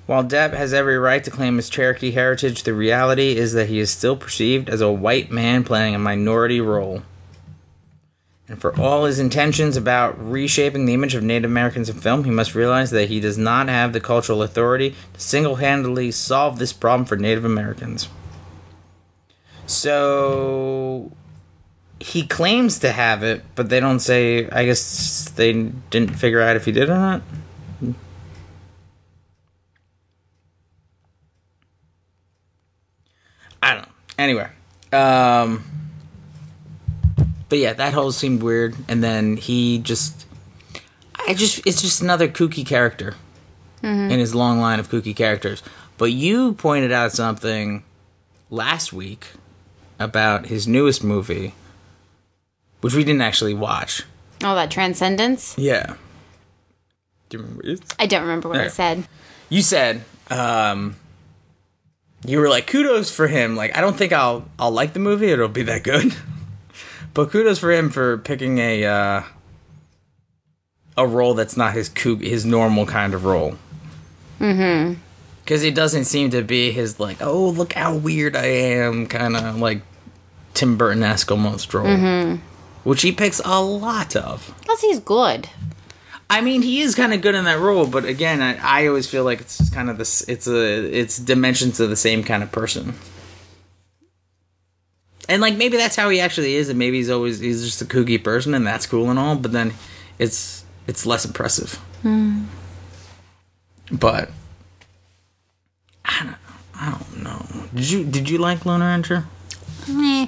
While 0.06 0.24
Depp 0.24 0.52
has 0.52 0.74
every 0.74 0.98
right 0.98 1.24
to 1.24 1.30
claim 1.30 1.56
his 1.56 1.70
Cherokee 1.70 2.10
heritage, 2.10 2.64
the 2.64 2.74
reality 2.74 3.36
is 3.36 3.54
that 3.54 3.68
he 3.68 3.78
is 3.78 3.90
still 3.90 4.16
perceived 4.16 4.68
as 4.68 4.82
a 4.82 4.92
white 4.92 5.30
man 5.30 5.64
playing 5.64 5.94
a 5.94 5.98
minority 5.98 6.60
role. 6.60 7.02
And 8.46 8.60
for 8.60 8.78
all 8.78 9.06
his 9.06 9.18
intentions 9.18 9.76
about 9.76 10.22
reshaping 10.22 10.84
the 10.84 10.92
image 10.92 11.14
of 11.14 11.22
Native 11.22 11.50
Americans 11.50 11.88
in 11.88 11.96
film, 11.96 12.24
he 12.24 12.30
must 12.30 12.54
realize 12.54 12.90
that 12.90 13.08
he 13.08 13.18
does 13.18 13.38
not 13.38 13.68
have 13.68 13.94
the 13.94 14.00
cultural 14.00 14.42
authority 14.42 14.94
to 15.14 15.20
single 15.20 15.56
handedly 15.56 16.10
solve 16.10 16.58
this 16.58 16.72
problem 16.72 17.06
for 17.06 17.16
Native 17.16 17.46
Americans. 17.46 18.10
So 19.66 21.10
he 21.98 22.26
claims 22.26 22.78
to 22.80 22.92
have 22.92 23.22
it, 23.22 23.42
but 23.54 23.70
they 23.70 23.80
don't 23.80 24.00
say. 24.00 24.46
I 24.50 24.66
guess 24.66 25.30
they 25.30 25.52
didn't 25.88 26.16
figure 26.16 26.42
out 26.42 26.56
if 26.56 26.66
he 26.66 26.72
did 26.72 26.90
or 26.90 26.98
not. 26.98 27.22
I 33.62 33.72
don't 33.72 33.86
know. 33.86 33.88
Anyway, 34.18 34.48
um, 34.92 35.64
but 37.48 37.58
yeah, 37.58 37.72
that 37.72 37.92
whole 37.92 38.12
seemed 38.12 38.42
weird. 38.42 38.76
And 38.88 39.02
then 39.02 39.36
he 39.36 39.78
just, 39.78 40.26
I 41.26 41.34
just, 41.34 41.66
it's 41.66 41.82
just 41.82 42.00
another 42.02 42.28
kooky 42.28 42.64
character 42.64 43.14
in 43.82 44.10
his 44.10 44.34
long 44.34 44.60
line 44.60 44.80
of 44.80 44.88
kooky 44.88 45.14
characters. 45.14 45.62
But 45.98 46.12
you 46.12 46.54
pointed 46.54 46.90
out 46.90 47.12
something 47.12 47.84
last 48.50 48.92
week 48.92 49.26
about 49.98 50.46
his 50.46 50.66
newest 50.66 51.04
movie, 51.04 51.54
which 52.80 52.94
we 52.94 53.04
didn't 53.04 53.20
actually 53.20 53.52
watch. 53.54 54.04
Oh, 54.42 54.54
that 54.54 54.70
transcendence. 54.70 55.54
Yeah. 55.58 55.96
Do 57.28 57.36
you 57.36 57.42
remember 57.42 57.66
it? 57.66 57.94
I 57.98 58.06
don't 58.06 58.22
remember 58.22 58.48
what 58.48 58.60
I 58.60 58.68
said. 58.68 59.06
You 59.48 59.60
said, 59.62 60.02
um, 60.30 60.96
you 62.24 62.40
were 62.40 62.48
like, 62.48 62.66
kudos 62.66 63.10
for 63.10 63.28
him. 63.28 63.54
Like, 63.56 63.76
I 63.76 63.80
don't 63.80 63.96
think 63.96 64.12
I'll 64.12 64.44
I'll 64.58 64.70
like 64.70 64.92
the 64.92 65.00
movie. 65.00 65.30
It'll 65.30 65.48
be 65.48 65.62
that 65.64 65.82
good. 65.82 66.14
but 67.14 67.30
kudos 67.30 67.58
for 67.58 67.70
him 67.70 67.90
for 67.90 68.18
picking 68.18 68.58
a 68.58 68.84
uh, 68.84 69.22
a 70.96 71.06
role 71.06 71.34
that's 71.34 71.56
not 71.56 71.74
his 71.74 71.88
kook, 71.88 72.22
his 72.22 72.44
normal 72.44 72.86
kind 72.86 73.14
of 73.14 73.24
role. 73.24 73.56
Mm-hmm. 74.40 75.00
Because 75.44 75.62
it 75.62 75.74
doesn't 75.74 76.06
seem 76.06 76.30
to 76.30 76.42
be 76.42 76.72
his 76.72 76.98
like, 76.98 77.18
oh 77.20 77.50
look 77.50 77.74
how 77.74 77.94
weird 77.94 78.34
I 78.34 78.46
am, 78.46 79.06
kind 79.06 79.36
of 79.36 79.58
like 79.58 79.82
Tim 80.54 80.78
Burton 80.78 81.02
esque 81.02 81.30
almost 81.30 81.74
role, 81.74 82.38
which 82.84 83.02
he 83.02 83.12
picks 83.12 83.40
a 83.44 83.60
lot 83.60 84.16
of. 84.16 84.54
Because 84.62 84.80
he's 84.80 85.00
good. 85.00 85.50
I 86.30 86.40
mean, 86.40 86.62
he 86.62 86.80
is 86.80 86.94
kind 86.94 87.12
of 87.12 87.20
good 87.20 87.34
in 87.34 87.44
that 87.44 87.58
role, 87.60 87.86
but 87.86 88.04
again, 88.04 88.40
I, 88.40 88.56
I 88.82 88.86
always 88.86 89.06
feel 89.06 89.24
like 89.24 89.40
it's 89.40 89.58
just 89.58 89.74
kind 89.74 89.90
of 89.90 89.98
this. 89.98 90.22
It's 90.28 90.46
a 90.46 90.84
it's 90.98 91.18
dimensions 91.18 91.80
of 91.80 91.90
the 91.90 91.96
same 91.96 92.24
kind 92.24 92.42
of 92.42 92.50
person, 92.50 92.94
and 95.28 95.42
like 95.42 95.56
maybe 95.56 95.76
that's 95.76 95.96
how 95.96 96.08
he 96.08 96.20
actually 96.20 96.54
is, 96.54 96.68
and 96.68 96.78
maybe 96.78 96.96
he's 96.96 97.10
always 97.10 97.40
he's 97.40 97.64
just 97.64 97.82
a 97.82 97.84
kooky 97.84 98.22
person, 98.22 98.54
and 98.54 98.66
that's 98.66 98.86
cool 98.86 99.10
and 99.10 99.18
all. 99.18 99.36
But 99.36 99.52
then 99.52 99.74
it's 100.18 100.64
it's 100.86 101.04
less 101.04 101.24
impressive. 101.24 101.78
But 103.92 104.30
I 106.04 106.24
don't 106.24 106.36
I 106.74 106.90
don't 106.90 107.22
know. 107.22 107.46
Did 107.74 107.90
you 107.90 108.04
did 108.04 108.30
you 108.30 108.38
like 108.38 108.64
Lone 108.64 108.82
Ranger? 108.82 109.24
Eh. 109.88 110.26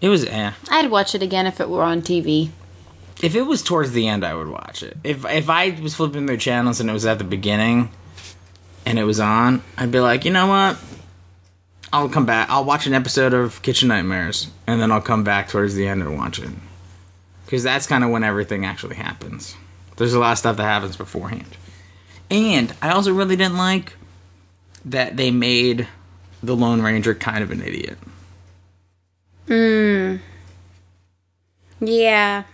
It 0.00 0.08
was 0.08 0.24
eh. 0.24 0.52
I'd 0.70 0.90
watch 0.90 1.14
it 1.16 1.22
again 1.22 1.46
if 1.46 1.60
it 1.60 1.68
were 1.68 1.82
on 1.82 2.02
TV. 2.02 2.50
If 3.20 3.34
it 3.34 3.42
was 3.42 3.62
towards 3.62 3.92
the 3.92 4.06
end, 4.06 4.24
I 4.24 4.34
would 4.34 4.48
watch 4.48 4.82
it. 4.82 4.96
If 5.02 5.24
if 5.24 5.50
I 5.50 5.70
was 5.80 5.94
flipping 5.94 6.26
through 6.26 6.36
channels 6.38 6.80
and 6.80 6.88
it 6.88 6.92
was 6.92 7.06
at 7.06 7.18
the 7.18 7.24
beginning, 7.24 7.90
and 8.86 8.98
it 8.98 9.04
was 9.04 9.20
on, 9.20 9.62
I'd 9.76 9.90
be 9.90 10.00
like, 10.00 10.24
you 10.24 10.30
know 10.30 10.46
what? 10.46 10.78
I'll 11.92 12.08
come 12.08 12.26
back. 12.26 12.48
I'll 12.50 12.64
watch 12.64 12.86
an 12.86 12.94
episode 12.94 13.34
of 13.34 13.60
Kitchen 13.62 13.88
Nightmares, 13.88 14.48
and 14.66 14.80
then 14.80 14.92
I'll 14.92 15.00
come 15.00 15.24
back 15.24 15.48
towards 15.48 15.74
the 15.74 15.88
end 15.88 16.02
and 16.02 16.16
watch 16.16 16.38
it. 16.38 16.50
Because 17.44 17.62
that's 17.62 17.86
kind 17.86 18.04
of 18.04 18.10
when 18.10 18.24
everything 18.24 18.64
actually 18.64 18.96
happens. 18.96 19.56
There's 19.96 20.14
a 20.14 20.18
lot 20.18 20.32
of 20.32 20.38
stuff 20.38 20.56
that 20.58 20.64
happens 20.64 20.96
beforehand. 20.96 21.56
And 22.30 22.74
I 22.82 22.90
also 22.90 23.12
really 23.12 23.36
didn't 23.36 23.56
like 23.56 23.94
that 24.84 25.16
they 25.16 25.30
made 25.30 25.88
the 26.42 26.54
Lone 26.54 26.82
Ranger 26.82 27.14
kind 27.14 27.42
of 27.42 27.50
an 27.50 27.62
idiot. 27.62 27.98
Hmm. 29.46 30.16
Yeah. 31.80 32.44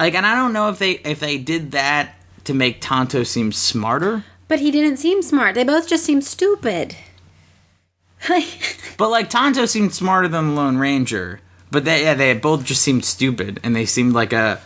Like, 0.00 0.14
and 0.14 0.24
I 0.24 0.34
don't 0.34 0.54
know 0.54 0.70
if 0.70 0.78
they 0.78 0.92
if 0.92 1.20
they 1.20 1.36
did 1.36 1.72
that 1.72 2.14
to 2.44 2.54
make 2.54 2.80
Tonto 2.80 3.22
seem 3.22 3.52
smarter. 3.52 4.24
But 4.48 4.60
he 4.60 4.70
didn't 4.70 4.96
seem 4.96 5.20
smart. 5.20 5.54
They 5.54 5.62
both 5.62 5.86
just 5.86 6.04
seemed 6.04 6.24
stupid. 6.24 6.96
But 8.96 9.08
like 9.08 9.30
Tonto 9.30 9.64
seemed 9.64 9.94
smarter 9.94 10.28
than 10.28 10.48
the 10.48 10.52
Lone 10.52 10.76
Ranger. 10.76 11.40
But 11.70 11.86
they 11.86 12.02
yeah, 12.02 12.12
they 12.12 12.34
both 12.34 12.66
just 12.66 12.82
seemed 12.82 13.06
stupid 13.06 13.58
and 13.62 13.74
they 13.74 13.86
seemed 13.86 14.12
like 14.12 14.34
a 14.34 14.60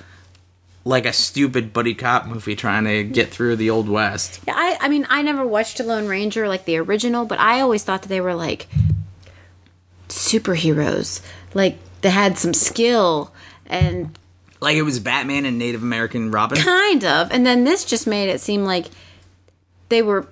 like 0.85 1.07
a 1.07 1.13
stupid 1.13 1.73
buddy 1.73 1.95
cop 1.95 2.27
movie 2.27 2.57
trying 2.57 2.85
to 2.85 3.05
get 3.05 3.31
through 3.31 3.55
the 3.55 3.71
old 3.71 3.89
west. 3.89 4.41
Yeah, 4.47 4.55
I, 4.57 4.77
I 4.81 4.89
mean, 4.89 5.07
I 5.09 5.23
never 5.23 5.47
watched 5.47 5.79
Lone 5.79 6.09
Ranger 6.09 6.49
like 6.49 6.65
the 6.65 6.79
original, 6.79 7.27
but 7.27 7.39
I 7.39 7.61
always 7.61 7.85
thought 7.85 8.03
that 8.03 8.09
they 8.09 8.21
were 8.21 8.35
like 8.35 8.67
superheroes. 10.09 11.21
Like 11.55 11.79
they 12.01 12.11
had 12.11 12.37
some 12.37 12.55
skill 12.55 13.33
and 13.67 14.19
Like 14.65 14.77
it 14.77 14.83
was 14.83 14.99
Batman 14.99 15.45
and 15.45 15.59
Native 15.59 15.83
American 15.83 16.31
Robin. 16.31 16.59
kind 16.59 17.05
of. 17.05 17.31
And 17.31 17.47
then 17.47 17.65
this 17.65 17.85
just 17.85 18.07
made 18.07 18.29
it 18.29 18.41
seem 18.41 18.65
like 18.65 18.87
they 19.91 20.03
were 20.03 20.27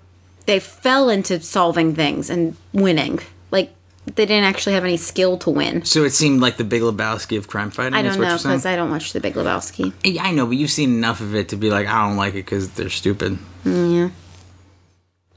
they 0.47 0.59
fell 0.59 1.09
into 1.09 1.41
solving 1.41 1.95
things 1.95 2.29
and 2.31 2.57
winning. 2.73 3.21
Like 3.51 3.73
they 4.07 4.27
didn't 4.27 4.45
actually 4.45 4.73
have 4.73 4.85
any 4.85 4.97
skill 4.97 5.39
to 5.39 5.51
win. 5.51 5.85
So 5.85 6.03
it 6.05 6.11
seemed 6.11 6.41
like 6.41 6.57
the 6.57 6.65
Big 6.65 6.83
Lebowski 6.83 7.39
of 7.39 7.47
crime 7.47 7.71
fighting. 7.71 7.95
I 7.95 8.03
don't 8.03 8.21
know 8.21 8.37
because 8.37 8.67
I 8.67 8.75
don't 8.75 8.91
watch 8.91 9.13
The 9.13 9.21
Big 9.21 9.35
Lebowski. 9.35 9.93
Yeah, 10.03 10.25
I 10.25 10.33
know, 10.33 10.47
but 10.47 10.57
you've 10.57 10.71
seen 10.71 10.91
enough 10.91 11.21
of 11.21 11.35
it 11.37 11.49
to 11.51 11.57
be 11.57 11.71
like, 11.71 11.87
I 11.87 12.09
don't 12.09 12.17
like 12.17 12.33
it 12.33 12.45
because 12.45 12.71
they're 12.71 12.91
stupid. 12.91 13.39
Yeah. 13.65 14.11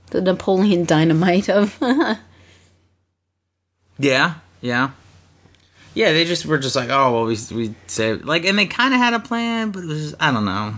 The 0.09 0.21
Napoleon 0.21 0.85
Dynamite 0.85 1.49
of. 1.49 1.77
Yeah, 3.97 4.35
yeah, 4.59 4.91
yeah. 5.95 6.13
They 6.13 6.23
just 6.25 6.45
were 6.45 6.59
just 6.59 6.75
like, 6.75 6.89
oh 6.89 7.11
well, 7.11 7.25
we 7.25 7.37
we 7.55 7.73
saved 7.87 8.25
like, 8.25 8.45
and 8.45 8.57
they 8.59 8.67
kind 8.67 8.93
of 8.93 8.99
had 8.99 9.13
a 9.15 9.19
plan, 9.19 9.71
but 9.71 9.83
it 9.83 9.87
was 9.87 10.01
just, 10.11 10.15
I 10.21 10.31
don't 10.31 10.45
know. 10.45 10.75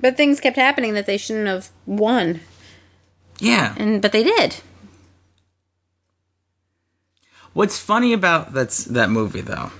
but 0.00 0.16
things 0.16 0.38
kept 0.40 0.56
happening 0.56 0.94
that 0.94 1.06
they 1.06 1.16
shouldn't 1.16 1.48
have 1.48 1.70
won. 1.86 2.40
Yeah. 3.40 3.74
and 3.76 4.00
but 4.00 4.12
they 4.12 4.22
did. 4.22 4.56
What's 7.52 7.78
funny 7.78 8.12
about 8.12 8.52
that's 8.52 8.84
that 8.84 9.10
movie 9.10 9.40
though 9.40 9.70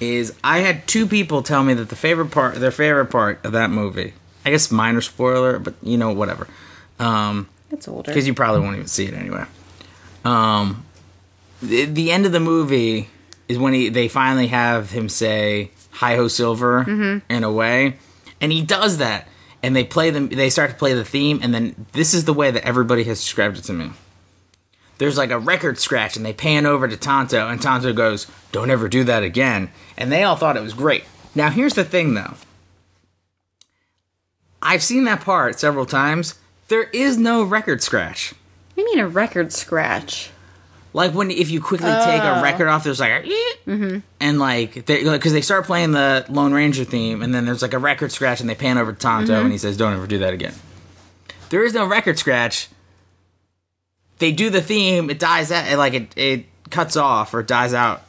is 0.00 0.34
I 0.44 0.58
had 0.60 0.86
two 0.86 1.06
people 1.06 1.42
tell 1.42 1.62
me 1.64 1.74
that 1.74 1.88
the 1.88 1.96
favorite 1.96 2.30
part, 2.30 2.54
their 2.56 2.70
favorite 2.70 3.06
part 3.06 3.44
of 3.44 3.52
that 3.52 3.70
movie. 3.70 4.14
I 4.44 4.50
guess 4.50 4.70
minor 4.70 5.00
spoiler, 5.00 5.58
but 5.58 5.74
you 5.82 5.98
know 5.98 6.12
whatever. 6.12 6.46
Um, 6.98 7.48
It's 7.70 7.88
older. 7.88 8.08
because 8.10 8.26
you 8.26 8.34
probably 8.34 8.60
won't 8.60 8.76
even 8.76 8.86
see 8.86 9.06
it 9.06 9.14
anyway. 9.14 9.44
Um, 10.24 10.84
the, 11.62 11.84
the 11.84 12.10
end 12.10 12.26
of 12.26 12.32
the 12.32 12.40
movie 12.40 13.08
is 13.48 13.58
when 13.58 13.72
he 13.72 13.88
they 13.88 14.08
finally 14.08 14.48
have 14.48 14.90
him 14.90 15.08
say 15.08 15.70
"Hi 15.92 16.16
ho 16.16 16.28
Silver" 16.28 16.84
mm-hmm. 16.84 17.32
in 17.32 17.44
a 17.44 17.52
way, 17.52 17.96
and 18.40 18.52
he 18.52 18.62
does 18.62 18.98
that, 18.98 19.26
and 19.62 19.74
they 19.74 19.84
play 19.84 20.10
them. 20.10 20.28
They 20.28 20.50
start 20.50 20.70
to 20.70 20.76
play 20.76 20.94
the 20.94 21.04
theme, 21.04 21.40
and 21.42 21.54
then 21.54 21.86
this 21.92 22.14
is 22.14 22.24
the 22.24 22.34
way 22.34 22.50
that 22.50 22.64
everybody 22.64 23.04
has 23.04 23.20
described 23.20 23.58
it 23.58 23.64
to 23.64 23.72
me. 23.72 23.90
There's 24.98 25.18
like 25.18 25.30
a 25.30 25.38
record 25.38 25.78
scratch, 25.78 26.16
and 26.16 26.26
they 26.26 26.32
pan 26.32 26.66
over 26.66 26.88
to 26.88 26.96
Tonto, 26.96 27.48
and 27.48 27.60
Tonto 27.60 27.92
goes, 27.92 28.26
"Don't 28.52 28.70
ever 28.70 28.88
do 28.88 29.04
that 29.04 29.22
again," 29.22 29.70
and 29.96 30.12
they 30.12 30.24
all 30.24 30.36
thought 30.36 30.56
it 30.56 30.62
was 30.62 30.74
great. 30.74 31.04
Now 31.34 31.50
here's 31.50 31.74
the 31.74 31.84
thing, 31.84 32.14
though. 32.14 32.34
I've 34.60 34.82
seen 34.82 35.04
that 35.04 35.20
part 35.20 35.58
several 35.58 35.86
times. 35.86 36.34
There 36.66 36.84
is 36.84 37.16
no 37.16 37.42
record 37.42 37.82
scratch. 37.82 38.34
What 38.74 38.84
do 38.84 38.90
you 38.90 38.96
mean 38.96 39.04
a 39.04 39.08
record 39.08 39.52
scratch? 39.52 40.30
Like 40.98 41.14
when 41.14 41.30
if 41.30 41.48
you 41.48 41.60
quickly 41.60 41.92
take 41.92 42.22
a 42.22 42.40
Oh. 42.40 42.42
record 42.42 42.66
off, 42.66 42.82
there's 42.82 42.98
like 42.98 43.24
a 43.24 43.70
mm-hmm. 43.70 43.98
and 44.18 44.38
like 44.40 44.84
they 44.86 45.04
because 45.04 45.32
they 45.32 45.42
start 45.42 45.64
playing 45.64 45.92
the 45.92 46.26
Lone 46.28 46.52
Ranger 46.52 46.82
theme, 46.82 47.22
and 47.22 47.32
then 47.32 47.44
there's 47.44 47.62
like 47.62 47.72
a 47.72 47.78
record 47.78 48.10
scratch, 48.10 48.40
and 48.40 48.50
they 48.50 48.56
pan 48.56 48.78
over 48.78 48.92
to 48.92 48.98
Tonto, 48.98 49.32
and 49.32 49.44
mm-hmm. 49.44 49.52
he 49.52 49.58
says, 49.58 49.76
"Don't 49.76 49.92
ever 49.92 50.08
do 50.08 50.18
that 50.18 50.34
again." 50.34 50.54
There 51.50 51.62
is 51.62 51.72
no 51.72 51.86
record 51.86 52.18
scratch. 52.18 52.68
They 54.18 54.32
do 54.32 54.50
the 54.50 54.60
theme, 54.60 55.08
it 55.08 55.20
dies 55.20 55.52
out, 55.52 55.70
it, 55.70 55.76
like 55.76 55.94
it 55.94 56.12
it 56.16 56.46
cuts 56.70 56.96
off 56.96 57.32
or 57.32 57.44
dies 57.44 57.72
out 57.72 58.02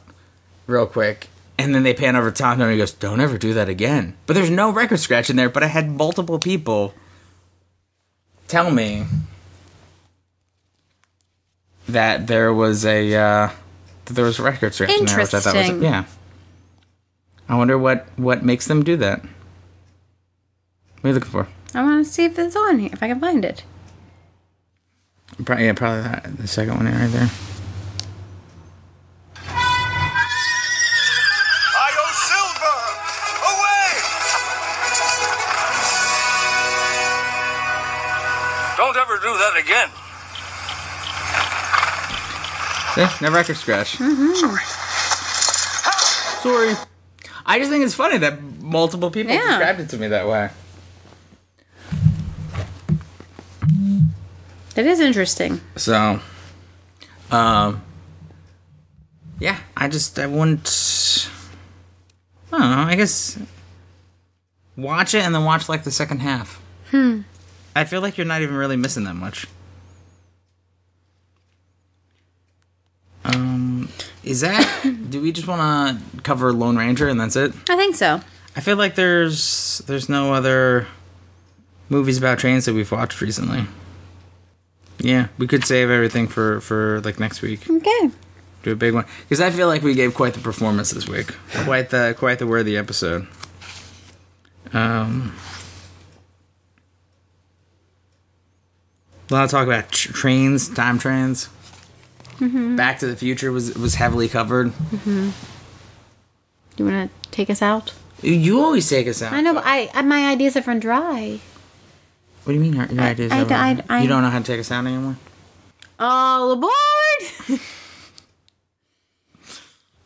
real 0.66 0.88
quick, 0.88 1.28
and 1.58 1.72
then 1.72 1.84
they 1.84 1.94
pan 1.94 2.16
over 2.16 2.32
to 2.32 2.36
Tonto, 2.36 2.64
and 2.64 2.72
he 2.72 2.78
goes, 2.78 2.90
"Don't 2.90 3.20
ever 3.20 3.38
do 3.38 3.54
that 3.54 3.68
again." 3.68 4.16
But 4.26 4.34
there's 4.34 4.50
no 4.50 4.72
record 4.72 4.98
scratch 4.98 5.30
in 5.30 5.36
there. 5.36 5.48
But 5.48 5.62
I 5.62 5.68
had 5.68 5.88
multiple 5.88 6.40
people 6.40 6.92
tell 8.48 8.72
me 8.72 9.06
that 11.92 12.26
there 12.26 12.52
was 12.52 12.84
a 12.84 13.14
uh, 13.14 13.50
that 14.06 14.14
there 14.14 14.24
was 14.24 14.38
a 14.38 14.42
record 14.42 14.74
scratch 14.74 14.90
in 14.90 15.04
there, 15.06 15.18
which 15.18 15.34
I 15.34 15.40
thought 15.40 15.54
was 15.54 15.68
Interesting. 15.68 15.82
yeah. 15.82 16.04
I 17.48 17.56
wonder 17.56 17.76
what 17.78 18.06
what 18.16 18.44
makes 18.44 18.66
them 18.66 18.82
do 18.84 18.96
that. 18.98 19.22
What 19.22 21.04
are 21.04 21.08
you 21.08 21.14
looking 21.14 21.30
for? 21.30 21.48
I 21.74 21.82
want 21.82 22.04
to 22.04 22.10
see 22.12 22.24
if 22.24 22.38
it's 22.38 22.56
on 22.56 22.78
here, 22.80 22.90
if 22.92 23.02
I 23.02 23.08
can 23.08 23.20
find 23.20 23.44
it. 23.44 23.64
Probably, 25.44 25.64
yeah, 25.66 25.72
probably 25.72 26.02
that 26.02 26.36
the 26.36 26.46
second 26.46 26.74
one 26.76 26.86
right 26.86 27.06
there. 27.10 27.30
Io 31.86 32.04
Silver! 32.28 32.78
Away! 33.50 33.86
Don't 38.76 38.96
ever 38.96 39.16
do 39.18 39.32
that 39.38 39.54
again. 39.64 39.88
See, 42.94 43.06
no 43.24 43.30
record 43.30 43.56
scratch. 43.56 43.98
Mm-hmm. 43.98 44.32
Sorry. 46.42 46.74
I 47.46 47.58
just 47.58 47.70
think 47.70 47.84
it's 47.84 47.94
funny 47.94 48.18
that 48.18 48.42
multiple 48.60 49.10
people 49.10 49.32
Yeah. 49.34 49.46
described 49.58 49.80
it 49.80 49.88
to 49.90 49.98
me 49.98 50.08
that 50.08 50.26
way. 50.26 50.50
That 54.74 54.86
is 54.86 55.00
interesting. 55.00 55.60
So, 55.76 56.20
um, 57.30 57.82
yeah, 59.38 59.58
I 59.76 59.88
just 59.88 60.18
I 60.18 60.26
wouldn't. 60.26 61.28
I 62.52 62.58
don't 62.58 62.70
know. 62.70 62.76
I 62.92 62.94
guess 62.96 63.38
watch 64.76 65.14
it 65.14 65.24
and 65.24 65.34
then 65.34 65.44
watch 65.44 65.68
like 65.68 65.84
the 65.84 65.90
second 65.90 66.20
half. 66.20 66.60
Hmm. 66.90 67.20
I 67.76 67.84
feel 67.84 68.00
like 68.00 68.16
you're 68.18 68.26
not 68.26 68.42
even 68.42 68.54
really 68.54 68.76
missing 68.76 69.04
that 69.04 69.14
much. 69.14 69.46
Um, 73.34 73.88
is 74.24 74.40
that? 74.40 74.66
do 75.10 75.20
we 75.20 75.32
just 75.32 75.48
want 75.48 75.98
to 76.16 76.20
cover 76.22 76.52
Lone 76.52 76.76
Ranger 76.76 77.08
and 77.08 77.20
that's 77.20 77.36
it? 77.36 77.52
I 77.68 77.76
think 77.76 77.96
so. 77.96 78.20
I 78.56 78.60
feel 78.60 78.76
like 78.76 78.94
there's 78.94 79.78
there's 79.86 80.08
no 80.08 80.34
other 80.34 80.86
movies 81.88 82.18
about 82.18 82.38
trains 82.38 82.64
that 82.64 82.74
we've 82.74 82.90
watched 82.90 83.20
recently. 83.20 83.66
Yeah, 84.98 85.28
we 85.38 85.46
could 85.46 85.64
save 85.64 85.90
everything 85.90 86.28
for 86.28 86.60
for 86.60 87.00
like 87.02 87.18
next 87.20 87.42
week. 87.42 87.68
Okay. 87.70 88.10
Do 88.62 88.72
a 88.72 88.76
big 88.76 88.92
one 88.92 89.06
because 89.22 89.40
I 89.40 89.50
feel 89.50 89.68
like 89.68 89.82
we 89.82 89.94
gave 89.94 90.14
quite 90.14 90.34
the 90.34 90.40
performance 90.40 90.90
this 90.90 91.08
week. 91.08 91.34
Quite 91.64 91.90
the 91.90 92.14
quite 92.18 92.38
the 92.38 92.46
worthy 92.46 92.76
episode. 92.76 93.26
Um, 94.72 95.34
a 99.30 99.34
lot 99.34 99.44
of 99.44 99.50
talk 99.50 99.66
about 99.66 99.90
tr- 99.90 100.12
trains, 100.12 100.68
time 100.68 100.98
trains. 100.98 101.48
Mm-hmm. 102.40 102.74
Back 102.76 102.98
to 103.00 103.06
the 103.06 103.16
Future 103.16 103.52
was 103.52 103.74
was 103.76 103.94
heavily 103.96 104.28
covered. 104.28 104.72
Do 105.04 105.32
you 106.78 106.84
want 106.86 107.10
to 107.12 107.30
take 107.30 107.50
us 107.50 107.60
out? 107.62 107.92
You 108.22 108.60
always 108.62 108.88
take 108.88 109.06
us 109.06 109.22
out. 109.22 109.32
I 109.32 109.40
know, 109.42 109.54
but 109.54 109.64
I, 109.66 109.90
I 109.94 110.02
my 110.02 110.26
ideas 110.28 110.54
have 110.54 110.66
run 110.66 110.80
dry. 110.80 111.40
What 112.44 112.52
do 112.52 112.54
you 112.54 112.60
mean? 112.60 112.72
Your, 112.74 113.00
ideas 113.00 113.30
I-? 113.32 113.42
I- 113.42 113.82
I- 113.88 114.02
you 114.02 114.08
don't 114.08 114.22
know 114.22 114.30
how 114.30 114.38
to 114.38 114.44
take 114.44 114.60
us 114.60 114.70
out 114.70 114.86
anymore. 114.86 115.16
All 115.98 116.52
aboard! 116.52 116.72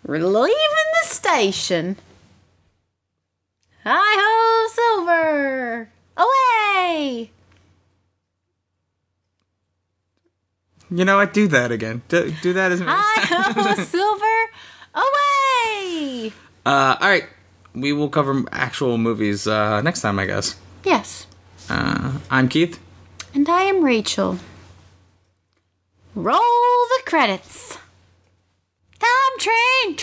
We're 0.07 0.19
leaving 0.19 0.91
the 1.03 1.09
station. 1.09 1.97
Hi 3.85 4.15
ho, 4.19 4.69
Silver! 4.73 5.89
Away! 6.17 7.31
You 10.97 11.05
know 11.05 11.17
what? 11.17 11.33
Do 11.35 11.49
that 11.49 11.73
again. 11.73 12.03
Do, 12.09 12.33
do 12.41 12.53
that 12.53 12.71
as 12.71 12.81
many 12.81 12.93
times. 12.93 13.79
ho, 13.79 13.85
Silver! 13.85 14.51
Away! 14.95 16.33
Uh, 16.65 16.97
all 17.01 17.09
right. 17.09 17.25
We 17.75 17.93
will 17.93 18.09
cover 18.09 18.45
actual 18.53 18.97
movies 18.97 19.49
uh, 19.49 19.81
next 19.83 20.03
time, 20.03 20.19
I 20.21 20.27
guess. 20.27 20.55
Yes, 20.85 21.27
Uh, 21.69 22.19
I'm 22.31 22.49
Keith. 22.49 22.79
and 23.35 23.49
I 23.49 23.63
am 23.63 23.83
Rachel. 23.85 24.39
Roll 26.15 26.39
the 26.39 27.03
credits. 27.07 27.77
Time 29.01 29.39
train! 29.39 29.97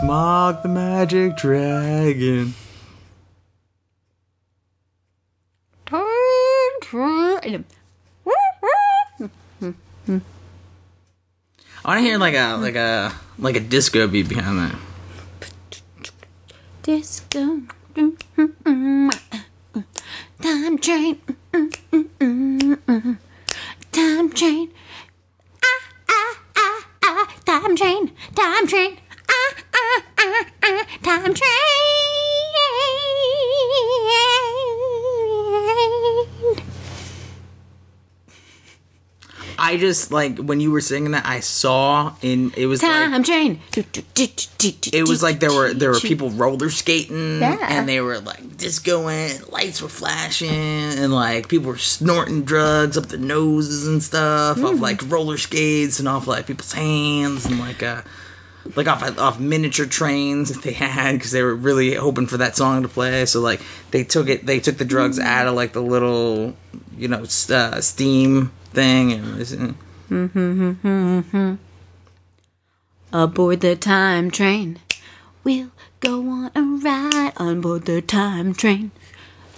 Smog 0.00 0.62
the 0.62 0.68
Magic 0.68 1.36
Dragon. 1.36 2.54
Time 5.86 6.00
train. 6.00 6.08
Woo 6.08 6.79
woo! 6.79 6.79
I 6.92 7.62
want 11.84 11.98
to 11.98 12.00
hear 12.00 12.18
like 12.18 12.34
a 12.34 12.56
like 12.56 12.74
a 12.74 13.12
like 13.38 13.54
a 13.54 13.60
disco 13.60 14.08
beat 14.08 14.28
behind 14.28 14.58
that. 14.58 14.74
Disco. 16.82 17.60
Time 20.42 20.78
train. 20.78 21.20
Time 23.92 24.30
train. 24.32 24.70
Ah, 25.62 25.80
ah, 26.08 26.34
ah, 26.56 26.86
ah. 27.04 27.26
Time 27.44 27.76
train. 27.76 28.10
Time 28.34 28.66
train. 28.66 28.96
Ah, 29.28 29.54
ah, 29.74 30.02
ah, 30.18 30.44
ah. 30.64 30.84
Time 31.02 31.34
train. 31.34 32.09
I 39.62 39.76
just 39.76 40.10
like 40.10 40.38
when 40.38 40.58
you 40.60 40.70
were 40.70 40.80
singing 40.80 41.10
that. 41.12 41.26
I 41.26 41.40
saw 41.40 42.14
in 42.22 42.52
it 42.56 42.64
was 42.66 42.82
like 42.82 42.90
Time 42.92 43.22
train. 43.22 43.60
it 43.76 45.06
was 45.08 45.22
like 45.22 45.40
there 45.40 45.52
were 45.52 45.74
there 45.74 45.90
were 45.90 46.00
people 46.00 46.30
roller 46.30 46.70
skating 46.70 47.40
Yeah. 47.40 47.58
and 47.68 47.88
they 47.88 48.00
were 48.00 48.18
like 48.20 48.56
discoing, 48.56 49.50
lights 49.52 49.82
were 49.82 49.88
flashing, 49.88 50.48
and 50.50 51.12
like 51.12 51.48
people 51.48 51.68
were 51.72 51.76
snorting 51.78 52.42
drugs 52.44 52.96
up 52.96 53.06
their 53.06 53.18
noses 53.18 53.86
and 53.86 54.02
stuff 54.02 54.56
Hmm. 54.58 54.64
off 54.64 54.80
like 54.80 55.02
roller 55.10 55.36
skates 55.36 55.98
and 55.98 56.08
off 56.08 56.26
like 56.26 56.46
people's 56.46 56.72
hands 56.72 57.44
and 57.46 57.58
like 57.60 57.82
uh 57.82 58.02
like 58.76 58.86
off 58.88 59.18
off 59.18 59.38
miniature 59.40 59.86
trains 59.86 60.50
that 60.52 60.62
they 60.62 60.72
had 60.88 61.12
because 61.12 61.32
they 61.32 61.42
were 61.42 61.54
really 61.54 61.94
hoping 61.94 62.26
for 62.26 62.38
that 62.38 62.56
song 62.56 62.82
to 62.82 62.88
play. 62.88 63.26
So 63.26 63.40
like 63.40 63.60
they 63.90 64.04
took 64.04 64.28
it, 64.28 64.46
they 64.46 64.58
took 64.60 64.78
the 64.78 64.84
drugs 64.84 65.18
Hmm. 65.18 65.24
out 65.26 65.48
of 65.48 65.54
like 65.54 65.72
the 65.74 65.82
little 65.82 66.54
you 66.96 67.08
know 67.08 67.24
uh, 67.50 67.80
steam 67.80 68.52
thing 68.72 69.12
and. 69.12 69.34
it 69.34 69.38
was- 69.38 69.56
mm. 69.56 69.74
mm-hmm, 70.08 70.38
mm-hmm, 70.38 71.18
mm-hmm. 71.20 71.54
Aboard 73.12 73.60
the 73.60 73.76
time 73.76 74.30
train. 74.30 74.78
We'll 75.42 75.70
go 76.00 76.20
on 76.28 76.50
a 76.54 76.62
ride 76.62 77.32
on 77.36 77.60
board 77.60 77.86
the 77.86 78.00
time 78.02 78.54
train. 78.54 78.92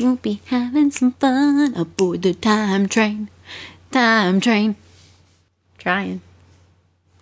We'll 0.00 0.16
be 0.16 0.40
having 0.46 0.90
some 0.90 1.12
fun 1.12 1.74
aboard 1.76 2.22
the 2.22 2.34
time 2.34 2.88
train. 2.88 3.28
Time 3.90 4.40
train. 4.40 4.76
Trying. 5.78 6.22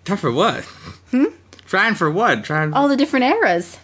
Try 0.05 0.16
for 0.16 0.30
what? 0.30 0.64
Hmm? 1.11 1.24
Trying 1.66 1.95
for 1.95 2.11
what? 2.11 2.45
Trying. 2.45 2.72
All 2.74 2.88
the 2.88 2.97
different 2.97 3.24
eras. 3.24 3.78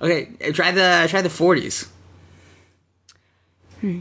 Okay, 0.00 0.30
try 0.52 0.70
the 0.70 1.06
try 1.10 1.20
the 1.20 1.30
forties. 1.30 1.88
Hmm. 3.80 4.00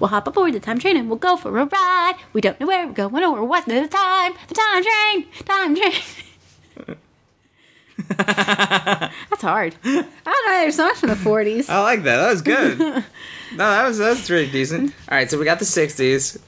We'll 0.00 0.08
hop 0.08 0.26
aboard 0.26 0.52
the 0.52 0.60
time 0.60 0.78
train 0.78 0.96
and 0.96 1.08
we'll 1.08 1.18
go 1.18 1.36
for 1.36 1.56
a 1.58 1.64
ride. 1.64 2.14
We 2.32 2.40
don't 2.40 2.58
know 2.58 2.66
where 2.66 2.86
we're 2.86 2.92
going 2.92 3.24
or 3.24 3.44
what's 3.44 3.66
the 3.66 3.86
time. 3.88 4.34
The 4.48 4.54
time 4.54 4.82
train, 4.82 5.26
time 5.44 5.76
train. 5.76 5.92
That's 8.08 9.42
hard. 9.42 9.76
I 9.84 10.06
don't 10.24 10.46
know. 10.46 10.60
There's 10.60 10.76
so 10.76 10.86
much 10.86 10.98
from 10.98 11.08
the 11.10 11.14
40s. 11.14 11.68
I 11.68 11.82
like 11.82 12.02
that. 12.04 12.16
That 12.16 12.30
was 12.30 12.42
good. 12.42 12.78
no, 12.78 13.04
that 13.56 13.86
was 13.86 13.98
that 13.98 14.10
was 14.10 14.30
really 14.30 14.50
decent. 14.50 14.92
All 15.08 15.18
right, 15.18 15.30
so 15.30 15.38
we 15.38 15.44
got 15.44 15.58
the 15.58 15.64
sixties. 15.64 16.38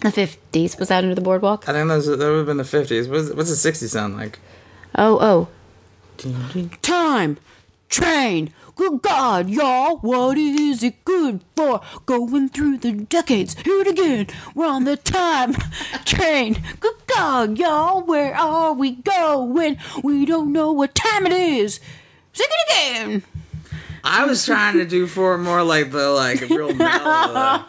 The 0.00 0.08
50s. 0.08 0.78
Was 0.78 0.88
that 0.88 1.04
under 1.04 1.14
the 1.14 1.20
boardwalk? 1.20 1.68
I 1.68 1.72
think 1.72 1.88
those 1.88 2.06
that 2.06 2.18
would 2.18 2.36
have 2.36 2.46
been 2.46 2.56
the 2.56 2.64
fifties. 2.64 3.08
What's 3.08 3.30
what's 3.32 3.50
the 3.50 3.56
sixties 3.56 3.92
sound 3.92 4.16
like? 4.16 4.38
Oh, 4.94 5.18
oh. 5.20 5.48
Time 6.82 7.38
train. 7.88 8.52
Good 8.76 9.00
God, 9.00 9.48
y'all, 9.48 9.96
what 10.02 10.36
is 10.36 10.82
it 10.82 11.02
good 11.06 11.42
for? 11.56 11.80
Going 12.04 12.50
through 12.50 12.76
the 12.76 12.92
decades, 12.92 13.56
here 13.64 13.80
it 13.80 13.86
again. 13.86 14.26
We're 14.54 14.66
on 14.66 14.84
the 14.84 14.98
time 14.98 15.54
train. 16.04 16.62
Good 16.78 16.96
God, 17.06 17.56
y'all, 17.58 18.02
where 18.02 18.36
are 18.36 18.74
we 18.74 18.96
going? 18.96 19.78
We 20.04 20.26
don't 20.26 20.52
know 20.52 20.72
what 20.72 20.94
time 20.94 21.26
it 21.26 21.32
is. 21.32 21.80
Sing 22.34 22.46
it 22.50 22.70
again. 22.70 23.22
I 24.04 24.26
was 24.26 24.44
trying 24.44 24.74
to 24.74 24.84
do 24.84 25.06
for 25.06 25.38
more 25.38 25.62
like 25.62 25.90
the 25.90 26.10
like 26.10 26.42
real 26.42 26.74
mellow. 26.74 27.64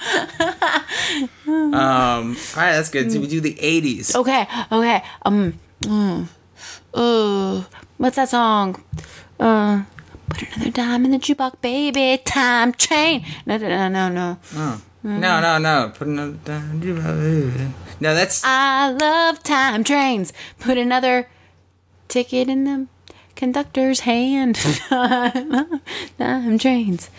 um, 1.48 2.36
all 2.36 2.62
right, 2.62 2.74
that's 2.74 2.90
good. 2.90 3.14
So 3.14 3.22
we 3.22 3.28
do 3.28 3.40
the 3.40 3.58
eighties. 3.62 4.14
Okay, 4.14 4.46
okay. 4.72 5.04
Um, 5.24 5.58
uh, 5.88 6.26
uh, 6.94 7.64
what's 7.96 8.18
that 8.18 8.28
song? 8.28 8.84
Uh, 9.40 9.84
put 10.38 10.56
another 10.56 10.72
dime 10.72 11.06
in 11.06 11.12
the 11.12 11.18
jukebox, 11.18 11.62
baby. 11.62 12.22
Time 12.24 12.74
train. 12.74 13.26
No, 13.46 13.58
no, 13.58 13.68
no, 13.68 13.88
no, 13.90 14.10
no. 14.10 14.40
Oh. 14.56 14.82
No, 15.04 15.40
no, 15.40 15.58
no. 15.58 15.94
Put 15.96 16.08
another 16.08 16.34
down. 16.44 16.80
No, 18.00 18.14
that's 18.14 18.44
I 18.44 18.90
love 18.92 19.42
time 19.42 19.84
trains. 19.84 20.34
Put 20.60 20.78
another 20.78 21.30
ticket 22.08 22.50
in 22.50 22.64
the 22.66 22.88
conductor's 23.36 24.02
hand. 24.02 24.56
time 24.90 26.60
trains. 26.60 27.10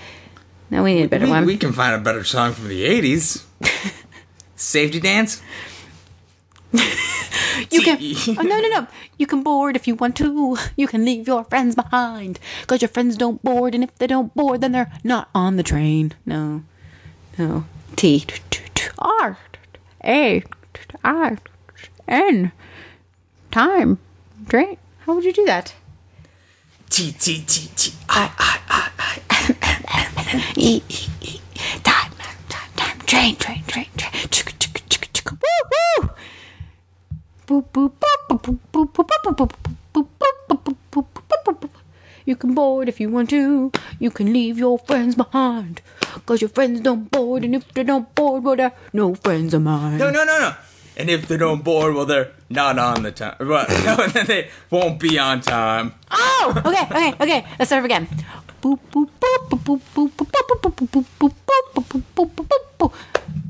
No, 0.71 0.83
we 0.83 0.95
need 0.95 1.05
a 1.05 1.09
better 1.09 1.25
we, 1.25 1.31
one. 1.31 1.47
we 1.47 1.57
can 1.57 1.73
find 1.73 1.95
a 1.95 1.99
better 1.99 2.25
song 2.25 2.53
from 2.53 2.69
the 2.69 2.85
eighties. 2.85 3.47
Safety 4.57 5.01
dance. 5.01 5.41
You 7.71 7.81
can. 7.83 7.99
Oh, 8.39 8.43
no, 8.43 8.61
no, 8.61 8.69
no. 8.69 8.87
You 9.17 9.27
can 9.27 9.43
board 9.43 9.77
if 9.77 9.87
you 9.87 9.95
want 9.95 10.17
to. 10.17 10.57
You 10.77 10.87
can 10.87 11.05
leave 11.05 11.27
your 11.27 11.45
friends 11.45 11.75
behind. 11.75 12.39
Because 12.63 12.83
your 12.83 12.89
friends 12.89 13.17
don't 13.17 13.43
board, 13.43 13.75
and 13.75 13.85
if 13.85 13.95
they 13.97 14.07
don't 14.07 14.35
board, 14.35 14.61
then 14.61 14.73
they're 14.73 14.93
not 15.05 15.29
on 15.35 15.57
the 15.57 15.63
train. 15.63 16.15
No. 16.25 16.63
No. 17.39 17.65
T. 17.97 18.25
R. 18.99 19.39
A. 20.05 20.43
I. 21.05 21.37
N. 22.07 22.53
Time. 23.51 23.99
Train. 24.49 24.77
How 25.01 25.15
would 25.15 25.25
you 25.25 25.33
do 25.33 25.45
that? 25.47 25.75
T 26.91 27.13
T 27.13 27.45
T 27.47 27.71
T 27.77 27.93
I 28.09 28.31
E. 30.57 30.83
E. 30.89 31.09
E. 31.21 31.41
Time. 31.83 32.13
Time. 32.49 32.71
Time. 32.77 32.99
Train. 33.07 33.37
Train. 33.37 33.63
Train. 33.67 33.87
Train. 33.97 34.15
Woo! 35.31 36.03
Woo! 36.03 36.11
You 42.27 42.37
can 42.37 42.55
board 42.55 42.91
if 42.91 43.01
you 43.01 43.09
want 43.09 43.31
to. 43.31 43.73
You 43.99 44.11
can 44.11 44.35
leave 44.35 44.59
your 44.59 44.79
friends 44.79 45.15
behind. 45.15 45.81
Cause 46.27 46.43
your 46.43 46.51
friends 46.51 46.83
don't 46.83 47.11
board, 47.11 47.45
and 47.45 47.55
if 47.55 47.73
they 47.73 47.85
don't 47.85 48.15
board, 48.15 48.45
well, 48.45 48.55
they're 48.55 48.73
no 48.93 49.15
friends 49.15 49.55
of 49.55 49.63
mine. 49.63 49.97
No, 49.97 50.11
no, 50.11 50.25
no, 50.25 50.39
no. 50.39 50.55
And 50.99 51.09
if 51.09 51.27
they 51.27 51.39
don't 51.39 51.65
board, 51.65 51.95
well, 51.95 52.05
they're 52.05 52.33
not 52.51 52.79
on 52.79 53.03
the 53.03 53.13
time. 53.13 53.37
But 53.39 53.71
no, 53.85 54.07
then 54.09 54.27
they 54.27 54.51
won't 54.71 55.01
be 55.01 55.19
on 55.19 55.41
time. 55.41 55.95
Oh, 56.11 56.53
okay, 56.67 56.85
okay, 56.85 57.15
okay. 57.19 57.47
Let's 57.59 57.71
start 57.71 57.85
again. 57.87 58.07
Boop, 58.61 58.79
boop, 58.93 59.09
boop, 59.19 59.49
boop, 59.49 59.63
boop, 59.65 59.81
boop, 59.95 60.11
boop, 60.11 60.29
boop, 60.29 60.61
boop, 60.61 60.75
boop, 60.75 60.91
boop, 60.91 61.05
boop, 61.17 61.33
boop, 61.33 61.35
boop, 61.73 61.85
boop, 61.89 62.03
boop, 62.15 62.31
boop, 62.35 62.47
boop. 62.49 62.68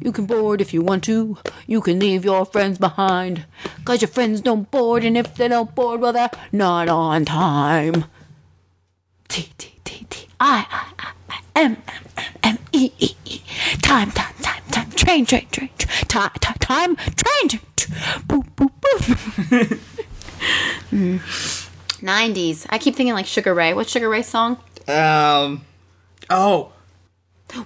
You 0.00 0.12
can 0.12 0.26
board 0.26 0.60
if 0.60 0.72
you 0.72 0.82
want 0.82 1.04
to. 1.04 1.38
You 1.66 1.80
can 1.80 1.98
leave 1.98 2.24
your 2.24 2.44
friends 2.44 2.78
behind. 2.78 3.44
Cause 3.84 4.00
your 4.00 4.08
friends 4.08 4.40
don't 4.40 4.70
board, 4.70 5.04
and 5.04 5.16
if 5.16 5.34
they 5.34 5.48
don't 5.48 5.74
board, 5.74 6.00
well, 6.00 6.12
they're 6.12 6.30
not 6.52 6.88
on 6.88 7.24
time. 7.24 8.04
T, 9.28 9.50
T, 9.58 9.78
T, 9.84 10.06
T, 10.08 10.28
I, 10.40 10.66
I, 10.70 10.92
I, 10.98 11.12
I, 11.28 11.60
M, 11.60 11.76
M, 11.88 12.04
M, 12.16 12.24
M, 12.42 12.58
E, 12.72 12.92
E, 12.98 13.08
E. 13.24 13.40
Time, 13.82 14.10
time, 14.12 14.34
time, 14.40 14.62
time. 14.70 14.90
Train, 14.92 15.26
train, 15.26 15.46
train, 15.50 15.70
train. 15.76 16.06
Time, 16.08 16.30
time, 16.40 16.56
time. 16.58 16.96
Train, 16.96 17.48
train. 17.48 17.60
train. 17.76 17.98
Boop, 18.28 18.44
boop, 18.56 18.72
boop. 18.80 19.80
Mm. 20.90 21.18
90s. 22.00 22.66
I 22.70 22.78
keep 22.78 22.94
thinking 22.94 23.14
like 23.14 23.26
Sugar 23.26 23.52
Ray. 23.52 23.74
What's 23.74 23.90
Sugar 23.90 24.08
Ray's 24.08 24.28
song? 24.28 24.58
Um. 24.86 25.64
Oh. 26.30 26.72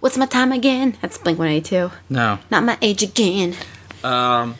What's 0.00 0.16
my 0.16 0.26
time 0.26 0.52
again? 0.52 0.96
That's 1.00 1.18
Blink 1.18 1.38
182. 1.38 1.90
No. 2.08 2.38
Not 2.50 2.64
my 2.64 2.78
age 2.82 3.02
again. 3.02 3.54
Um. 4.04 4.56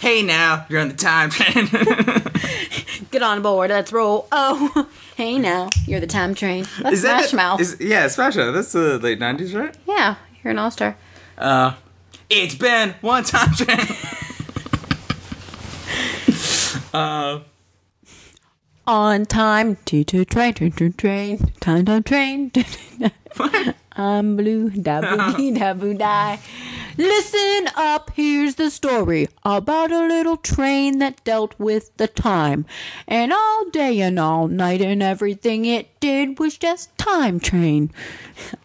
Hey 0.00 0.22
now, 0.22 0.66
you're 0.68 0.80
on 0.80 0.88
the 0.88 0.94
time 0.94 1.30
train. 1.30 1.66
Get 3.10 3.22
on 3.22 3.40
board, 3.42 3.70
let's 3.70 3.90
roll. 3.92 4.28
Oh, 4.30 4.86
hey 5.16 5.38
now, 5.38 5.70
you're 5.86 6.00
the 6.00 6.06
time 6.06 6.34
train. 6.34 6.66
That's 6.82 6.96
Is 6.96 7.02
that 7.02 7.20
Smash 7.20 7.30
the- 7.30 7.36
Mouth. 7.36 7.60
is- 7.60 7.76
yeah, 7.80 8.06
Smash 8.08 8.36
Mouth. 8.36 8.52
That's 8.54 8.72
the 8.72 8.98
late 8.98 9.18
'90s, 9.18 9.58
right? 9.58 9.74
yeah, 9.86 10.16
you're 10.42 10.50
an 10.50 10.58
all 10.58 10.70
star. 10.70 10.96
Uh, 11.38 11.74
it's 12.28 12.54
been 12.54 12.94
one 13.00 13.24
time 13.24 13.54
train. 13.54 13.78
uh, 16.92 17.40
On 18.86 19.24
time, 19.24 19.76
to 19.86 20.04
to 20.04 20.26
train, 20.26 20.52
train, 20.52 20.72
train, 20.72 20.92
train, 20.92 21.38
time, 21.60 21.86
time, 21.86 22.02
train. 22.02 22.52
I'm 23.96 24.36
blue, 24.36 24.68
da 24.68 25.00
boo 25.00 25.36
dee, 25.36 25.50
da 25.58 25.72
boo 25.72 25.94
die. 25.94 26.38
Listen 26.98 27.68
up, 27.76 28.10
here's 28.14 28.56
the 28.56 28.70
story 28.70 29.28
about 29.42 29.90
a 29.90 30.06
little 30.06 30.36
train 30.36 30.98
that 30.98 31.24
dealt 31.24 31.58
with 31.58 31.96
the 31.96 32.08
time. 32.08 32.66
And 33.08 33.32
all 33.32 33.70
day 33.70 34.00
and 34.00 34.18
all 34.18 34.48
night, 34.48 34.82
and 34.82 35.02
everything 35.02 35.64
it 35.64 35.98
did 35.98 36.38
was 36.38 36.58
just 36.58 36.96
time 36.98 37.40
train. 37.40 37.90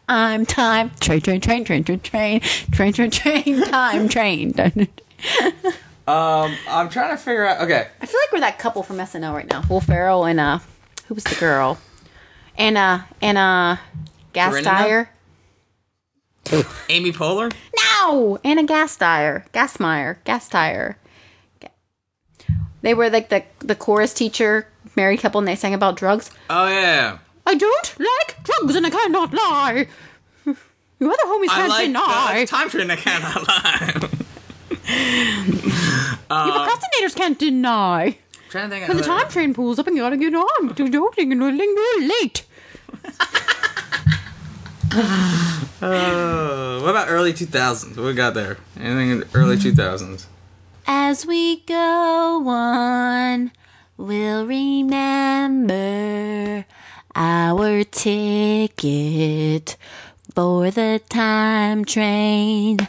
I'm 0.10 0.46
time 0.46 0.92
train, 1.00 1.22
train, 1.22 1.40
train, 1.40 1.64
train, 1.64 1.84
train, 1.84 2.00
train, 2.02 2.42
train, 2.72 2.94
train, 2.94 3.12
train, 3.12 3.62
time 3.62 4.10
train. 4.10 4.54
um, 6.10 6.56
I'm 6.68 6.90
trying 6.90 7.12
to 7.12 7.18
figure 7.18 7.46
out. 7.46 7.62
Okay, 7.62 7.88
I 8.02 8.06
feel 8.06 8.20
like 8.26 8.32
we're 8.34 8.40
that 8.40 8.58
couple 8.58 8.84
from 8.84 8.98
SNL 8.98 9.34
right 9.34 9.48
now. 9.48 9.64
Will 9.70 9.82
Ferrell 9.82 10.26
and 10.26 10.40
uh, 10.40 10.60
who 11.08 11.14
was 11.14 11.24
the 11.24 11.36
girl? 11.36 11.78
Anna 12.58 13.08
Anna 13.22 13.80
Gasteyer. 14.34 15.10
Amy 16.90 17.12
Poehler. 17.12 17.54
No, 17.78 18.40
Anna 18.44 18.64
Gasteyer, 18.64 19.48
Gasmeyer, 19.52 20.18
Gasteyer. 20.26 20.96
They 22.82 22.94
were 22.94 23.10
like 23.10 23.30
the 23.30 23.44
the 23.60 23.76
chorus 23.76 24.14
teacher, 24.14 24.68
married 24.96 25.20
couple, 25.20 25.40
and 25.40 25.48
they 25.48 25.56
sang 25.56 25.74
about 25.74 25.96
drugs. 25.96 26.32
Oh 26.50 26.68
yeah. 26.68 27.20
I 27.46 27.56
don't 27.56 27.96
like 28.00 28.44
drugs, 28.44 28.76
and 28.76 28.86
I 28.86 28.90
cannot 28.90 29.34
lie. 29.34 29.88
Your 31.00 31.12
other 31.12 31.24
homies 31.26 31.50
I 31.50 31.56
can't 31.56 31.70
like 31.70 31.86
deny. 31.88 32.40
the 32.40 32.48
time 32.48 32.70
train. 32.70 32.90
I 32.92 32.96
cannot 32.96 33.48
lie. 33.48 34.10
you 34.90 36.52
procrastinators 36.52 37.16
can't 37.16 37.38
deny. 37.40 38.18
trying 38.50 38.70
to 38.70 38.76
think. 38.76 38.88
When 38.88 38.98
the 38.98 39.04
of 39.04 39.10
other- 39.10 39.22
time 39.24 39.30
train 39.32 39.54
pulls 39.54 39.80
up 39.80 39.88
and 39.88 39.96
you 39.96 40.02
gotta 40.02 40.18
get 40.18 40.34
on, 40.34 40.68
but 40.68 40.78
you're 40.80 40.90
joking 40.90 41.32
and 41.32 41.42
you're 41.42 41.52
late. 42.08 42.46
Uh, 45.82 46.80
what 46.82 46.90
about 46.90 47.08
early 47.10 47.32
2000s? 47.32 47.96
What 47.96 48.06
we 48.06 48.14
got 48.14 48.34
there? 48.34 48.58
Anything 48.78 49.12
in 49.12 49.20
the 49.22 49.28
early 49.34 49.56
2000s? 49.56 50.26
As 50.88 51.26
we 51.26 51.62
go 51.62 52.44
on, 52.48 53.52
we'll 53.96 54.46
remember 54.46 55.86
our 57.16 57.84
ticket 57.86 59.78
for 60.34 60.70
the 60.72 61.00
time 61.10 61.86
train. 61.86 62.80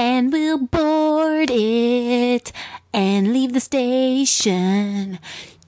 And 0.00 0.32
we'll 0.32 0.58
board 0.58 1.50
it, 1.50 2.52
and 2.94 3.32
leave 3.32 3.52
the 3.52 3.58
station. 3.58 5.18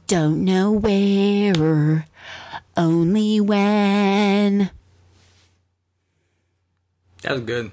Don't 0.06 0.44
know 0.44 0.70
where, 0.70 2.06
only 2.76 3.40
when. 3.40 4.70
That 7.22 7.32
was 7.32 7.40
good. 7.40 7.72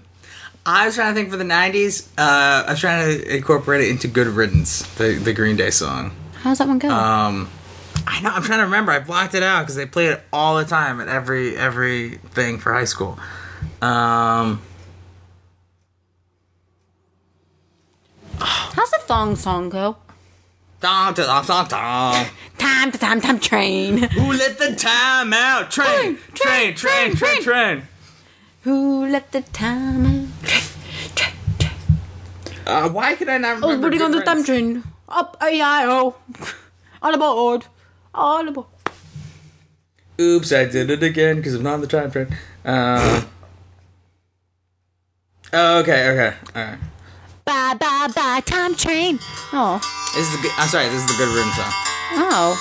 I 0.65 0.87
was 0.87 0.95
trying 0.95 1.13
to 1.13 1.19
think 1.19 1.29
for 1.29 1.37
the 1.37 1.43
'90s. 1.43 2.07
Uh, 2.17 2.65
I 2.65 2.71
was 2.71 2.79
trying 2.79 3.05
to 3.05 3.35
incorporate 3.35 3.81
it 3.81 3.91
into 3.91 4.07
"Good 4.07 4.25
Riddance," 4.25 4.81
the 4.95 5.13
the 5.13 5.33
Green 5.33 5.57
Day 5.57 5.69
song. 5.69 6.11
How's 6.41 6.57
that 6.57 6.67
one 6.67 6.79
go? 6.79 6.89
Um, 6.89 7.51
I 8.07 8.19
know. 8.21 8.31
I'm 8.31 8.41
trying 8.41 8.61
to 8.61 8.65
remember. 8.65 8.91
I 8.91 8.97
blocked 8.97 9.35
it 9.35 9.43
out 9.43 9.61
because 9.61 9.75
they 9.75 9.85
played 9.85 10.09
it 10.09 10.23
all 10.33 10.57
the 10.57 10.65
time 10.65 11.01
at 11.01 11.07
every 11.07 11.55
every 11.55 12.15
thing 12.31 12.57
for 12.57 12.73
high 12.73 12.85
school. 12.85 13.19
Um, 13.79 14.63
How's 18.39 18.91
the 18.91 18.99
thong 19.05 19.35
song 19.35 19.69
go? 19.69 19.97
dong, 20.79 21.13
dong, 21.15 21.45
dong, 21.45 21.67
dong. 21.67 22.25
Time 22.57 22.91
to 22.91 22.97
time, 22.97 23.19
time 23.19 23.39
train. 23.39 23.97
Who 23.97 24.31
let 24.33 24.59
the 24.59 24.75
time 24.75 25.33
out? 25.33 25.71
Train, 25.71 26.17
train, 26.35 26.75
train, 26.75 27.15
train, 27.15 27.41
train. 27.43 27.83
Who 28.61 29.07
let 29.07 29.31
the 29.31 29.41
time 29.41 30.05
out? 30.05 30.27
Train, 30.43 30.61
train, 31.15 31.33
train. 31.57 31.71
Uh, 32.67 32.89
why 32.89 33.15
could 33.15 33.29
I 33.29 33.37
not 33.39 33.49
I 33.49 33.53
was 33.55 33.61
remember? 33.63 33.87
putting 33.87 34.01
on 34.03 34.11
the 34.11 34.17
Good 34.19 34.25
time 34.25 34.37
Riddance? 34.37 34.45
train. 34.45 34.83
Up, 35.09 35.37
A-I-O. 35.41 36.15
All 37.01 37.13
aboard. 37.13 37.65
All 38.13 38.47
aboard. 38.47 38.67
Oops, 40.19 40.51
I 40.51 40.65
did 40.65 40.89
it 40.89 41.01
again 41.03 41.37
because 41.37 41.55
I'm 41.55 41.63
not 41.63 41.75
on 41.75 41.81
the 41.81 41.87
time 41.87 42.11
train. 42.11 42.27
Uh, 42.65 43.23
oh, 45.53 45.79
okay, 45.79 46.09
okay, 46.09 46.35
all 46.55 46.61
right. 46.63 46.79
Bye, 47.47 47.73
bye, 47.79 48.09
bye, 48.13 48.41
time 48.41 48.75
train. 48.75 49.19
Oh. 49.53 49.79
This 50.13 50.27
is 50.27 50.35
the 50.35 50.41
good, 50.41 50.51
I'm 50.57 50.67
sorry. 50.67 50.89
This 50.89 50.99
is 50.99 51.07
the 51.07 51.13
good 51.13 51.33
room 51.33 51.49
song. 51.51 51.71
Oh. 52.11 52.59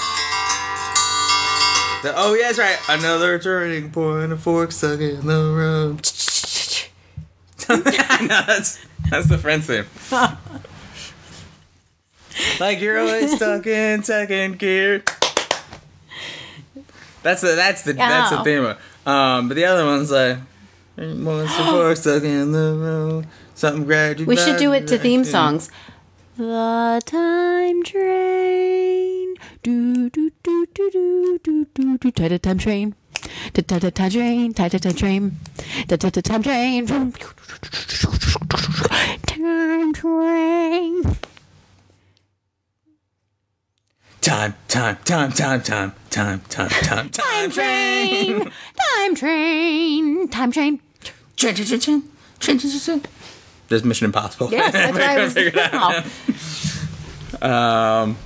The, 2.05 2.15
oh 2.17 2.35
yeah, 2.35 2.53
that's 2.53 2.59
right. 2.61 2.79
Another 2.89 3.37
turning 3.41 3.91
point, 3.91 4.31
a 4.31 4.37
fork 4.37 4.71
stuck 4.71 5.01
in 5.01 5.27
the 5.27 5.53
road. 5.53 6.09
I 7.69 8.27
know 8.27 8.43
that's 8.47 8.79
that's 9.11 9.27
the 9.27 9.39
Friends 9.39 9.67
theme. 9.67 9.87
like 12.61 12.81
you're 12.81 13.01
always 13.01 13.35
stuck 13.35 13.67
in 13.67 14.05
second 14.05 14.61
gear. 14.61 15.03
That's 17.25 17.41
the 17.41 17.57
that's 17.57 17.83
the 17.83 17.95
that's 17.95 18.31
the 18.31 18.45
theme. 18.45 18.67
Um, 19.05 19.49
but 19.49 19.55
the 19.55 19.65
other 19.65 19.85
one's 19.85 20.13
like 20.13 20.39
a 20.97 21.49
fork 21.49 21.97
stuck 21.97 22.23
in 22.23 22.53
the 22.53 22.79
road. 22.81 23.27
Something 23.57 23.89
you. 24.21 24.27
We 24.27 24.37
should 24.37 24.59
do 24.59 24.75
it 24.75 24.87
to 24.89 24.99
theme 24.99 25.25
songs. 25.25 25.71
The 26.37 27.01
time 27.07 27.83
train. 27.85 29.35
Do 29.63 30.11
do 30.11 30.31
do 30.43 30.67
do 30.75 30.91
do 30.93 31.39
do 31.43 31.65
do 31.73 31.97
do. 31.97 32.11
Ta 32.11 32.29
time 32.37 32.59
train. 32.59 32.95
Ta 33.55 33.63
ta 33.63 33.79
ta 33.79 33.89
time 33.89 34.11
train. 34.11 34.53
Ta 34.53 34.69
time 34.69 34.95
train. 34.95 35.39
Ta 35.89 35.97
ta 35.97 36.11
ta 36.11 36.21
time 36.21 36.43
train. 36.43 36.87
Time 39.27 39.93
train. 39.95 41.17
Time, 44.21 44.55
time, 44.69 44.99
time, 45.05 45.33
time, 45.33 45.63
time, 45.63 45.93
time, 46.11 46.41
time, 46.51 46.69
time, 46.69 47.09
Time 47.09 47.51
train. 47.51 48.51
Time 48.77 49.15
train. 49.15 50.27
Time. 50.29 50.53
Train, 50.53 51.55
train, 51.55 51.69
train, 51.73 51.73
train, 51.73 52.03
train, 52.39 52.59
train, 52.59 52.81
train. 52.81 53.03
There's 53.69 53.85
Mission 53.85 54.05
Impossible. 54.07 54.49
Yes, 54.51 54.73
that's 54.73 54.93
what 54.93 55.03
I 55.03 55.19
was. 55.25 55.33
Figured 55.35 55.59
out. 55.73 56.05
Um, 57.43 58.17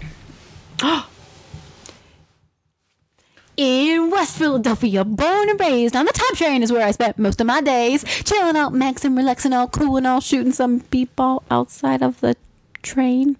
In 3.56 4.10
West 4.10 4.38
Philadelphia, 4.38 5.04
born 5.04 5.50
and 5.50 5.60
raised 5.60 5.94
on 5.94 6.06
the 6.06 6.12
top 6.12 6.34
train 6.36 6.62
is 6.62 6.72
where 6.72 6.86
I 6.86 6.92
spent 6.92 7.18
most 7.18 7.40
of 7.40 7.46
my 7.46 7.60
days. 7.60 8.04
Chilling 8.24 8.56
out, 8.56 8.72
maxing, 8.72 9.16
relaxing, 9.16 9.52
all 9.52 9.68
cool 9.68 9.96
and 9.98 10.06
all 10.06 10.20
shooting 10.20 10.52
some 10.52 10.80
people 10.80 11.42
outside 11.50 12.02
of 12.02 12.20
the 12.20 12.36
train. 12.82 13.36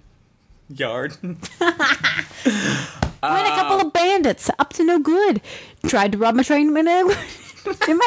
yard. 0.69 1.17
When 3.23 3.45
a 3.45 3.49
couple 3.51 3.87
of 3.87 3.93
bandits 3.93 4.49
up 4.59 4.73
to 4.75 4.83
no 4.85 4.99
good 4.99 5.43
tried 5.87 6.13
to 6.13 6.19
rob 6.19 6.35
my 6.35 6.43
train 6.43 6.69
in 6.69 6.73
my 6.75 6.81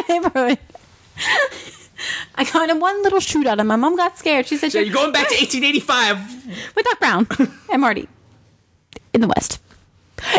neighborhood. 0.10 0.58
I 2.36 2.44
got 2.44 2.70
in 2.70 2.80
one 2.80 3.02
little 3.04 3.20
shootout 3.20 3.60
and 3.60 3.68
my 3.68 3.76
mom 3.76 3.96
got 3.96 4.18
scared. 4.18 4.48
She 4.48 4.58
said, 4.58 4.72
So 4.72 4.80
you're 4.80 4.94
going 4.94 5.12
back 5.12 5.28
to 5.30 5.36
1885. 5.36 6.76
with 6.76 6.86
Doc 6.86 7.00
Brown 7.00 7.28
and 7.72 7.82
Marty 7.82 8.08
in 9.14 9.22
the 9.22 9.28
West. 9.28 9.60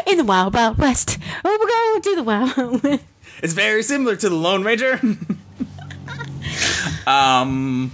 In 0.06 0.18
the 0.18 0.24
Wild 0.24 0.54
Wild 0.54 0.78
West. 0.78 1.18
Oh, 1.44 1.58
we're 1.60 1.68
going 1.68 2.02
to 2.02 2.16
the 2.16 2.22
Wild 2.22 2.82
West. 2.82 3.04
It's 3.42 3.52
very 3.52 3.82
similar 3.82 4.16
to 4.16 4.28
the 4.28 4.34
Lone 4.34 4.62
Ranger. 4.64 4.94
um, 7.06 7.90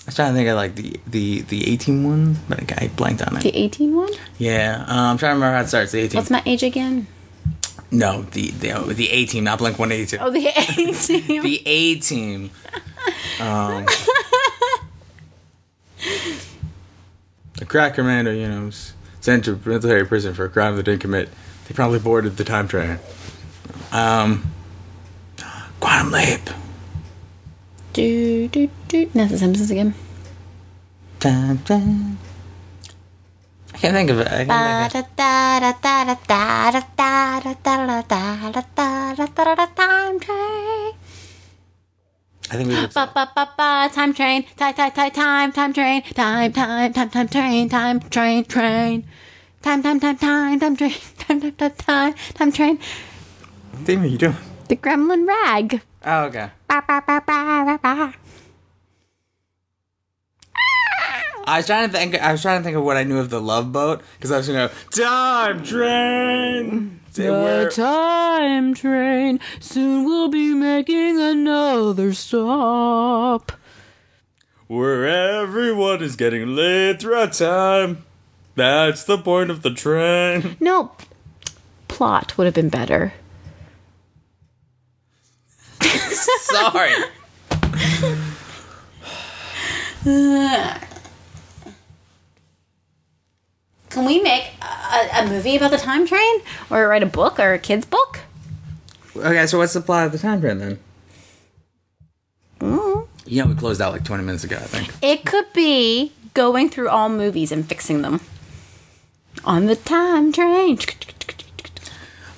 I 0.00 0.04
was 0.06 0.14
trying 0.16 0.32
to 0.32 0.36
think 0.36 0.48
of 0.48 0.56
like 0.56 0.74
the 0.74 0.98
the 1.06 1.42
the 1.42 1.70
18 1.72 2.04
one, 2.04 2.36
but 2.48 2.72
I, 2.80 2.88
blanked 2.88 3.22
on 3.22 3.36
it. 3.36 3.42
The 3.42 3.56
18 3.56 3.94
one? 3.94 4.10
Yeah, 4.38 4.84
um, 4.88 4.98
I'm 4.98 5.18
trying 5.18 5.32
to 5.32 5.34
remember 5.34 5.56
how 5.56 5.62
it 5.62 5.68
starts. 5.68 5.92
The 5.92 6.00
18. 6.00 6.18
What's 6.18 6.30
my 6.30 6.42
age 6.46 6.62
again? 6.62 7.06
No, 7.92 8.22
the 8.22 8.50
the 8.50 8.94
the 8.94 9.10
A 9.10 9.26
team, 9.26 9.44
not 9.44 9.58
Blink 9.58 9.78
182. 9.78 10.24
Oh, 10.24 10.30
the 10.30 10.48
18. 10.48 11.42
The 11.42 11.62
A 11.66 11.96
team. 11.96 12.50
Um, 13.38 13.84
the 17.58 17.66
crack 17.66 17.94
commander, 17.94 18.32
you 18.32 18.48
know, 18.48 18.64
was 18.66 18.94
sent 19.20 19.44
to 19.44 19.60
military 19.64 20.06
prison 20.06 20.32
for 20.32 20.46
a 20.46 20.48
crime 20.48 20.76
they 20.76 20.82
didn't 20.82 21.02
commit. 21.02 21.28
They 21.68 21.74
probably 21.74 21.98
boarded 21.98 22.38
the 22.38 22.44
time 22.44 22.66
train. 22.66 22.98
Um, 23.92 24.50
Quantum 25.78 26.12
Leap. 26.12 26.48
do, 27.92 28.48
do, 28.48 28.70
do. 28.88 29.10
That's 29.12 29.32
the 29.32 29.38
Simpsons 29.38 29.70
again. 29.70 29.92
Time, 31.20 31.58
time. 31.58 32.16
I 33.82 33.86
can't 33.86 33.96
think 33.96 34.10
of 34.10 34.20
it. 34.20 34.28
I 34.28 34.44
can't 34.44 34.92
think 34.94 34.94
of 34.94 35.34
Time 39.74 40.20
train. 40.20 40.94
I 42.48 42.56
think 42.56 42.68
we 42.68 42.74
just, 42.76 42.94
Ba 42.94 43.10
ba 43.12 43.32
ba 43.34 43.48
ba. 43.58 43.90
Time 43.92 44.14
train. 44.14 44.44
Time 44.56 44.74
time 44.74 44.92
time 44.92 45.10
time 45.10 45.50
time 45.50 45.72
train. 45.72 46.02
Time 46.14 46.52
time 46.52 46.92
time 46.92 47.08
time 47.10 47.26
train. 47.26 47.68
Time 47.68 47.98
train 47.98 48.44
train. 48.44 49.04
Time 49.62 49.82
time 49.82 49.98
time 49.98 50.16
time 50.16 50.60
time 50.60 50.76
train. 50.76 50.94
Time 51.18 51.40
time 51.40 51.52
time 51.58 51.72
time 51.74 52.14
time 52.34 52.52
train. 52.52 52.78
are 53.88 54.06
you 54.06 54.18
doing? 54.18 54.36
The 54.68 54.76
Gremlin 54.76 55.26
rag. 55.26 55.82
Oh, 56.06 56.30
okay. 56.30 56.50
Ba 56.68 56.84
ba 56.86 57.02
ba 57.02 57.18
ba 57.26 57.64
ba 57.66 57.78
ba. 57.82 58.21
I 61.44 61.58
was 61.58 61.66
trying 61.66 61.88
to 61.88 61.96
think. 61.96 62.14
I 62.20 62.32
was 62.32 62.42
trying 62.42 62.60
to 62.60 62.64
think 62.64 62.76
of 62.76 62.84
what 62.84 62.96
I 62.96 63.04
knew 63.04 63.18
of 63.18 63.30
the 63.30 63.40
Love 63.40 63.72
Boat 63.72 64.02
because 64.16 64.30
I 64.30 64.36
was 64.38 64.46
gonna 64.46 64.68
go 64.68 64.74
time 64.90 65.64
train. 65.64 67.00
The 67.14 67.70
time 67.74 68.74
train 68.74 69.38
soon 69.60 70.04
will 70.04 70.28
be 70.28 70.54
making 70.54 71.20
another 71.20 72.14
stop. 72.14 73.52
Where 74.66 75.06
everyone 75.06 76.02
is 76.02 76.16
getting 76.16 76.54
laid 76.56 77.00
throughout 77.00 77.34
time. 77.34 78.04
That's 78.54 79.04
the 79.04 79.18
point 79.18 79.50
of 79.50 79.62
the 79.62 79.72
train. 79.74 80.56
No, 80.60 80.92
plot 81.88 82.38
would 82.38 82.44
have 82.44 82.54
been 82.54 82.68
better. 82.70 83.12
Sorry. 85.82 86.92
Can 93.92 94.06
we 94.06 94.22
make 94.22 94.44
a, 94.62 95.20
a 95.20 95.28
movie 95.28 95.54
about 95.54 95.70
the 95.70 95.76
time 95.76 96.06
train, 96.06 96.40
or 96.70 96.88
write 96.88 97.02
a 97.02 97.06
book 97.06 97.38
or 97.38 97.52
a 97.52 97.58
kid's 97.58 97.84
book? 97.84 98.20
Okay, 99.14 99.46
so 99.46 99.58
what's 99.58 99.74
the 99.74 99.82
plot 99.82 100.06
of 100.06 100.12
the 100.12 100.18
time 100.18 100.40
train 100.40 100.56
then? 100.56 100.78
Mm. 102.60 103.06
You 103.26 103.42
know, 103.42 103.50
we 103.50 103.54
closed 103.54 103.82
out 103.82 103.92
like 103.92 104.02
20 104.02 104.24
minutes 104.24 104.44
ago, 104.44 104.56
I 104.56 104.60
think. 104.60 104.94
It 105.02 105.26
could 105.26 105.52
be 105.52 106.12
going 106.32 106.70
through 106.70 106.88
all 106.88 107.10
movies 107.10 107.52
and 107.52 107.68
fixing 107.68 108.00
them 108.00 108.22
on 109.44 109.66
the 109.66 109.76
time 109.76 110.32
train. 110.32 110.78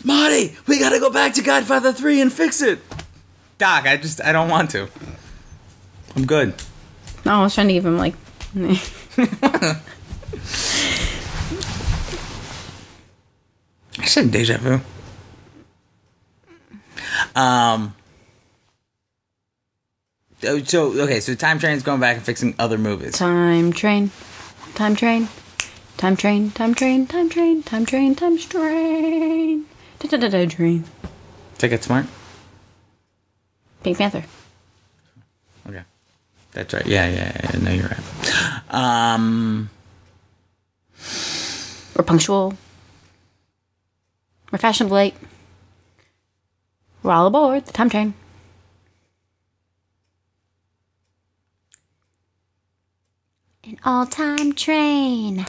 Marty, 0.02 0.56
we 0.66 0.80
gotta 0.80 0.98
go 0.98 1.08
back 1.08 1.34
to 1.34 1.42
Godfather 1.42 1.92
3 1.92 2.20
and 2.20 2.32
fix 2.32 2.62
it. 2.62 2.80
Doc, 3.58 3.86
I 3.86 3.96
just, 3.96 4.20
I 4.20 4.32
don't 4.32 4.48
want 4.48 4.70
to. 4.70 4.88
I'm 6.16 6.26
good. 6.26 6.54
No, 7.24 7.34
I 7.34 7.42
was 7.42 7.54
trying 7.54 7.68
to 7.68 7.74
give 7.74 7.86
him 7.86 7.96
like. 7.96 8.14
I 14.04 14.06
said 14.06 14.30
deja 14.30 14.58
vu. 14.58 14.82
Um, 17.34 17.94
oh, 20.44 20.58
so 20.62 20.92
okay, 21.04 21.20
so 21.20 21.34
time 21.34 21.58
train's 21.58 21.82
going 21.82 22.00
back 22.00 22.16
and 22.16 22.24
fixing 22.24 22.54
other 22.58 22.76
movies. 22.76 23.16
Time 23.16 23.72
train. 23.72 24.10
Time 24.74 24.94
train. 24.94 25.28
Time 25.96 26.16
train. 26.16 26.50
Time 26.50 26.74
train. 26.74 27.06
Time 27.06 27.30
train. 27.30 27.62
Time 27.62 27.86
train. 27.86 28.14
Time 28.14 28.36
train. 28.36 29.64
Da 30.00 30.08
da 30.08 30.18
da 30.18 30.28
da 30.28 30.46
train. 30.48 30.84
Ticket 31.56 31.82
smart. 31.82 32.04
Pink 33.82 33.96
Panther. 33.96 34.24
Okay, 35.66 35.82
that's 36.52 36.74
right. 36.74 36.86
Yeah, 36.86 37.08
yeah, 37.08 37.40
yeah. 37.42 37.58
No, 37.58 37.70
you're 37.70 37.88
right. 37.88 38.68
Um, 38.68 39.70
We're 41.96 42.04
punctual. 42.04 42.52
We're 44.54 44.58
fashionably 44.58 44.96
late. 44.96 45.14
We're 47.02 47.10
all 47.10 47.26
aboard 47.26 47.66
the 47.66 47.72
time 47.72 47.90
train. 47.90 48.14
An 53.64 53.78
all 53.84 54.06
time 54.06 54.52
train. 54.52 55.46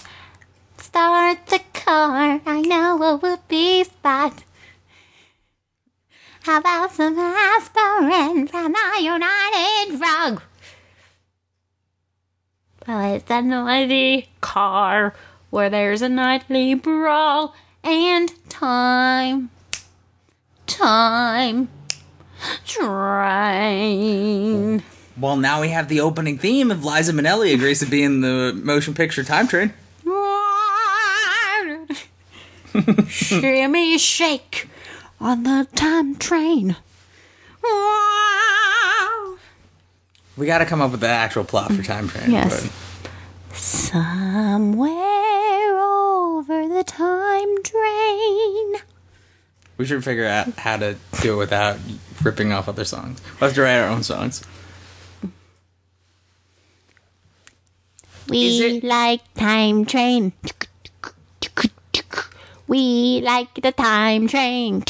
Start 0.79 1.45
the 1.45 1.61
car. 1.71 2.41
I 2.47 2.61
know 2.61 2.99
a 3.03 3.15
whoopee 3.15 3.83
spot. 3.83 4.43
How 6.41 6.57
about 6.57 6.91
some 6.93 7.19
aspirin 7.19 8.47
from 8.47 8.73
the 8.73 9.03
United 9.03 9.99
Drug? 9.99 10.41
Well, 12.87 13.13
it's 13.13 13.29
a 13.29 13.43
noisy 13.43 14.29
car 14.41 15.13
where 15.51 15.69
there's 15.69 16.01
a 16.01 16.09
nightly 16.09 16.73
brawl 16.73 17.53
and 17.85 18.31
time, 18.49 19.49
time, 20.65 21.69
train. 22.65 23.23
well, 25.19 25.37
now 25.37 25.61
we 25.61 25.69
have 25.69 25.87
the 25.87 25.99
opening 26.01 26.37
theme 26.37 26.71
of 26.71 26.83
Liza 26.83 27.13
Minnelli 27.13 27.53
agrees 27.53 27.79
to 27.79 27.85
be 27.85 28.01
in 28.03 28.21
the 28.21 28.53
motion 28.63 28.93
picture 28.93 29.23
Time 29.23 29.47
Train. 29.47 29.71
Shimmy 33.07 33.97
shake 33.97 34.67
on 35.21 35.43
the 35.43 35.65
time 35.75 36.15
train. 36.17 36.75
We 40.37 40.45
got 40.45 40.57
to 40.57 40.65
come 40.65 40.81
up 40.81 40.91
with 40.91 40.99
the 40.99 41.07
actual 41.07 41.45
plot 41.45 41.71
for 41.71 41.81
Time 41.83 42.09
Train. 42.09 42.31
Yes. 42.31 42.63
but- 42.67 42.71
Somewhere 43.57 44.91
over 45.79 46.67
the 46.67 46.83
time 46.83 47.34
train. 47.65 48.75
We 49.77 49.85
should 49.85 50.03
figure 50.03 50.25
out 50.25 50.47
how 50.57 50.77
to 50.77 50.95
do 51.21 51.33
it 51.33 51.37
without 51.37 51.77
ripping 52.23 52.53
off 52.53 52.69
other 52.69 52.85
songs. 52.85 53.19
We'll 53.39 53.49
have 53.49 53.55
to 53.55 53.61
write 53.61 53.79
our 53.79 53.89
own 53.89 54.03
songs. 54.03 54.41
We 58.29 58.77
it- 58.77 58.83
like 58.83 59.21
time 59.33 59.85
train. 59.85 60.33
We 62.67 63.21
like 63.21 63.53
the 63.61 63.71
time 63.71 64.27
train. 64.27 64.83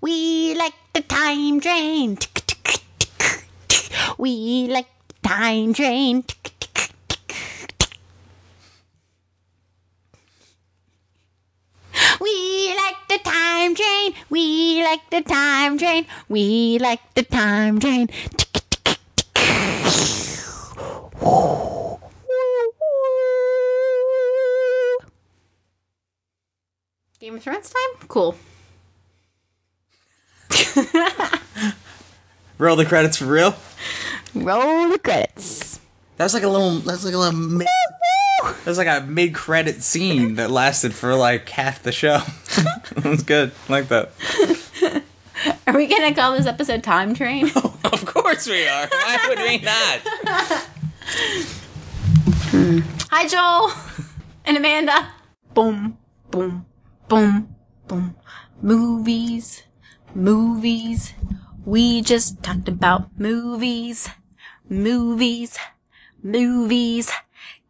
We 0.00 0.54
like 0.54 0.74
the 0.92 1.00
time 1.00 1.60
train. 1.60 2.18
We 4.18 4.66
like 4.68 4.88
the 5.08 5.28
time 5.28 5.72
train. 5.72 6.24
We 12.20 12.74
like 12.76 12.96
the 13.08 13.11
time 13.24 13.74
train. 13.74 14.14
We 14.30 14.82
like 14.82 15.08
the 15.10 15.22
time 15.22 15.78
train. 15.78 16.06
We 16.28 16.78
like 16.78 17.00
the 17.14 17.22
time 17.22 17.80
train. 17.80 18.08
Game 27.20 27.36
of 27.36 27.42
Thrones 27.42 27.70
time? 27.70 28.08
Cool. 28.08 28.34
Roll 32.58 32.76
the 32.76 32.84
credits 32.84 33.16
for 33.18 33.26
real. 33.26 33.54
Roll 34.34 34.88
the 34.88 34.98
credits. 34.98 35.78
That 36.16 36.24
was 36.24 36.34
like 36.34 36.42
a 36.42 36.48
little. 36.48 36.78
That 36.80 36.92
was 36.92 37.04
like 37.04 37.14
a 37.14 37.18
little. 37.18 37.62
Mid, 38.44 38.54
that 38.56 38.66
was 38.66 38.78
like 38.78 38.88
a 38.88 39.04
mid-credit 39.06 39.82
scene 39.82 40.36
that 40.36 40.50
lasted 40.50 40.94
for 40.94 41.14
like 41.14 41.48
half 41.48 41.82
the 41.82 41.92
show. 41.92 42.18
that 42.94 43.04
was 43.04 43.22
good. 43.22 43.52
I 43.68 43.72
like 43.72 43.88
that. 43.88 44.10
Are 45.66 45.76
we 45.76 45.86
gonna 45.86 46.14
call 46.14 46.36
this 46.36 46.46
episode 46.46 46.82
Time 46.82 47.14
Train? 47.14 47.50
Of 47.92 48.06
course 48.06 48.46
we 48.48 48.66
are. 48.66 48.86
Why 48.86 49.18
would 49.28 49.38
we 49.38 49.58
not? 49.58 49.98
Hmm. 52.50 52.78
Hi, 53.10 53.28
Joel 53.28 53.70
and 54.46 54.56
Amanda. 54.56 55.08
Boom, 55.52 55.98
boom, 56.30 56.64
boom, 57.08 57.54
boom. 57.86 58.16
Movies, 58.62 59.64
movies. 60.14 61.12
We 61.66 62.00
just 62.02 62.42
talked 62.42 62.68
about 62.68 63.10
movies, 63.18 64.08
movies, 64.68 65.58
movies. 66.22 67.12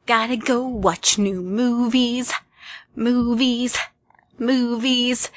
Gotta 0.04 0.36
go 0.36 0.66
watch 0.66 1.16
new 1.16 1.40
movies, 1.42 2.32
movies, 2.96 3.78
movies. 4.36 5.30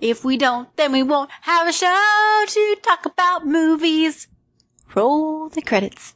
If 0.00 0.24
we 0.24 0.36
don't, 0.36 0.68
then 0.76 0.92
we 0.92 1.02
won't 1.02 1.30
have 1.42 1.66
a 1.66 1.72
show 1.72 2.44
to 2.46 2.76
talk 2.82 3.06
about 3.06 3.46
movies. 3.46 4.28
Roll 4.94 5.48
the 5.48 5.62
credits. 5.62 6.08